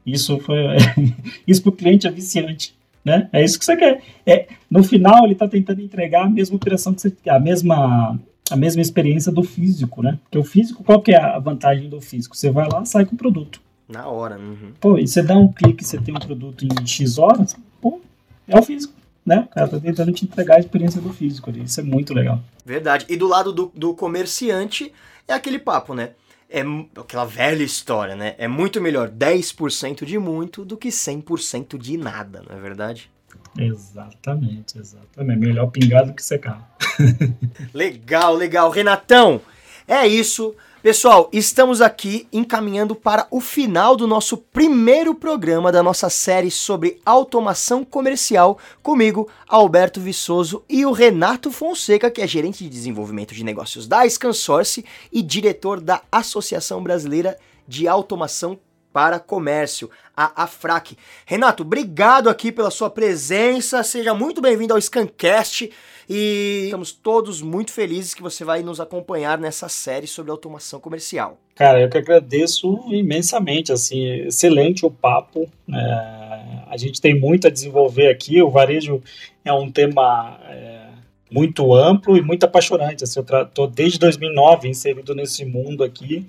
Isso 0.04 0.38
foi, 0.38 0.56
isso 1.46 1.60
para 1.60 1.68
o 1.68 1.72
cliente 1.72 2.06
é 2.06 2.10
viciante, 2.10 2.74
né? 3.04 3.28
É 3.30 3.44
isso 3.44 3.58
que 3.58 3.66
você 3.66 3.76
quer. 3.76 4.02
É, 4.24 4.48
no 4.70 4.82
final 4.82 5.24
ele 5.24 5.34
está 5.34 5.46
tentando 5.46 5.82
entregar 5.82 6.24
a 6.24 6.30
mesma 6.30 6.56
operação 6.56 6.94
que 6.94 7.02
você, 7.02 7.14
a 7.28 7.38
mesma 7.38 8.18
a 8.50 8.56
mesma 8.56 8.80
experiência 8.80 9.30
do 9.30 9.42
físico, 9.42 10.02
né? 10.02 10.18
Porque 10.22 10.38
o 10.38 10.44
físico, 10.44 10.82
qual 10.82 11.02
que 11.02 11.12
é 11.12 11.20
a 11.20 11.38
vantagem 11.38 11.90
do 11.90 12.00
físico? 12.00 12.34
Você 12.34 12.50
vai 12.50 12.66
lá, 12.66 12.82
sai 12.86 13.04
com 13.04 13.14
o 13.14 13.18
produto. 13.18 13.60
Na 13.86 14.08
hora. 14.08 14.38
Uhum. 14.38 14.72
Pô, 14.80 14.96
e 14.96 15.06
você 15.06 15.22
dá 15.22 15.36
um 15.36 15.52
clique, 15.52 15.84
você 15.84 15.98
tem 15.98 16.14
um 16.14 16.18
produto 16.18 16.64
em 16.64 16.86
X 16.86 17.18
horas, 17.18 17.54
pô, 17.78 18.00
é 18.46 18.58
o 18.58 18.62
físico 18.62 18.97
né? 19.28 19.46
O 19.50 19.54
cara 19.54 19.68
tá 19.68 19.78
tentando 19.78 20.10
te 20.10 20.24
entregar 20.24 20.56
a 20.56 20.60
experiência 20.60 21.00
do 21.00 21.12
físico 21.12 21.50
ali. 21.50 21.62
Isso 21.62 21.78
é 21.78 21.82
muito 21.82 22.14
legal. 22.14 22.42
Verdade. 22.64 23.04
E 23.08 23.16
do 23.16 23.28
lado 23.28 23.52
do, 23.52 23.70
do 23.74 23.94
comerciante 23.94 24.92
é 25.28 25.34
aquele 25.34 25.58
papo, 25.58 25.94
né? 25.94 26.10
É 26.50 26.62
aquela 26.98 27.26
velha 27.26 27.62
história, 27.62 28.16
né? 28.16 28.34
É 28.38 28.48
muito 28.48 28.80
melhor 28.80 29.10
10% 29.10 30.06
de 30.06 30.18
muito 30.18 30.64
do 30.64 30.78
que 30.78 30.88
100% 30.88 31.76
de 31.76 31.98
nada, 31.98 32.42
não 32.48 32.56
é 32.56 32.60
verdade? 32.60 33.10
Exatamente, 33.56 34.78
exatamente. 34.78 35.38
Melhor 35.38 35.66
pingar 35.70 36.06
do 36.06 36.14
que 36.14 36.24
secar. 36.24 36.74
legal, 37.74 38.34
legal. 38.34 38.70
Renatão, 38.70 39.42
é 39.88 40.06
isso. 40.06 40.54
Pessoal, 40.80 41.28
estamos 41.32 41.80
aqui 41.80 42.28
encaminhando 42.32 42.94
para 42.94 43.26
o 43.32 43.40
final 43.40 43.96
do 43.96 44.06
nosso 44.06 44.36
primeiro 44.36 45.12
programa 45.14 45.72
da 45.72 45.82
nossa 45.82 46.08
série 46.08 46.52
sobre 46.52 47.00
automação 47.04 47.84
comercial, 47.84 48.58
comigo, 48.80 49.28
Alberto 49.48 50.00
Viçoso 50.00 50.62
e 50.68 50.86
o 50.86 50.92
Renato 50.92 51.50
Fonseca, 51.50 52.10
que 52.10 52.20
é 52.20 52.26
gerente 52.26 52.62
de 52.62 52.70
desenvolvimento 52.70 53.34
de 53.34 53.42
negócios 53.42 53.88
da 53.88 54.08
Scansource 54.08 54.84
e 55.10 55.20
diretor 55.20 55.80
da 55.80 56.00
Associação 56.12 56.80
Brasileira 56.80 57.36
de 57.66 57.88
Automação 57.88 58.58
para 58.98 59.20
Comércio, 59.20 59.88
a 60.16 60.42
AFRAC. 60.42 60.98
Renato, 61.24 61.62
obrigado 61.62 62.28
aqui 62.28 62.50
pela 62.50 62.68
sua 62.68 62.90
presença, 62.90 63.80
seja 63.84 64.12
muito 64.12 64.40
bem-vindo 64.40 64.74
ao 64.74 64.80
Scancast. 64.80 65.70
E 66.10 66.62
estamos 66.64 66.90
todos 66.90 67.40
muito 67.40 67.70
felizes 67.70 68.12
que 68.12 68.20
você 68.20 68.42
vai 68.42 68.60
nos 68.60 68.80
acompanhar 68.80 69.38
nessa 69.38 69.68
série 69.68 70.08
sobre 70.08 70.32
automação 70.32 70.80
comercial. 70.80 71.38
Cara, 71.54 71.80
eu 71.80 71.88
que 71.88 71.96
agradeço 71.96 72.76
imensamente, 72.88 73.70
assim, 73.70 74.04
excelente 74.26 74.84
o 74.84 74.90
papo. 74.90 75.48
É, 75.72 76.64
a 76.66 76.76
gente 76.76 77.00
tem 77.00 77.14
muito 77.14 77.46
a 77.46 77.50
desenvolver 77.50 78.10
aqui. 78.10 78.42
O 78.42 78.50
varejo 78.50 79.00
é 79.44 79.52
um 79.52 79.70
tema 79.70 80.40
é, 80.48 80.86
muito 81.30 81.72
amplo 81.72 82.16
e 82.16 82.20
muito 82.20 82.42
apaixonante. 82.42 83.04
Assim, 83.04 83.20
eu 83.20 83.42
estou 83.44 83.68
desde 83.68 83.96
2009 84.00 84.66
inserido 84.66 85.14
nesse 85.14 85.44
mundo 85.44 85.84
aqui. 85.84 86.26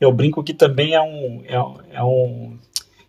Eu 0.00 0.12
brinco 0.12 0.42
que 0.42 0.54
também 0.54 0.94
é 0.94 1.00
um, 1.00 1.42
é, 1.46 1.54
é 1.96 2.02
um 2.02 2.58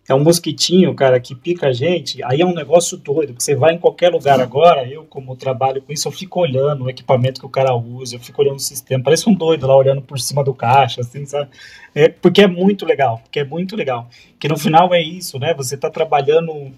é 0.08 0.14
um 0.14 0.22
mosquitinho, 0.22 0.94
cara, 0.94 1.20
que 1.20 1.34
pica 1.34 1.68
a 1.68 1.72
gente, 1.72 2.22
aí 2.24 2.40
é 2.40 2.46
um 2.46 2.54
negócio 2.54 2.96
doido, 2.96 3.28
porque 3.28 3.44
você 3.44 3.54
vai 3.54 3.74
em 3.74 3.78
qualquer 3.78 4.10
lugar 4.10 4.40
agora, 4.40 4.86
eu 4.86 5.04
como 5.04 5.36
trabalho 5.36 5.80
com 5.80 5.92
isso, 5.92 6.08
eu 6.08 6.12
fico 6.12 6.40
olhando 6.40 6.84
o 6.84 6.90
equipamento 6.90 7.40
que 7.40 7.46
o 7.46 7.50
cara 7.50 7.74
usa, 7.74 8.16
eu 8.16 8.20
fico 8.20 8.42
olhando 8.42 8.56
o 8.56 8.60
sistema, 8.60 9.04
parece 9.04 9.28
um 9.28 9.34
doido 9.34 9.66
lá 9.66 9.76
olhando 9.76 10.02
por 10.02 10.18
cima 10.18 10.42
do 10.42 10.52
caixa, 10.52 11.00
assim, 11.00 11.24
sabe? 11.24 11.48
É, 11.94 12.08
porque 12.08 12.42
é 12.42 12.46
muito 12.46 12.84
legal, 12.84 13.20
porque 13.22 13.40
é 13.40 13.44
muito 13.44 13.76
legal. 13.76 14.08
Que 14.40 14.48
no 14.48 14.58
final 14.58 14.92
é 14.92 15.00
isso, 15.00 15.38
né? 15.38 15.54
Você 15.54 15.76
está 15.76 15.88
trabalhando 15.88 16.72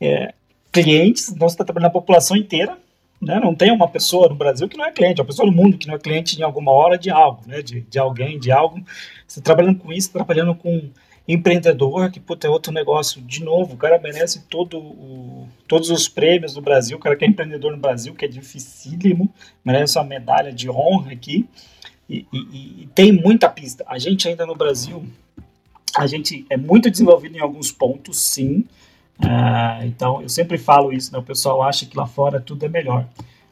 é, 0.00 0.34
clientes, 0.70 1.34
você 1.36 1.54
está 1.54 1.64
trabalhando 1.64 1.88
a 1.88 1.92
população 1.92 2.36
inteira, 2.36 2.76
né? 3.20 3.40
Não 3.42 3.54
tem 3.54 3.72
uma 3.72 3.88
pessoa 3.88 4.28
no 4.28 4.34
Brasil 4.34 4.68
que 4.68 4.76
não 4.76 4.84
é 4.84 4.92
cliente, 4.92 5.20
uma 5.20 5.26
pessoa 5.26 5.46
no 5.46 5.56
mundo 5.56 5.78
que 5.78 5.86
não 5.86 5.94
é 5.94 5.98
cliente 5.98 6.38
em 6.38 6.42
alguma 6.42 6.72
hora 6.72 6.98
de 6.98 7.08
algo, 7.08 7.40
né? 7.46 7.62
De, 7.62 7.80
de 7.80 7.98
alguém, 7.98 8.38
de 8.38 8.52
algo. 8.52 8.80
Você 9.26 9.40
trabalhando 9.40 9.78
com 9.78 9.92
isso, 9.92 10.12
trabalhando 10.12 10.54
com 10.54 10.90
empreendedor, 11.26 12.10
que 12.10 12.20
puta, 12.20 12.46
é 12.46 12.50
outro 12.50 12.72
negócio. 12.72 13.20
De 13.20 13.42
novo, 13.42 13.74
o 13.74 13.76
cara 13.76 13.98
merece 13.98 14.44
todo 14.48 14.78
o, 14.78 15.48
todos 15.66 15.90
os 15.90 16.08
prêmios 16.08 16.54
do 16.54 16.60
Brasil. 16.60 16.96
O 16.96 17.00
cara 17.00 17.16
que 17.16 17.24
é 17.24 17.28
empreendedor 17.28 17.72
no 17.72 17.78
Brasil, 17.78 18.14
que 18.14 18.24
é 18.24 18.28
dificílimo, 18.28 19.32
merece 19.64 19.98
uma 19.98 20.04
medalha 20.04 20.52
de 20.52 20.70
honra 20.70 21.12
aqui. 21.12 21.48
E, 22.08 22.24
e, 22.32 22.82
e 22.82 22.88
tem 22.94 23.10
muita 23.10 23.48
pista. 23.48 23.84
A 23.88 23.98
gente 23.98 24.28
ainda 24.28 24.46
no 24.46 24.54
Brasil, 24.54 25.04
a 25.96 26.06
gente 26.06 26.46
é 26.48 26.56
muito 26.56 26.90
desenvolvido 26.90 27.36
em 27.36 27.40
alguns 27.40 27.72
pontos, 27.72 28.20
sim. 28.20 28.64
Ah, 29.18 29.80
então, 29.84 30.22
eu 30.22 30.28
sempre 30.28 30.58
falo 30.58 30.92
isso, 30.92 31.12
né? 31.12 31.18
O 31.18 31.22
pessoal 31.22 31.62
acha 31.62 31.86
que 31.86 31.96
lá 31.96 32.06
fora 32.06 32.40
tudo 32.40 32.64
é 32.64 32.68
melhor. 32.68 33.08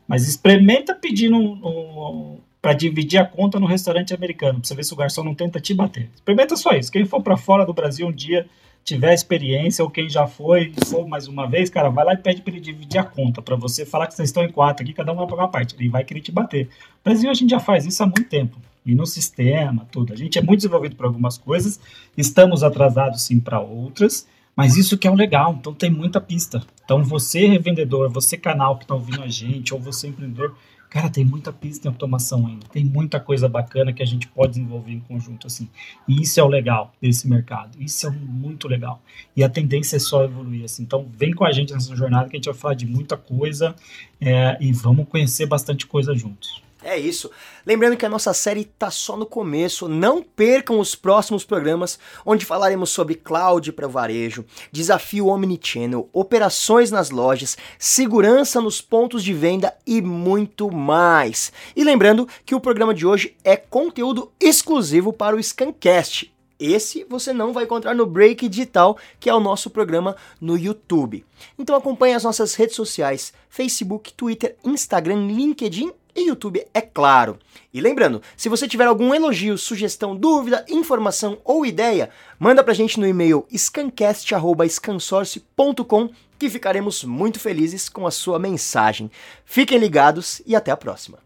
Mas 0.06 0.28
experimenta 0.28 0.94
pedir 0.94 1.32
um, 1.32 1.52
um, 1.66 2.38
para 2.64 2.72
dividir 2.72 3.18
a 3.18 3.26
conta 3.26 3.60
no 3.60 3.66
restaurante 3.66 4.14
americano, 4.14 4.58
para 4.58 4.66
você 4.66 4.74
ver 4.74 4.84
se 4.84 4.94
o 4.94 4.96
garçom 4.96 5.22
não 5.22 5.34
tenta 5.34 5.60
te 5.60 5.74
bater. 5.74 6.08
Experimenta 6.14 6.56
só 6.56 6.70
isso. 6.70 6.90
Quem 6.90 7.04
for 7.04 7.20
para 7.20 7.36
fora 7.36 7.66
do 7.66 7.74
Brasil 7.74 8.06
um 8.06 8.10
dia, 8.10 8.46
tiver 8.82 9.12
experiência, 9.12 9.84
ou 9.84 9.90
quem 9.90 10.08
já 10.08 10.26
foi, 10.26 10.72
for 10.86 11.06
mais 11.06 11.28
uma 11.28 11.46
vez, 11.46 11.68
cara, 11.68 11.90
vai 11.90 12.06
lá 12.06 12.14
e 12.14 12.16
pede 12.16 12.40
para 12.40 12.54
ele 12.54 12.62
dividir 12.62 12.98
a 12.98 13.04
conta, 13.04 13.42
para 13.42 13.54
você 13.54 13.84
falar 13.84 14.06
que 14.06 14.14
vocês 14.14 14.30
estão 14.30 14.42
em 14.42 14.50
quatro 14.50 14.82
aqui, 14.82 14.94
cada 14.94 15.12
um 15.12 15.16
vai 15.16 15.26
pagar 15.26 15.42
uma 15.42 15.50
parte. 15.50 15.76
Ele 15.78 15.90
vai 15.90 16.04
querer 16.04 16.22
te 16.22 16.32
bater. 16.32 16.70
Brasil 17.04 17.28
a 17.28 17.34
gente 17.34 17.50
já 17.50 17.60
faz 17.60 17.84
isso 17.84 18.02
há 18.02 18.06
muito 18.06 18.24
tempo. 18.24 18.56
E 18.86 18.94
no 18.94 19.04
sistema, 19.04 19.86
tudo. 19.92 20.14
A 20.14 20.16
gente 20.16 20.38
é 20.38 20.42
muito 20.42 20.60
desenvolvido 20.60 20.96
para 20.96 21.06
algumas 21.06 21.36
coisas, 21.36 21.78
estamos 22.16 22.62
atrasados 22.62 23.24
sim 23.24 23.40
para 23.40 23.60
outras, 23.60 24.26
mas 24.56 24.74
isso 24.78 24.96
que 24.96 25.06
é 25.06 25.10
o 25.10 25.14
legal, 25.14 25.54
então 25.60 25.74
tem 25.74 25.90
muita 25.90 26.18
pista. 26.18 26.62
Então 26.82 27.04
você, 27.04 27.46
revendedor, 27.46 28.08
você 28.08 28.38
canal 28.38 28.78
que 28.78 28.84
está 28.84 28.94
ouvindo 28.94 29.22
a 29.22 29.28
gente, 29.28 29.74
ou 29.74 29.80
você 29.80 30.08
empreendedor, 30.08 30.56
Cara, 30.94 31.10
tem 31.10 31.24
muita 31.24 31.52
pista 31.52 31.88
em 31.88 31.90
automação 31.90 32.46
ainda. 32.46 32.68
Tem 32.68 32.84
muita 32.84 33.18
coisa 33.18 33.48
bacana 33.48 33.92
que 33.92 34.00
a 34.00 34.06
gente 34.06 34.28
pode 34.28 34.52
desenvolver 34.52 34.92
em 34.92 35.00
conjunto, 35.00 35.48
assim. 35.48 35.68
E 36.06 36.22
isso 36.22 36.38
é 36.38 36.42
o 36.44 36.46
legal 36.46 36.94
desse 37.02 37.28
mercado. 37.28 37.76
Isso 37.82 38.06
é 38.06 38.10
muito 38.10 38.68
legal. 38.68 39.02
E 39.34 39.42
a 39.42 39.48
tendência 39.48 39.96
é 39.96 39.98
só 39.98 40.22
evoluir, 40.22 40.62
assim. 40.62 40.84
Então, 40.84 41.10
vem 41.18 41.32
com 41.32 41.44
a 41.44 41.50
gente 41.50 41.72
nessa 41.72 41.96
jornada 41.96 42.28
que 42.28 42.36
a 42.36 42.38
gente 42.38 42.44
vai 42.44 42.54
falar 42.54 42.74
de 42.74 42.86
muita 42.86 43.16
coisa 43.16 43.74
é, 44.20 44.56
e 44.60 44.72
vamos 44.72 45.08
conhecer 45.08 45.46
bastante 45.46 45.84
coisa 45.84 46.14
juntos. 46.14 46.62
É 46.86 46.98
isso. 46.98 47.30
Lembrando 47.64 47.96
que 47.96 48.04
a 48.04 48.10
nossa 48.10 48.34
série 48.34 48.66
tá 48.66 48.90
só 48.90 49.16
no 49.16 49.24
começo. 49.24 49.88
Não 49.88 50.22
percam 50.22 50.78
os 50.78 50.94
próximos 50.94 51.42
programas, 51.42 51.98
onde 52.26 52.44
falaremos 52.44 52.90
sobre 52.90 53.14
cloud 53.14 53.72
para 53.72 53.88
varejo, 53.88 54.44
desafio 54.70 55.28
omnichannel, 55.28 56.10
operações 56.12 56.90
nas 56.90 57.08
lojas, 57.08 57.56
segurança 57.78 58.60
nos 58.60 58.82
pontos 58.82 59.24
de 59.24 59.32
venda 59.32 59.74
e 59.86 60.02
muito 60.02 60.70
mais. 60.70 61.50
E 61.74 61.82
lembrando 61.82 62.28
que 62.44 62.54
o 62.54 62.60
programa 62.60 62.92
de 62.92 63.06
hoje 63.06 63.34
é 63.42 63.56
conteúdo 63.56 64.30
exclusivo 64.38 65.10
para 65.10 65.34
o 65.34 65.42
Scancast. 65.42 66.34
Esse 66.60 67.04
você 67.04 67.32
não 67.32 67.54
vai 67.54 67.64
encontrar 67.64 67.94
no 67.94 68.04
Break 68.04 68.46
Digital, 68.46 68.98
que 69.18 69.30
é 69.30 69.34
o 69.34 69.40
nosso 69.40 69.70
programa 69.70 70.16
no 70.38 70.56
YouTube. 70.56 71.24
Então 71.58 71.74
acompanhe 71.74 72.14
as 72.14 72.24
nossas 72.24 72.54
redes 72.54 72.76
sociais: 72.76 73.32
Facebook, 73.48 74.12
Twitter, 74.12 74.54
Instagram, 74.62 75.26
LinkedIn 75.26 75.90
e 76.14 76.28
YouTube, 76.28 76.64
é 76.72 76.80
claro. 76.80 77.40
E 77.72 77.80
lembrando, 77.80 78.22
se 78.36 78.48
você 78.48 78.68
tiver 78.68 78.86
algum 78.86 79.12
elogio, 79.14 79.58
sugestão, 79.58 80.14
dúvida, 80.14 80.64
informação 80.68 81.38
ou 81.44 81.66
ideia, 81.66 82.10
manda 82.38 82.62
pra 82.62 82.74
gente 82.74 83.00
no 83.00 83.06
e-mail 83.06 83.44
scancast@scansource.com 83.50 86.10
que 86.38 86.50
ficaremos 86.50 87.02
muito 87.04 87.40
felizes 87.40 87.88
com 87.88 88.06
a 88.06 88.10
sua 88.10 88.38
mensagem. 88.38 89.10
Fiquem 89.44 89.78
ligados 89.78 90.42
e 90.46 90.54
até 90.54 90.70
a 90.70 90.76
próxima. 90.76 91.18